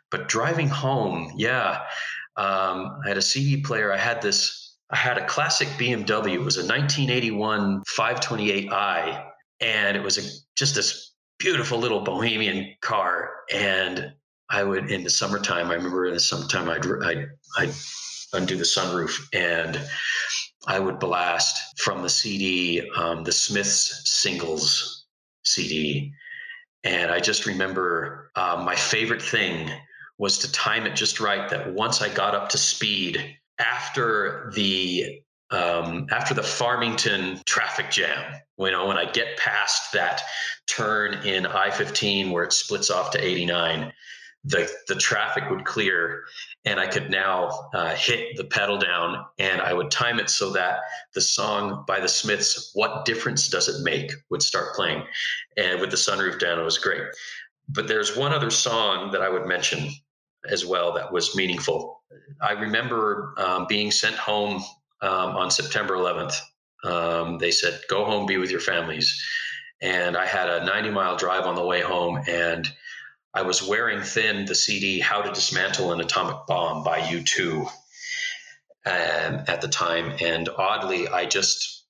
but 0.10 0.30
driving 0.30 0.70
home, 0.70 1.34
yeah, 1.36 1.82
um, 2.38 3.02
I 3.04 3.10
had 3.10 3.18
a 3.18 3.22
CD 3.22 3.62
player. 3.62 3.92
I 3.92 3.98
had 3.98 4.22
this, 4.22 4.78
I 4.90 4.96
had 4.96 5.18
a 5.18 5.26
classic 5.26 5.68
BMW. 5.70 6.36
It 6.36 6.40
was 6.40 6.56
a 6.56 6.62
1981 6.66 7.84
528i, 7.84 9.26
and 9.60 9.98
it 9.98 10.04
was 10.04 10.18
a, 10.18 10.22
just 10.56 10.76
this 10.76 11.12
beautiful 11.38 11.80
little 11.80 12.02
bohemian 12.02 12.74
car. 12.82 13.32
And 13.54 14.14
I 14.52 14.64
would 14.64 14.92
in 14.92 15.04
the 15.04 15.10
summertime. 15.10 15.72
I 15.72 15.76
remember 15.76 16.06
in 16.06 16.14
the 16.14 16.20
summertime 16.20 16.70
I'd 16.70 16.86
I'd, 17.04 17.30
I'd 17.58 17.74
undo 18.34 18.58
the 18.58 18.64
sunroof 18.64 19.28
and 19.34 19.80
I 20.68 20.80
would 20.80 21.00
blast 21.00 21.80
from 21.80 22.04
the 22.04 22.10
CD 22.10 22.90
um, 22.96 23.24
the 23.24 23.32
Smiths 23.32 24.02
singles 24.06 25.06
CD, 25.44 26.12
and 26.84 27.12
I 27.12 27.20
just 27.20 27.46
remember 27.46 28.32
uh, 28.36 28.62
my 28.64 28.76
favorite 28.76 29.22
thing 29.22 29.72
was 30.18 30.38
to 30.40 30.52
time 30.52 30.86
it 30.86 30.96
just 30.96 31.20
right. 31.20 31.50
That 31.50 31.74
once 31.74 32.02
I 32.02 32.14
got 32.14 32.36
up 32.36 32.50
to 32.50 32.58
speed 32.58 33.38
after 33.58 34.52
the 34.54 35.22
um, 35.50 36.08
after 36.12 36.34
the 36.34 36.44
Farmington 36.44 37.42
traffic 37.46 37.90
jam, 37.90 38.34
you 38.58 38.71
know, 38.71 38.88
when 38.88 38.98
I 38.98 39.06
get 39.12 39.38
past 39.38 39.94
that 39.94 40.21
turn 40.67 41.13
in 41.25 41.46
I 41.46 41.71
15 41.71 42.32
where 42.32 42.44
it 42.44 42.54
splits 42.54 42.90
off 42.90 43.12
to 43.12 43.23
89, 43.23 43.92
the 44.44 44.69
the 44.87 44.96
traffic 44.96 45.44
would 45.50 45.65
clear 45.65 46.23
and 46.65 46.79
I 46.79 46.87
could 46.87 47.12
now 47.12 47.69
uh, 47.73 47.94
hit 47.96 48.37
the 48.37 48.44
pedal 48.44 48.77
down 48.77 49.23
and 49.37 49.62
I 49.62 49.73
would 49.73 49.92
time 49.92 50.19
it 50.19 50.29
so 50.29 50.52
that 50.52 50.79
the 51.13 51.21
song 51.21 51.83
by 51.87 52.00
the 52.00 52.08
Smiths, 52.08 52.71
What 52.73 53.06
Difference 53.06 53.48
Does 53.50 53.67
It 53.67 53.83
Make, 53.83 54.12
would 54.29 54.42
start 54.42 54.75
playing. 54.75 55.04
And 55.58 55.79
with 55.79 55.92
the 55.92 55.98
sunroof 55.98 56.39
down, 56.39 56.60
it 56.60 56.63
was 56.63 56.77
great. 56.77 57.04
But 57.69 57.87
there's 57.87 58.17
one 58.17 58.33
other 58.33 58.50
song 58.50 59.12
that 59.12 59.21
I 59.21 59.29
would 59.29 59.46
mention 59.46 59.89
as 60.50 60.65
well 60.65 60.92
that 60.94 61.12
was 61.12 61.35
meaningful. 61.35 62.02
I 62.42 62.54
remember 62.54 63.33
um, 63.37 63.65
being 63.69 63.92
sent 63.92 64.15
home 64.15 64.63
um, 65.02 65.35
on 65.35 65.52
September 65.52 65.96
11th. 65.96 66.35
Um, 66.83 67.37
they 67.37 67.52
said, 67.52 67.79
Go 67.89 68.06
home, 68.06 68.25
be 68.25 68.37
with 68.37 68.50
your 68.50 68.60
families. 68.60 69.23
And 69.81 70.17
I 70.17 70.25
had 70.25 70.50
a 70.50 70.65
90 70.65 70.92
mile 70.92 71.15
drive 71.15 71.46
on 71.46 71.56
the 71.56 71.65
way 71.65 71.81
home. 71.81 72.21
And 72.27 72.71
I 73.34 73.44
was 73.44 73.63
wearing 73.63 74.02
thin 74.02 74.46
the 74.46 74.56
CD 74.56 75.00
"How 75.00 75.21
to 75.21 75.32
Dismantle 75.32 75.94
an 75.94 76.02
Atomic 76.02 76.48
Bomb" 76.48 76.84
by 76.84 77.00
U2 77.00 77.62
um, 78.86 79.44
at 79.48 79.62
the 79.62 79.69
time, 79.69 80.17
and 80.19 80.50
oddly, 80.50 81.08
I 81.08 81.25
just 81.25 81.86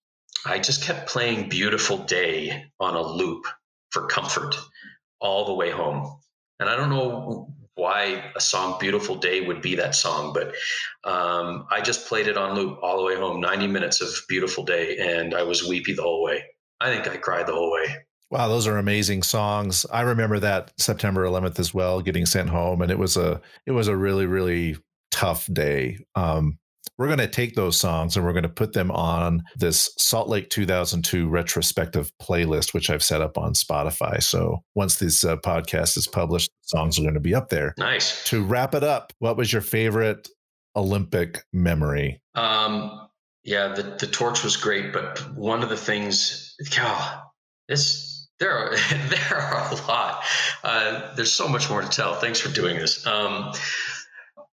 I 0.46 0.60
just 0.60 0.84
kept 0.84 1.10
playing 1.10 1.50
"Beautiful 1.50 1.98
Day" 1.98 2.66
on 2.80 2.96
a 2.96 3.02
loop 3.02 3.48
for 3.90 4.06
comfort 4.06 4.56
all 5.20 5.46
the 5.46 5.54
way 5.56 5.72
home. 5.72 6.20
And 6.60 6.70
I 6.70 6.76
don't 6.76 6.92
know 6.92 7.48
why 7.74 8.32
a 8.36 8.40
song 8.40 8.78
"Beautiful 8.80 9.16
Day" 9.16 9.42
would 9.42 9.64
be 9.64 9.76
that 9.76 9.96
song, 9.96 10.34
but 10.34 10.54
um, 11.10 11.66
I 11.72 11.82
just 11.82 12.08
played 12.08 12.28
it 12.28 12.38
on 12.38 12.56
loop 12.56 12.78
all 12.84 12.98
the 12.98 13.04
way 13.04 13.16
home, 13.16 13.42
90 13.42 13.66
minutes 13.66 14.00
of 14.00 14.10
"Beautiful 14.30 14.64
Day," 14.64 14.98
and 14.98 15.34
I 15.34 15.42
was 15.42 15.68
weepy 15.68 15.94
the 15.94 16.04
whole 16.04 16.22
way. 16.22 16.44
I 16.80 16.94
think 16.94 17.08
I 17.08 17.18
cried 17.18 17.48
the 17.48 17.54
whole 17.54 17.72
way. 17.72 18.06
Wow, 18.32 18.48
those 18.48 18.66
are 18.66 18.78
amazing 18.78 19.24
songs. 19.24 19.86
I 19.92 20.02
remember 20.02 20.40
that 20.40 20.72
September 20.78 21.26
11th 21.26 21.60
as 21.60 21.74
well, 21.74 22.02
getting 22.02 22.26
sent 22.26 22.50
home, 22.50 22.82
and 22.82 22.90
it 22.90 22.98
was 22.98 23.18
a 23.18 23.42
it 23.66 23.72
was 23.72 23.88
a 23.90 23.96
really 23.96 24.26
really 24.26 24.78
tough 25.12 25.48
day. 25.54 26.00
Um, 26.16 26.58
we're 26.98 27.08
going 27.08 27.20
to 27.20 27.28
take 27.28 27.56
those 27.56 27.78
songs 27.78 28.16
and 28.16 28.24
we're 28.24 28.34
going 28.34 28.44
to 28.44 28.50
put 28.50 28.74
them 28.74 28.92
on 28.92 29.44
this 29.56 29.92
Salt 29.98 30.30
Lake 30.30 30.50
2002 30.50 31.28
retrospective 31.28 32.12
playlist, 32.22 32.74
which 32.74 32.90
I've 32.90 33.04
set 33.04 33.22
up 33.22 33.38
on 33.38 33.54
Spotify. 33.54 34.22
So 34.22 34.60
once 34.76 34.98
this 34.98 35.24
uh, 35.24 35.38
podcast 35.38 35.98
is 35.98 36.08
published, 36.08 36.52
songs 36.62 37.00
are 37.00 37.02
going 37.02 37.16
to 37.16 37.20
be 37.20 37.34
up 37.34 37.50
there. 37.50 37.74
Nice. 37.78 38.24
To 38.26 38.44
wrap 38.44 38.76
it 38.76 38.84
up, 38.84 39.14
what 39.20 39.36
was 39.36 39.52
your 39.52 39.64
favorite 39.64 40.30
Olympic 40.76 41.44
memory? 41.52 42.22
Um, 42.36 43.08
yeah, 43.44 43.74
the 43.74 43.84
the 44.00 44.08
torch 44.08 44.44
was 44.44 44.56
great, 44.56 44.94
but 44.94 45.20
one 45.36 45.64
of 45.64 45.70
the 45.70 45.78
things, 45.78 46.56
God, 46.76 47.20
this 47.68 48.11
there 48.42 48.58
are 48.58 48.76
there 49.10 49.38
are 49.38 49.72
a 49.72 49.76
lot. 49.88 50.24
Uh, 50.64 51.16
there's 51.16 51.32
so 51.32 51.48
much 51.48 51.70
more 51.70 51.82
to 51.82 51.88
tell. 51.88 52.16
Thanks 52.16 52.42
for 52.42 52.54
doing 52.54 52.78
this. 52.78 53.08
Um, 53.08 53.54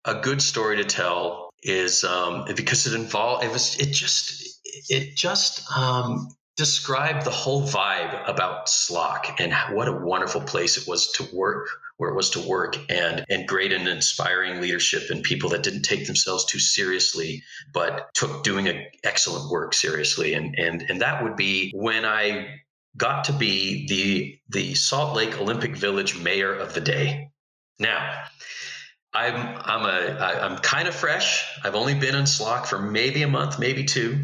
a 0.04 0.16
good 0.16 0.42
story 0.42 0.76
to 0.76 0.84
tell 0.84 1.50
is 1.62 2.04
um, 2.04 2.44
because 2.54 2.86
it 2.86 2.94
involved 2.94 3.44
it 3.44 3.50
was 3.50 3.78
it 3.78 3.92
just 3.92 4.60
it 4.88 5.16
just 5.16 5.70
um, 5.76 6.28
described 6.56 7.24
the 7.24 7.30
whole 7.30 7.62
vibe 7.62 8.28
about 8.28 8.66
SLOC 8.66 9.40
and 9.40 9.54
what 9.74 9.88
a 9.88 9.92
wonderful 9.92 10.40
place 10.40 10.76
it 10.76 10.86
was 10.86 11.12
to 11.12 11.26
work 11.34 11.68
where 11.96 12.10
it 12.10 12.14
was 12.16 12.30
to 12.30 12.40
work 12.40 12.76
and 12.90 13.24
and 13.30 13.48
great 13.48 13.72
and 13.72 13.88
inspiring 13.88 14.60
leadership 14.60 15.10
and 15.10 15.22
people 15.22 15.50
that 15.50 15.62
didn't 15.62 15.82
take 15.82 16.06
themselves 16.06 16.44
too 16.44 16.58
seriously 16.58 17.42
but 17.72 18.12
took 18.14 18.42
doing 18.42 18.66
a 18.66 18.86
excellent 19.02 19.50
work 19.50 19.74
seriously 19.74 20.34
and 20.34 20.58
and 20.58 20.82
and 20.82 21.00
that 21.00 21.22
would 21.22 21.36
be 21.36 21.72
when 21.74 22.04
I 22.04 22.60
got 22.96 23.24
to 23.24 23.32
be 23.32 23.86
the 23.88 24.38
the 24.48 24.74
Salt 24.74 25.16
Lake 25.16 25.40
Olympic 25.40 25.76
Village 25.76 26.18
mayor 26.18 26.52
of 26.52 26.74
the 26.74 26.80
day. 26.80 27.30
Now, 27.78 28.22
I'm 29.12 29.34
I'm 29.34 29.84
a 29.84 30.18
I'm 30.18 30.58
kind 30.58 30.88
of 30.88 30.94
fresh. 30.94 31.44
I've 31.64 31.74
only 31.74 31.94
been 31.94 32.14
in 32.14 32.24
SLOC 32.24 32.66
for 32.66 32.78
maybe 32.78 33.22
a 33.22 33.28
month, 33.28 33.58
maybe 33.58 33.84
two. 33.84 34.18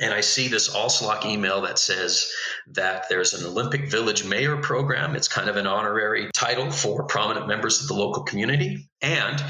And 0.00 0.12
I 0.12 0.22
see 0.22 0.48
this 0.48 0.74
all 0.74 0.88
SLOC 0.88 1.24
email 1.24 1.60
that 1.62 1.78
says 1.78 2.28
that 2.72 3.08
there's 3.08 3.32
an 3.32 3.46
Olympic 3.46 3.88
Village 3.88 4.24
Mayor 4.24 4.56
program. 4.56 5.14
It's 5.14 5.28
kind 5.28 5.48
of 5.48 5.54
an 5.54 5.68
honorary 5.68 6.30
title 6.34 6.72
for 6.72 7.04
prominent 7.04 7.46
members 7.46 7.80
of 7.80 7.86
the 7.86 7.94
local 7.94 8.24
community. 8.24 8.88
And 9.02 9.40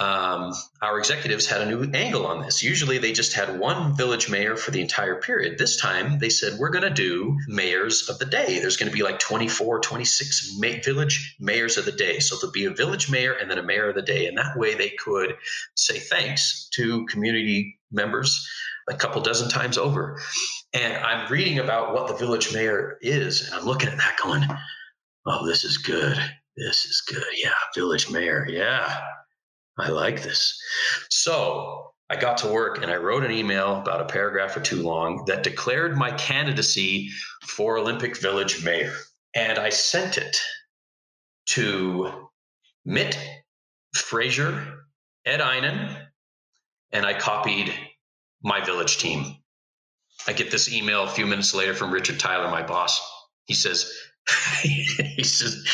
um, 0.00 0.54
our 0.80 0.98
executives 0.98 1.46
had 1.46 1.60
a 1.60 1.66
new 1.66 1.84
angle 1.92 2.26
on 2.26 2.40
this. 2.40 2.62
Usually 2.62 2.96
they 2.96 3.12
just 3.12 3.34
had 3.34 3.58
one 3.60 3.94
village 3.94 4.30
mayor 4.30 4.56
for 4.56 4.70
the 4.70 4.80
entire 4.80 5.20
period. 5.20 5.58
This 5.58 5.76
time 5.76 6.18
they 6.18 6.30
said, 6.30 6.58
we're 6.58 6.70
going 6.70 6.88
to 6.88 6.90
do 6.90 7.38
mayors 7.46 8.08
of 8.08 8.18
the 8.18 8.24
day. 8.24 8.60
There's 8.60 8.78
going 8.78 8.90
to 8.90 8.96
be 8.96 9.02
like 9.02 9.18
24, 9.18 9.80
26 9.80 10.56
ma- 10.58 10.82
village 10.82 11.36
mayors 11.38 11.76
of 11.76 11.84
the 11.84 11.92
day. 11.92 12.18
So 12.18 12.36
there'll 12.36 12.50
be 12.50 12.64
a 12.64 12.70
village 12.70 13.10
mayor 13.10 13.34
and 13.34 13.50
then 13.50 13.58
a 13.58 13.62
mayor 13.62 13.90
of 13.90 13.94
the 13.94 14.00
day. 14.00 14.26
And 14.26 14.38
that 14.38 14.56
way 14.56 14.74
they 14.74 14.88
could 14.88 15.34
say 15.74 15.98
thanks 15.98 16.70
to 16.76 17.04
community 17.04 17.78
members 17.92 18.48
a 18.88 18.96
couple 18.96 19.20
dozen 19.20 19.50
times 19.50 19.76
over. 19.76 20.18
And 20.72 20.94
I'm 20.94 21.30
reading 21.30 21.58
about 21.58 21.92
what 21.92 22.08
the 22.08 22.14
village 22.14 22.54
mayor 22.54 22.96
is, 23.02 23.44
and 23.44 23.54
I'm 23.54 23.66
looking 23.66 23.90
at 23.90 23.98
that 23.98 24.16
going, 24.22 24.44
oh, 25.26 25.46
this 25.46 25.64
is 25.64 25.76
good. 25.76 26.16
This 26.56 26.86
is 26.86 27.02
good. 27.06 27.24
Yeah, 27.36 27.52
village 27.74 28.10
mayor. 28.10 28.46
Yeah 28.48 28.98
I 29.80 29.88
like 29.88 30.22
this. 30.22 30.60
So 31.08 31.92
I 32.08 32.16
got 32.16 32.38
to 32.38 32.48
work 32.48 32.82
and 32.82 32.90
I 32.90 32.96
wrote 32.96 33.24
an 33.24 33.30
email 33.30 33.76
about 33.76 34.00
a 34.00 34.04
paragraph 34.06 34.56
or 34.56 34.60
two 34.60 34.82
long 34.82 35.24
that 35.26 35.42
declared 35.42 35.96
my 35.96 36.10
candidacy 36.12 37.10
for 37.46 37.78
Olympic 37.78 38.20
Village 38.20 38.64
mayor. 38.64 38.92
And 39.34 39.58
I 39.58 39.70
sent 39.70 40.18
it 40.18 40.40
to 41.50 42.28
Mitt, 42.84 43.16
Fraser, 43.94 44.86
Ed 45.24 45.40
Eynon, 45.40 45.96
and 46.92 47.06
I 47.06 47.14
copied 47.14 47.72
my 48.42 48.64
village 48.64 48.98
team. 48.98 49.36
I 50.26 50.32
get 50.32 50.50
this 50.50 50.72
email 50.72 51.04
a 51.04 51.08
few 51.08 51.26
minutes 51.26 51.54
later 51.54 51.74
from 51.74 51.92
Richard 51.92 52.18
Tyler, 52.18 52.50
my 52.50 52.62
boss. 52.62 53.00
He 53.44 53.54
says, 53.54 53.92
he 54.62 55.22
says, 55.22 55.64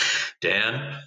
Dan, 0.41 0.99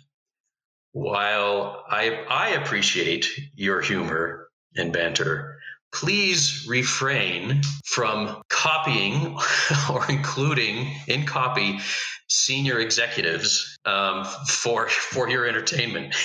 while 0.91 1.83
I, 1.89 2.25
I 2.29 2.49
appreciate 2.49 3.27
your 3.55 3.81
humor 3.81 4.49
and 4.75 4.91
banter, 4.91 5.59
please 5.91 6.65
refrain 6.67 7.61
from 7.85 8.41
copying 8.49 9.37
or 9.91 10.05
including 10.09 10.93
in 11.07 11.25
copy 11.25 11.79
senior 12.27 12.79
executives 12.79 13.77
um, 13.85 14.25
for 14.47 14.87
for 14.87 15.29
your 15.29 15.47
entertainment. 15.47 16.15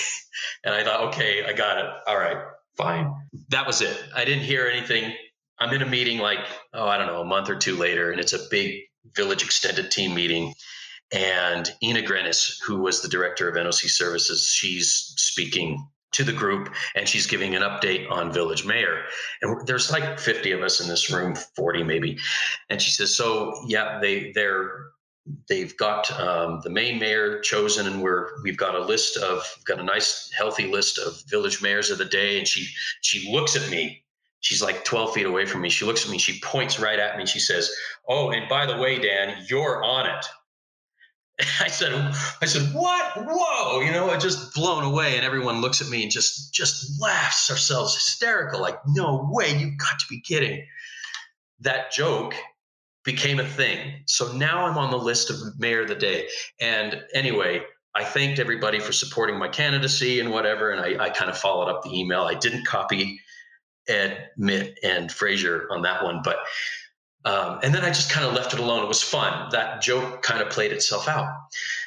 and 0.63 0.73
I 0.73 0.83
thought, 0.83 1.07
okay, 1.07 1.43
I 1.43 1.53
got 1.53 1.79
it. 1.79 1.85
All 2.07 2.17
right, 2.17 2.37
fine. 2.77 3.13
That 3.49 3.65
was 3.67 3.81
it. 3.81 3.97
I 4.15 4.25
didn't 4.25 4.43
hear 4.43 4.67
anything. 4.67 5.13
I'm 5.57 5.73
in 5.73 5.81
a 5.81 5.85
meeting 5.85 6.19
like, 6.19 6.39
oh, 6.73 6.85
I 6.85 6.97
don't 6.97 7.07
know, 7.07 7.21
a 7.21 7.25
month 7.25 7.49
or 7.49 7.55
two 7.55 7.77
later, 7.77 8.11
and 8.11 8.19
it's 8.19 8.33
a 8.33 8.39
big 8.51 8.81
village 9.15 9.43
extended 9.43 9.89
team 9.89 10.13
meeting 10.13 10.53
and 11.13 11.71
Ina 11.83 12.01
Grenis, 12.01 12.57
who 12.65 12.77
was 12.77 13.01
the 13.01 13.07
director 13.07 13.47
of 13.47 13.55
NOC 13.55 13.89
services, 13.89 14.47
she's 14.47 15.13
speaking 15.17 15.87
to 16.15 16.23
the 16.23 16.33
group 16.33 16.73
and 16.95 17.07
she's 17.07 17.27
giving 17.27 17.55
an 17.55 17.61
update 17.61 18.09
on 18.09 18.31
village 18.31 18.65
mayor. 18.65 19.03
And 19.41 19.67
there's 19.67 19.91
like 19.91 20.17
50 20.17 20.51
of 20.51 20.61
us 20.61 20.79
in 20.79 20.87
this 20.87 21.11
room 21.11 21.35
40 21.55 21.83
maybe. 21.83 22.17
And 22.69 22.81
she 22.81 22.91
says 22.91 23.13
so 23.13 23.53
yeah 23.67 23.99
they 23.99 24.31
they're 24.33 24.87
they've 25.49 25.75
got 25.77 26.09
um, 26.19 26.61
the 26.63 26.69
main 26.69 26.99
mayor 26.99 27.41
chosen 27.41 27.85
and 27.87 28.01
we're 28.01 28.41
we've 28.43 28.57
got 28.57 28.75
a 28.75 28.79
list 28.79 29.17
of 29.17 29.43
got 29.65 29.79
a 29.79 29.83
nice 29.83 30.31
healthy 30.37 30.71
list 30.71 30.97
of 30.99 31.21
village 31.27 31.61
mayors 31.61 31.89
of 31.89 31.97
the 31.97 32.05
day. 32.05 32.37
And 32.37 32.47
she 32.47 32.67
she 33.01 33.31
looks 33.31 33.55
at 33.57 33.69
me. 33.69 34.01
She's 34.39 34.61
like 34.61 34.85
12 34.85 35.13
feet 35.13 35.25
away 35.25 35.45
from 35.45 35.61
me. 35.61 35.69
She 35.69 35.85
looks 35.85 36.05
at 36.05 36.11
me. 36.11 36.17
She 36.17 36.39
points 36.39 36.79
right 36.79 36.99
at 36.99 37.17
me. 37.17 37.25
She 37.25 37.39
says 37.39 37.69
oh 38.07 38.31
and 38.31 38.47
by 38.47 38.65
the 38.65 38.77
way 38.77 38.99
dan 38.99 39.43
you're 39.49 39.83
on 39.83 40.05
it 40.05 40.25
I 41.59 41.67
said, 41.67 41.93
I 42.41 42.45
said, 42.45 42.73
what? 42.73 43.13
Whoa! 43.17 43.81
You 43.81 43.91
know, 43.91 44.09
I 44.09 44.17
just 44.17 44.53
blown 44.53 44.83
away, 44.83 45.17
and 45.17 45.25
everyone 45.25 45.61
looks 45.61 45.81
at 45.81 45.89
me 45.89 46.03
and 46.03 46.11
just 46.11 46.53
just 46.53 47.01
laughs 47.01 47.49
ourselves 47.49 47.93
hysterical, 47.93 48.61
like, 48.61 48.77
no 48.87 49.27
way, 49.31 49.55
you've 49.57 49.77
got 49.77 49.99
to 49.99 50.05
be 50.09 50.21
kidding. 50.21 50.65
That 51.59 51.91
joke 51.91 52.35
became 53.03 53.39
a 53.39 53.47
thing. 53.47 54.03
So 54.07 54.33
now 54.33 54.65
I'm 54.65 54.77
on 54.77 54.91
the 54.91 54.97
list 54.97 55.29
of 55.29 55.37
mayor 55.59 55.81
of 55.81 55.87
the 55.87 55.95
day. 55.95 56.27
And 56.59 57.01
anyway, 57.13 57.61
I 57.93 58.03
thanked 58.03 58.39
everybody 58.39 58.79
for 58.79 58.91
supporting 58.91 59.37
my 59.37 59.47
candidacy 59.47 60.19
and 60.19 60.31
whatever. 60.31 60.71
And 60.71 60.81
I, 60.81 61.05
I 61.05 61.09
kind 61.11 61.29
of 61.29 61.37
followed 61.37 61.69
up 61.69 61.83
the 61.83 61.97
email. 61.97 62.23
I 62.23 62.33
didn't 62.33 62.65
copy 62.65 63.21
Ed, 63.87 64.29
Mitt, 64.35 64.79
and 64.83 65.11
Fraser 65.11 65.67
on 65.71 65.83
that 65.83 66.03
one, 66.03 66.21
but 66.23 66.37
um, 67.25 67.59
and 67.63 67.73
then 67.73 67.83
I 67.83 67.89
just 67.89 68.11
kind 68.11 68.25
of 68.25 68.33
left 68.33 68.53
it 68.53 68.59
alone. 68.59 68.83
It 68.83 68.87
was 68.87 69.01
fun. 69.01 69.49
That 69.51 69.81
joke 69.81 70.21
kind 70.21 70.41
of 70.41 70.49
played 70.49 70.71
itself 70.71 71.07
out. 71.07 71.27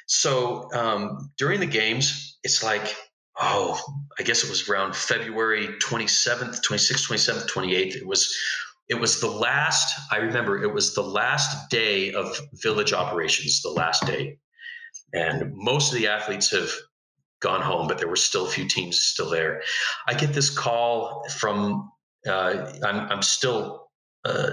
So 0.06 0.68
um, 0.72 1.30
during 1.38 1.60
the 1.60 1.66
games, 1.66 2.38
it's 2.42 2.62
like, 2.62 2.96
oh, 3.40 3.80
I 4.18 4.24
guess 4.24 4.42
it 4.42 4.50
was 4.50 4.68
around 4.68 4.96
February 4.96 5.68
27th, 5.80 6.60
26th, 6.66 7.08
27th, 7.08 7.48
28th. 7.48 7.96
It 7.96 8.06
was 8.06 8.34
it 8.88 8.98
was 8.98 9.20
the 9.20 9.30
last 9.30 10.00
i 10.10 10.16
remember 10.16 10.62
it 10.62 10.72
was 10.72 10.94
the 10.94 11.02
last 11.02 11.68
day 11.68 12.10
of 12.14 12.40
village 12.54 12.94
operations 12.94 13.60
the 13.60 13.68
last 13.68 14.06
day 14.06 14.38
and 15.12 15.52
most 15.54 15.92
of 15.92 15.98
the 15.98 16.08
athletes 16.08 16.50
have 16.50 16.70
gone 17.40 17.60
home 17.60 17.86
but 17.86 17.98
there 17.98 18.08
were 18.08 18.16
still 18.16 18.46
a 18.46 18.50
few 18.50 18.66
teams 18.66 18.98
still 18.98 19.28
there 19.28 19.62
i 20.06 20.14
get 20.14 20.32
this 20.32 20.48
call 20.48 21.22
from 21.38 21.90
uh, 22.26 22.72
I'm, 22.82 23.10
I'm 23.10 23.22
still 23.22 23.87
uh, 24.24 24.50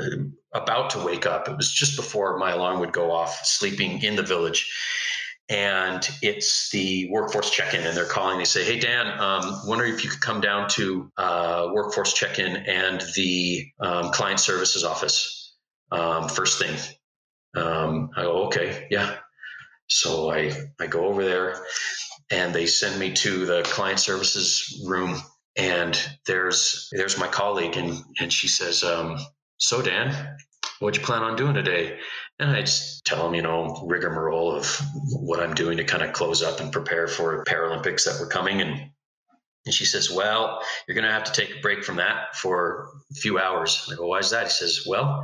about 0.53 0.91
to 0.91 0.99
wake 1.05 1.25
up. 1.25 1.47
It 1.49 1.57
was 1.57 1.71
just 1.71 1.95
before 1.97 2.37
my 2.37 2.51
alarm 2.51 2.79
would 2.81 2.93
go 2.93 3.11
off, 3.11 3.45
sleeping 3.45 4.03
in 4.03 4.15
the 4.15 4.23
village. 4.23 4.71
And 5.49 6.07
it's 6.23 6.71
the 6.71 7.09
workforce 7.11 7.51
check 7.51 7.73
in, 7.75 7.85
and 7.85 7.95
they're 7.97 8.05
calling. 8.05 8.37
They 8.39 8.45
say, 8.45 8.63
Hey, 8.65 8.79
Dan, 8.79 9.07
um, 9.19 9.61
wondering 9.67 9.93
if 9.93 10.03
you 10.03 10.09
could 10.09 10.21
come 10.21 10.41
down 10.41 10.69
to 10.71 11.11
uh, 11.17 11.69
workforce 11.73 12.13
check 12.13 12.39
in 12.39 12.55
and 12.57 13.01
the 13.15 13.67
um, 13.81 14.11
client 14.11 14.39
services 14.39 14.83
office 14.83 15.55
um, 15.91 16.29
first 16.29 16.59
thing. 16.59 16.75
Um, 17.55 18.11
I 18.17 18.23
go, 18.23 18.45
Okay, 18.47 18.87
yeah. 18.91 19.17
So 19.89 20.31
I, 20.31 20.51
I 20.79 20.87
go 20.87 21.05
over 21.07 21.23
there. 21.25 21.55
and 22.31 22.53
they 22.53 22.65
send 22.67 22.99
me 22.99 23.13
to 23.13 23.45
the 23.45 23.63
client 23.63 23.99
services 24.01 24.83
room 24.87 25.17
and 25.57 25.99
there's 26.27 26.89
there's 26.93 27.19
my 27.19 27.27
colleague 27.27 27.77
and 27.77 27.97
and 28.19 28.33
she 28.33 28.49
says 28.49 28.83
um, 28.83 29.17
so 29.57 29.81
dan 29.81 30.35
what 30.79 30.95
you 30.95 31.03
plan 31.03 31.23
on 31.23 31.35
doing 31.35 31.53
today 31.53 31.97
and 32.39 32.51
i 32.51 32.61
just 32.61 33.05
tell 33.05 33.27
him, 33.27 33.33
you 33.33 33.41
know 33.41 33.83
rigmarole 33.85 34.51
of 34.51 34.81
what 35.13 35.39
i'm 35.39 35.53
doing 35.53 35.77
to 35.77 35.83
kind 35.83 36.03
of 36.03 36.13
close 36.13 36.43
up 36.43 36.59
and 36.59 36.71
prepare 36.71 37.07
for 37.07 37.43
paralympics 37.45 38.03
that 38.05 38.19
were 38.19 38.27
coming 38.27 38.61
and 38.61 38.89
and 39.65 39.73
she 39.73 39.85
says, 39.85 40.11
Well, 40.11 40.61
you're 40.87 40.95
going 40.95 41.07
to 41.07 41.11
have 41.11 41.23
to 41.23 41.31
take 41.31 41.57
a 41.57 41.61
break 41.61 41.83
from 41.83 41.95
that 41.97 42.35
for 42.35 42.89
a 43.11 43.15
few 43.15 43.39
hours. 43.39 43.89
I 43.91 43.95
go, 43.95 44.07
Why 44.07 44.19
is 44.19 44.29
that? 44.29 44.45
He 44.45 44.51
says, 44.51 44.83
Well, 44.87 45.23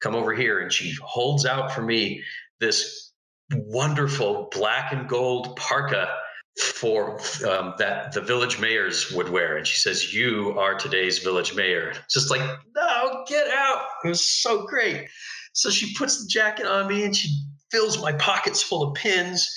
come 0.00 0.14
over 0.14 0.34
here. 0.34 0.60
And 0.60 0.72
she 0.72 0.94
holds 1.02 1.46
out 1.46 1.72
for 1.72 1.82
me 1.82 2.22
this 2.60 3.12
wonderful 3.52 4.48
black 4.52 4.92
and 4.92 5.08
gold 5.08 5.56
parka 5.56 6.14
for 6.58 7.18
um, 7.48 7.74
that 7.78 8.12
the 8.12 8.20
village 8.20 8.60
mayors 8.60 9.10
would 9.12 9.28
wear. 9.28 9.56
And 9.56 9.66
she 9.66 9.78
says, 9.78 10.12
You 10.12 10.54
are 10.58 10.74
today's 10.74 11.20
village 11.20 11.54
mayor. 11.54 11.94
Just 12.10 12.30
like, 12.30 12.42
No, 12.76 12.99
get 13.26 13.48
out. 13.48 13.86
It 14.04 14.08
was 14.08 14.26
so 14.26 14.66
great. 14.66 15.08
So 15.52 15.70
she 15.70 15.94
puts 15.94 16.22
the 16.22 16.28
jacket 16.28 16.66
on 16.66 16.88
me 16.88 17.04
and 17.04 17.14
she 17.14 17.28
fills 17.70 18.00
my 18.00 18.12
pockets 18.12 18.62
full 18.62 18.82
of 18.82 18.94
pins. 18.94 19.54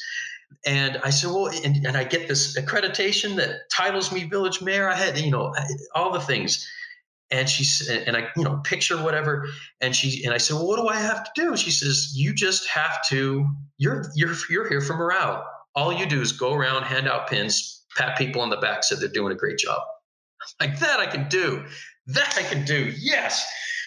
And 0.65 0.97
I 1.03 1.09
said, 1.09 1.29
Well, 1.29 1.47
and, 1.47 1.85
and 1.85 1.97
I 1.97 2.03
get 2.03 2.27
this 2.27 2.57
accreditation 2.59 3.35
that 3.37 3.69
titles 3.71 4.11
me 4.11 4.23
village 4.25 4.61
mayor. 4.61 4.89
I 4.89 4.95
had, 4.95 5.17
you 5.17 5.31
know, 5.31 5.53
all 5.95 6.11
the 6.11 6.19
things 6.19 6.67
and 7.33 7.49
she 7.49 7.63
said, 7.63 8.03
and 8.07 8.15
I, 8.15 8.27
you 8.37 8.43
know, 8.43 8.57
picture 8.63 8.95
whatever. 9.01 9.47
And 9.81 9.95
she, 9.95 10.23
and 10.23 10.33
I 10.33 10.37
said, 10.37 10.53
well, 10.53 10.67
what 10.67 10.77
do 10.77 10.87
I 10.87 10.97
have 10.97 11.23
to 11.23 11.31
do? 11.35 11.57
She 11.57 11.71
says, 11.71 12.11
you 12.15 12.31
just 12.31 12.67
have 12.69 13.03
to, 13.09 13.47
you're, 13.79 14.05
you're, 14.15 14.35
you're 14.51 14.69
here 14.69 14.81
for 14.81 14.95
morale. 14.95 15.43
All 15.75 15.91
you 15.91 16.05
do 16.05 16.21
is 16.21 16.31
go 16.31 16.53
around, 16.53 16.83
hand 16.83 17.07
out 17.07 17.27
pins, 17.27 17.83
pat 17.97 18.19
people 18.19 18.41
on 18.43 18.51
the 18.51 18.57
back, 18.57 18.83
said 18.83 18.99
they're 18.99 19.09
doing 19.09 19.31
a 19.31 19.35
great 19.35 19.57
job. 19.57 19.81
Like 20.59 20.77
that 20.79 20.99
I 20.99 21.07
can 21.07 21.27
do. 21.27 21.65
That 22.07 22.35
I 22.37 22.43
can 22.43 22.65
do. 22.65 22.93
Yes. 22.97 23.45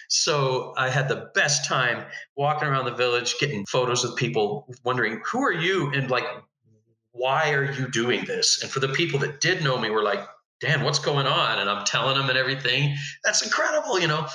So 0.09 0.73
I 0.77 0.89
had 0.89 1.09
the 1.09 1.29
best 1.35 1.65
time 1.65 2.05
walking 2.35 2.67
around 2.67 2.85
the 2.85 2.95
village, 2.95 3.35
getting 3.39 3.65
photos 3.65 4.03
with 4.03 4.15
people, 4.15 4.73
wondering, 4.83 5.21
who 5.25 5.43
are 5.43 5.53
you? 5.53 5.91
And 5.91 6.09
like, 6.09 6.25
why 7.11 7.51
are 7.51 7.71
you 7.71 7.89
doing 7.89 8.25
this? 8.25 8.61
And 8.61 8.71
for 8.71 8.79
the 8.79 8.87
people 8.89 9.19
that 9.19 9.41
did 9.41 9.63
know 9.63 9.77
me, 9.77 9.89
were 9.89 10.03
like, 10.03 10.25
Dan, 10.61 10.83
what's 10.83 10.99
going 10.99 11.27
on? 11.27 11.59
And 11.59 11.69
I'm 11.69 11.85
telling 11.85 12.17
them 12.17 12.29
and 12.29 12.37
everything. 12.37 12.95
That's 13.23 13.43
incredible, 13.43 13.99
you 13.99 14.07
know. 14.07 14.27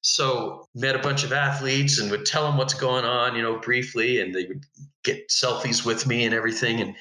So 0.00 0.68
met 0.74 0.96
a 0.96 0.98
bunch 0.98 1.24
of 1.24 1.32
athletes 1.32 1.98
and 1.98 2.10
would 2.10 2.26
tell 2.26 2.44
them 2.44 2.58
what's 2.58 2.74
going 2.74 3.04
on, 3.04 3.36
you 3.36 3.42
know, 3.42 3.58
briefly, 3.58 4.20
and 4.20 4.34
they 4.34 4.46
would 4.46 4.64
get 5.02 5.28
selfies 5.28 5.84
with 5.84 6.06
me 6.06 6.24
and 6.24 6.34
everything. 6.34 6.80
And 6.80 6.94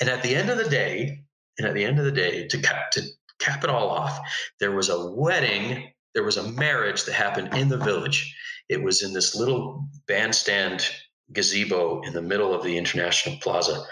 and 0.00 0.08
at 0.08 0.22
the 0.22 0.34
end 0.34 0.48
of 0.48 0.58
the 0.58 0.68
day, 0.68 1.24
and 1.58 1.66
at 1.66 1.74
the 1.74 1.84
end 1.84 1.98
of 1.98 2.04
the 2.04 2.12
day, 2.12 2.46
to 2.46 2.58
cut 2.58 2.76
to 2.92 3.02
cap 3.38 3.64
it 3.64 3.70
all 3.70 3.90
off, 3.90 4.18
there 4.60 4.72
was 4.72 4.88
a 4.88 5.10
wedding, 5.10 5.92
there 6.14 6.24
was 6.24 6.36
a 6.36 6.52
marriage 6.52 7.04
that 7.04 7.14
happened 7.14 7.54
in 7.54 7.68
the 7.68 7.78
village. 7.78 8.34
It 8.68 8.82
was 8.82 9.02
in 9.02 9.12
this 9.12 9.34
little 9.34 9.88
bandstand 10.06 10.88
gazebo 11.32 12.02
in 12.02 12.12
the 12.12 12.22
middle 12.22 12.54
of 12.54 12.62
the 12.62 12.76
International 12.76 13.36
Plaza. 13.40 13.84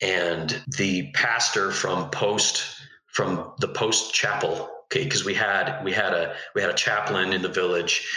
And 0.00 0.62
the 0.76 1.12
pastor 1.12 1.70
from 1.70 2.10
Post 2.10 2.82
from 3.12 3.52
the 3.60 3.68
post 3.68 4.14
chapel 4.14 4.68
okay 4.86 5.04
because 5.04 5.24
we 5.24 5.34
had 5.34 5.82
we 5.84 5.92
had 5.92 6.12
a 6.12 6.34
we 6.54 6.60
had 6.60 6.70
a 6.70 6.74
chaplain 6.74 7.32
in 7.32 7.42
the 7.42 7.48
village 7.48 8.08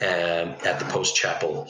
um, 0.00 0.54
at 0.64 0.78
the 0.78 0.86
post 0.88 1.14
chapel 1.14 1.68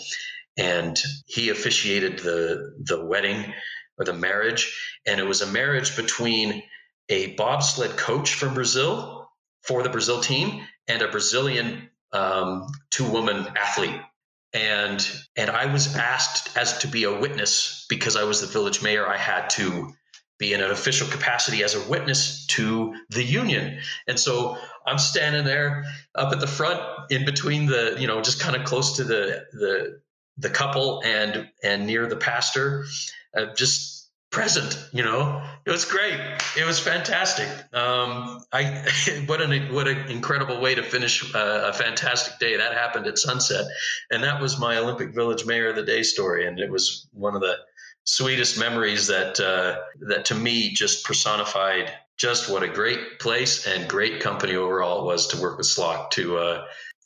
and 0.57 1.03
he 1.27 1.49
officiated 1.49 2.19
the 2.21 2.75
the 2.85 3.05
wedding 3.05 3.53
or 3.99 4.05
the 4.05 4.13
marriage 4.13 4.99
and 5.07 5.19
it 5.19 5.25
was 5.25 5.43
a 5.43 5.47
marriage 5.47 5.97
between 5.97 6.63
a 7.09 7.35
bobsled 7.35 7.97
coach 7.97 8.35
from 8.35 8.55
brazil 8.55 9.29
for 9.63 9.83
the 9.83 9.89
brazil 9.91 10.21
team 10.21 10.63
and 10.89 11.03
a 11.03 11.09
brazilian 11.09 11.91
um, 12.13 12.69
two 12.91 13.11
woman 13.11 13.47
athlete 13.57 14.01
and 14.53 15.09
and 15.37 15.51
i 15.51 15.67
was 15.67 15.97
asked 15.97 16.57
as 16.57 16.79
to 16.79 16.89
be 16.89 17.05
a 17.05 17.19
witness 17.19 17.87
because 17.89 18.17
i 18.17 18.25
was 18.25 18.41
the 18.41 18.47
village 18.47 18.83
mayor 18.83 19.07
i 19.07 19.17
had 19.17 19.49
to 19.51 19.93
be 20.39 20.53
in 20.53 20.61
an 20.61 20.71
official 20.71 21.09
capacity 21.09 21.63
as 21.63 21.75
a 21.75 21.89
witness 21.89 22.47
to 22.47 22.95
the 23.11 23.23
union. 23.23 23.79
And 24.07 24.19
so 24.19 24.59
I'm 24.87 24.99
standing 24.99 25.45
there 25.45 25.85
up 26.15 26.33
at 26.33 26.41
the 26.41 26.47
front 26.47 26.81
in 27.11 27.25
between 27.25 27.67
the, 27.67 27.97
you 27.99 28.07
know, 28.07 28.21
just 28.21 28.41
kind 28.41 28.57
of 28.57 28.65
close 28.65 28.97
to 28.97 29.05
the 29.05 29.47
the 29.53 30.01
the 30.39 30.51
couple 30.51 31.03
and 31.03 31.49
and 31.63 31.87
near 31.87 32.07
the 32.07 32.17
pastor, 32.17 32.85
uh, 33.37 33.55
just 33.55 34.06
present. 34.31 34.89
You 34.93 35.03
know, 35.03 35.43
it 35.65 35.71
was 35.71 35.85
great. 35.85 36.19
It 36.59 36.65
was 36.65 36.79
fantastic. 36.79 37.49
Um, 37.75 38.41
I 38.53 38.85
what 39.27 39.41
an 39.41 39.73
what 39.73 39.89
an 39.89 40.11
incredible 40.11 40.61
way 40.61 40.75
to 40.75 40.83
finish 40.83 41.35
a, 41.35 41.69
a 41.69 41.73
fantastic 41.73 42.39
day. 42.39 42.57
That 42.57 42.75
happened 42.75 43.07
at 43.07 43.19
sunset, 43.19 43.67
and 44.11 44.23
that 44.23 44.41
was 44.41 44.59
my 44.59 44.79
Olympic 44.79 45.15
Village 45.15 45.47
Mayor 45.47 45.69
of 45.69 45.77
the 45.77 45.85
Day 45.85 46.03
story, 46.03 46.47
and 46.47 46.59
it 46.59 46.71
was 46.71 47.09
one 47.13 47.35
of 47.35 47.41
the 47.41 47.57
sweetest 48.05 48.59
memories 48.59 49.09
that 49.09 49.41
uh, 49.41 49.77
that 50.09 50.25
to 50.27 50.35
me 50.35 50.73
just 50.73 51.05
personified 51.05 51.93
just 52.17 52.49
what 52.51 52.63
a 52.63 52.69
great 52.69 53.19
place 53.19 53.67
and 53.67 53.89
great 53.89 54.21
company 54.21 54.55
overall 54.55 55.03
it 55.03 55.05
was 55.05 55.27
to 55.27 55.41
work 55.41 55.59
with 55.59 55.67
SLOC 55.67 56.11
to 56.11 56.39
uh, 56.39 56.65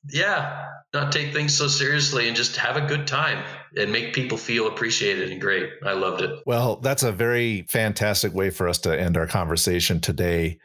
yeah 0.08 0.66
not 0.92 1.12
take 1.12 1.32
things 1.32 1.56
so 1.56 1.68
seriously 1.68 2.26
and 2.26 2.36
just 2.36 2.56
have 2.56 2.76
a 2.76 2.80
good 2.80 3.06
time 3.06 3.44
and 3.76 3.92
make 3.92 4.12
people 4.12 4.36
feel 4.36 4.66
appreciated 4.66 5.30
and 5.30 5.40
great 5.40 5.70
i 5.84 5.92
loved 5.92 6.22
it 6.22 6.40
well 6.46 6.76
that's 6.76 7.02
a 7.02 7.12
very 7.12 7.66
fantastic 7.68 8.32
way 8.34 8.50
for 8.50 8.68
us 8.68 8.78
to 8.78 8.98
end 8.98 9.16
our 9.16 9.26
conversation 9.26 10.00
today 10.00 10.58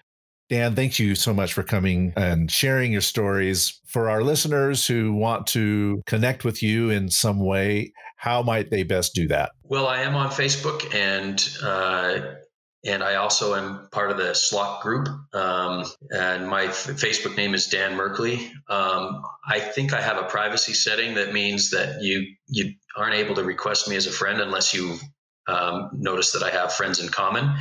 Dan, 0.47 0.75
thank 0.75 0.99
you 0.99 1.15
so 1.15 1.33
much 1.33 1.53
for 1.53 1.63
coming 1.63 2.13
and 2.15 2.51
sharing 2.51 2.91
your 2.91 3.01
stories. 3.01 3.81
For 3.87 4.09
our 4.11 4.21
listeners 4.21 4.85
who 4.85 5.11
want 5.13 5.47
to 5.47 6.03
connect 6.05 6.43
with 6.43 6.61
you 6.61 6.91
in 6.91 7.09
some 7.09 7.43
way, 7.43 7.93
how 8.17 8.43
might 8.43 8.69
they 8.69 8.83
best 8.83 9.15
do 9.15 9.27
that? 9.29 9.53
Well, 9.63 9.87
I 9.87 10.01
am 10.01 10.15
on 10.15 10.29
Facebook 10.29 10.93
and 10.93 11.43
uh, 11.63 12.35
and 12.85 13.03
I 13.03 13.15
also 13.15 13.55
am 13.55 13.87
part 13.91 14.11
of 14.11 14.17
the 14.17 14.31
SLOC 14.31 14.81
group. 14.81 15.09
Um, 15.33 15.85
and 16.11 16.47
my 16.47 16.65
f- 16.65 16.87
Facebook 16.87 17.35
name 17.35 17.55
is 17.55 17.67
Dan 17.67 17.97
Merkley. 17.97 18.51
Um, 18.69 19.23
I 19.47 19.59
think 19.59 19.93
I 19.93 20.01
have 20.01 20.17
a 20.17 20.23
privacy 20.23 20.73
setting 20.73 21.15
that 21.15 21.33
means 21.33 21.71
that 21.71 22.01
you 22.01 22.35
you 22.47 22.75
aren't 22.95 23.15
able 23.15 23.35
to 23.35 23.43
request 23.43 23.89
me 23.89 23.95
as 23.95 24.05
a 24.07 24.11
friend 24.11 24.39
unless 24.39 24.73
you 24.73 24.97
um, 25.47 25.89
notice 25.93 26.31
that 26.33 26.43
I 26.43 26.51
have 26.51 26.73
friends 26.73 26.99
in 26.99 27.09
common. 27.09 27.55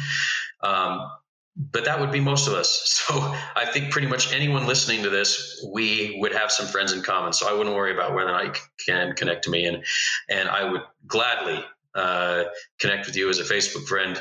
Um, 0.62 1.10
but 1.56 1.84
that 1.84 2.00
would 2.00 2.10
be 2.12 2.20
most 2.20 2.46
of 2.46 2.54
us. 2.54 2.90
So 3.04 3.34
I 3.54 3.66
think 3.66 3.90
pretty 3.90 4.06
much 4.06 4.32
anyone 4.32 4.66
listening 4.66 5.02
to 5.02 5.10
this, 5.10 5.62
we 5.70 6.16
would 6.20 6.32
have 6.32 6.50
some 6.50 6.66
friends 6.66 6.92
in 6.92 7.02
common. 7.02 7.34
So 7.34 7.46
I 7.46 7.52
wouldn't 7.52 7.76
worry 7.76 7.92
about 7.92 8.14
whether 8.14 8.32
you 8.42 8.52
can 8.86 9.14
connect 9.14 9.44
to 9.44 9.50
me, 9.50 9.66
and 9.66 9.84
and 10.30 10.48
I 10.48 10.70
would 10.70 10.80
gladly 11.06 11.62
uh, 11.94 12.44
connect 12.80 13.06
with 13.06 13.16
you 13.16 13.28
as 13.28 13.38
a 13.40 13.44
Facebook 13.44 13.86
friend. 13.86 14.20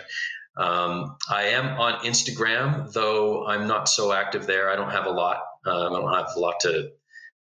Um, 0.55 1.17
I 1.29 1.43
am 1.45 1.79
on 1.79 1.99
Instagram, 2.05 2.91
though 2.93 3.45
I'm 3.45 3.67
not 3.67 3.89
so 3.89 4.13
active 4.13 4.45
there. 4.45 4.69
I 4.69 4.75
don't 4.75 4.91
have 4.91 5.05
a 5.05 5.11
lot. 5.11 5.37
Um, 5.65 5.93
I 5.93 5.99
don't 5.99 6.13
have 6.13 6.27
a 6.35 6.39
lot 6.39 6.59
to. 6.61 6.91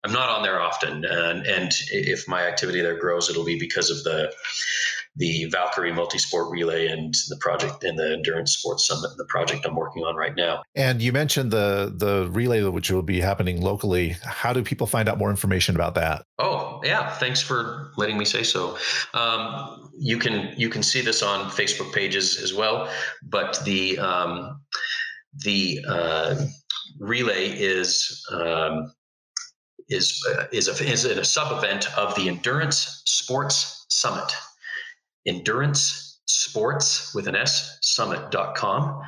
I'm 0.05 0.11
not 0.11 0.29
on 0.29 0.43
there 0.43 0.59
often, 0.59 1.05
and 1.05 1.45
and 1.45 1.71
if 1.91 2.27
my 2.27 2.45
activity 2.45 2.81
there 2.81 2.97
grows, 2.99 3.29
it'll 3.29 3.45
be 3.45 3.59
because 3.59 3.89
of 3.89 4.03
the 4.03 4.33
the 5.15 5.45
Valkyrie 5.45 5.91
Multisport 5.91 6.51
Relay 6.51 6.87
and 6.87 7.13
the 7.29 7.37
project 7.37 7.83
and 7.83 7.97
the 7.97 8.13
Endurance 8.13 8.57
Sports 8.57 8.87
Summit, 8.87 9.11
the 9.17 9.25
project 9.25 9.63
I'm 9.65 9.75
working 9.75 10.03
on 10.03 10.15
right 10.15 10.35
now. 10.35 10.63
And 10.75 11.01
you 11.01 11.13
mentioned 11.13 11.51
the 11.51 11.93
the 11.95 12.27
relay 12.31 12.63
which 12.63 12.89
will 12.91 13.03
be 13.03 13.21
happening 13.21 13.61
locally. 13.61 14.15
How 14.23 14.53
do 14.53 14.63
people 14.63 14.87
find 14.87 15.07
out 15.07 15.17
more 15.17 15.29
information 15.29 15.75
about 15.75 15.95
that? 15.95 16.25
Oh 16.39 16.62
yeah, 16.83 17.09
thanks 17.17 17.41
for 17.41 17.91
letting 17.97 18.17
me 18.17 18.25
say 18.25 18.43
so. 18.43 18.77
Um, 19.13 19.91
you 19.97 20.17
can 20.17 20.53
you 20.57 20.69
can 20.69 20.83
see 20.83 21.01
this 21.01 21.21
on 21.21 21.49
Facebook 21.49 21.93
pages 21.93 22.41
as 22.41 22.53
well, 22.53 22.89
but 23.23 23.59
the 23.65 23.99
um, 23.99 24.61
the 25.43 25.79
uh, 25.87 26.35
relay 26.99 27.49
is. 27.49 28.25
Um, 28.31 28.93
is 29.89 30.25
uh, 30.31 30.45
is 30.53 30.69
a 30.69 30.89
is 30.89 31.03
a 31.03 31.25
sub 31.25 31.51
event 31.61 31.95
of 31.97 32.15
the 32.15 32.29
Endurance 32.29 33.03
Sports 33.05 33.85
Summit 33.89 34.33
endurance 35.25 36.19
sports 36.25 37.13
with 37.13 37.27
an 37.27 37.35
S 37.35 37.77
summit.com. 37.81 39.01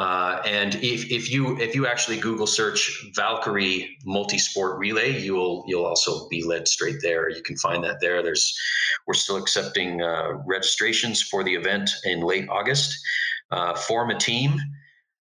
Uh, 0.00 0.40
and 0.46 0.76
if, 0.76 1.10
if 1.10 1.30
you 1.30 1.58
if 1.58 1.74
you 1.74 1.86
actually 1.86 2.18
Google 2.18 2.46
search 2.46 3.04
Valkyrie 3.14 3.98
Multisport 4.06 4.78
Relay, 4.78 5.20
you 5.20 5.34
will 5.34 5.62
you'll 5.68 5.84
also 5.84 6.26
be 6.30 6.42
led 6.42 6.66
straight 6.66 7.02
there. 7.02 7.28
You 7.28 7.42
can 7.42 7.54
find 7.58 7.84
that 7.84 7.98
there. 8.00 8.22
There's 8.22 8.58
we're 9.06 9.12
still 9.12 9.36
accepting 9.36 10.00
uh, 10.00 10.38
registrations 10.46 11.20
for 11.20 11.44
the 11.44 11.54
event 11.54 11.90
in 12.04 12.22
late 12.22 12.48
August. 12.48 12.98
Uh, 13.50 13.74
form 13.74 14.08
a 14.08 14.18
team, 14.18 14.58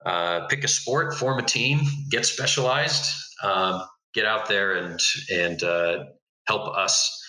uh, 0.06 0.46
pick 0.46 0.64
a 0.64 0.68
sport, 0.68 1.16
form 1.16 1.40
a 1.40 1.44
team, 1.44 1.80
get 2.12 2.24
specialized, 2.28 3.12
um, 3.44 3.82
get 4.14 4.26
out 4.26 4.48
there 4.48 4.74
and 4.74 5.00
and 5.34 5.64
uh, 5.64 6.04
help 6.46 6.78
us 6.78 7.20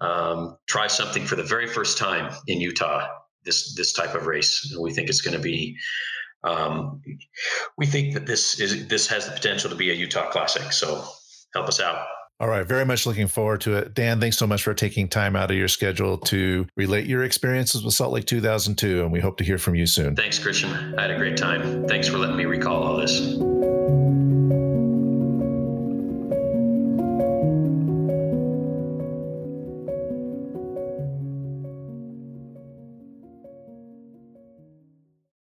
um, 0.00 0.56
try 0.68 0.86
something 0.86 1.26
for 1.26 1.34
the 1.34 1.42
very 1.42 1.66
first 1.66 1.98
time 1.98 2.32
in 2.46 2.60
Utah 2.60 3.08
this 3.44 3.74
this 3.74 3.92
type 3.92 4.14
of 4.14 4.26
race. 4.26 4.70
And 4.70 4.80
we 4.80 4.92
think 4.92 5.08
it's 5.08 5.20
going 5.20 5.36
to 5.36 5.42
be. 5.42 5.76
Um, 6.46 7.02
we 7.76 7.86
think 7.86 8.14
that 8.14 8.26
this 8.26 8.60
is 8.60 8.86
this 8.86 9.06
has 9.08 9.26
the 9.26 9.32
potential 9.32 9.68
to 9.70 9.76
be 9.76 9.90
a 9.90 9.94
Utah 9.94 10.30
Classic. 10.30 10.72
So 10.72 11.04
help 11.54 11.68
us 11.68 11.80
out. 11.80 12.06
All 12.38 12.48
right, 12.48 12.66
very 12.66 12.84
much 12.84 13.06
looking 13.06 13.28
forward 13.28 13.62
to 13.62 13.76
it. 13.76 13.94
Dan, 13.94 14.20
thanks 14.20 14.36
so 14.36 14.46
much 14.46 14.62
for 14.62 14.74
taking 14.74 15.08
time 15.08 15.34
out 15.36 15.50
of 15.50 15.56
your 15.56 15.68
schedule 15.68 16.18
to 16.18 16.66
relate 16.76 17.06
your 17.06 17.24
experiences 17.24 17.82
with 17.82 17.94
Salt 17.94 18.12
Lake 18.12 18.26
2002, 18.26 19.02
and 19.02 19.10
we 19.10 19.20
hope 19.20 19.38
to 19.38 19.44
hear 19.44 19.56
from 19.56 19.74
you 19.74 19.86
soon. 19.86 20.14
Thanks, 20.14 20.38
Christian. 20.38 20.94
I 20.98 21.02
had 21.02 21.10
a 21.10 21.16
great 21.16 21.38
time. 21.38 21.88
Thanks 21.88 22.08
for 22.08 22.18
letting 22.18 22.36
me 22.36 22.44
recall 22.44 22.82
all 22.82 22.96
this. 22.98 23.55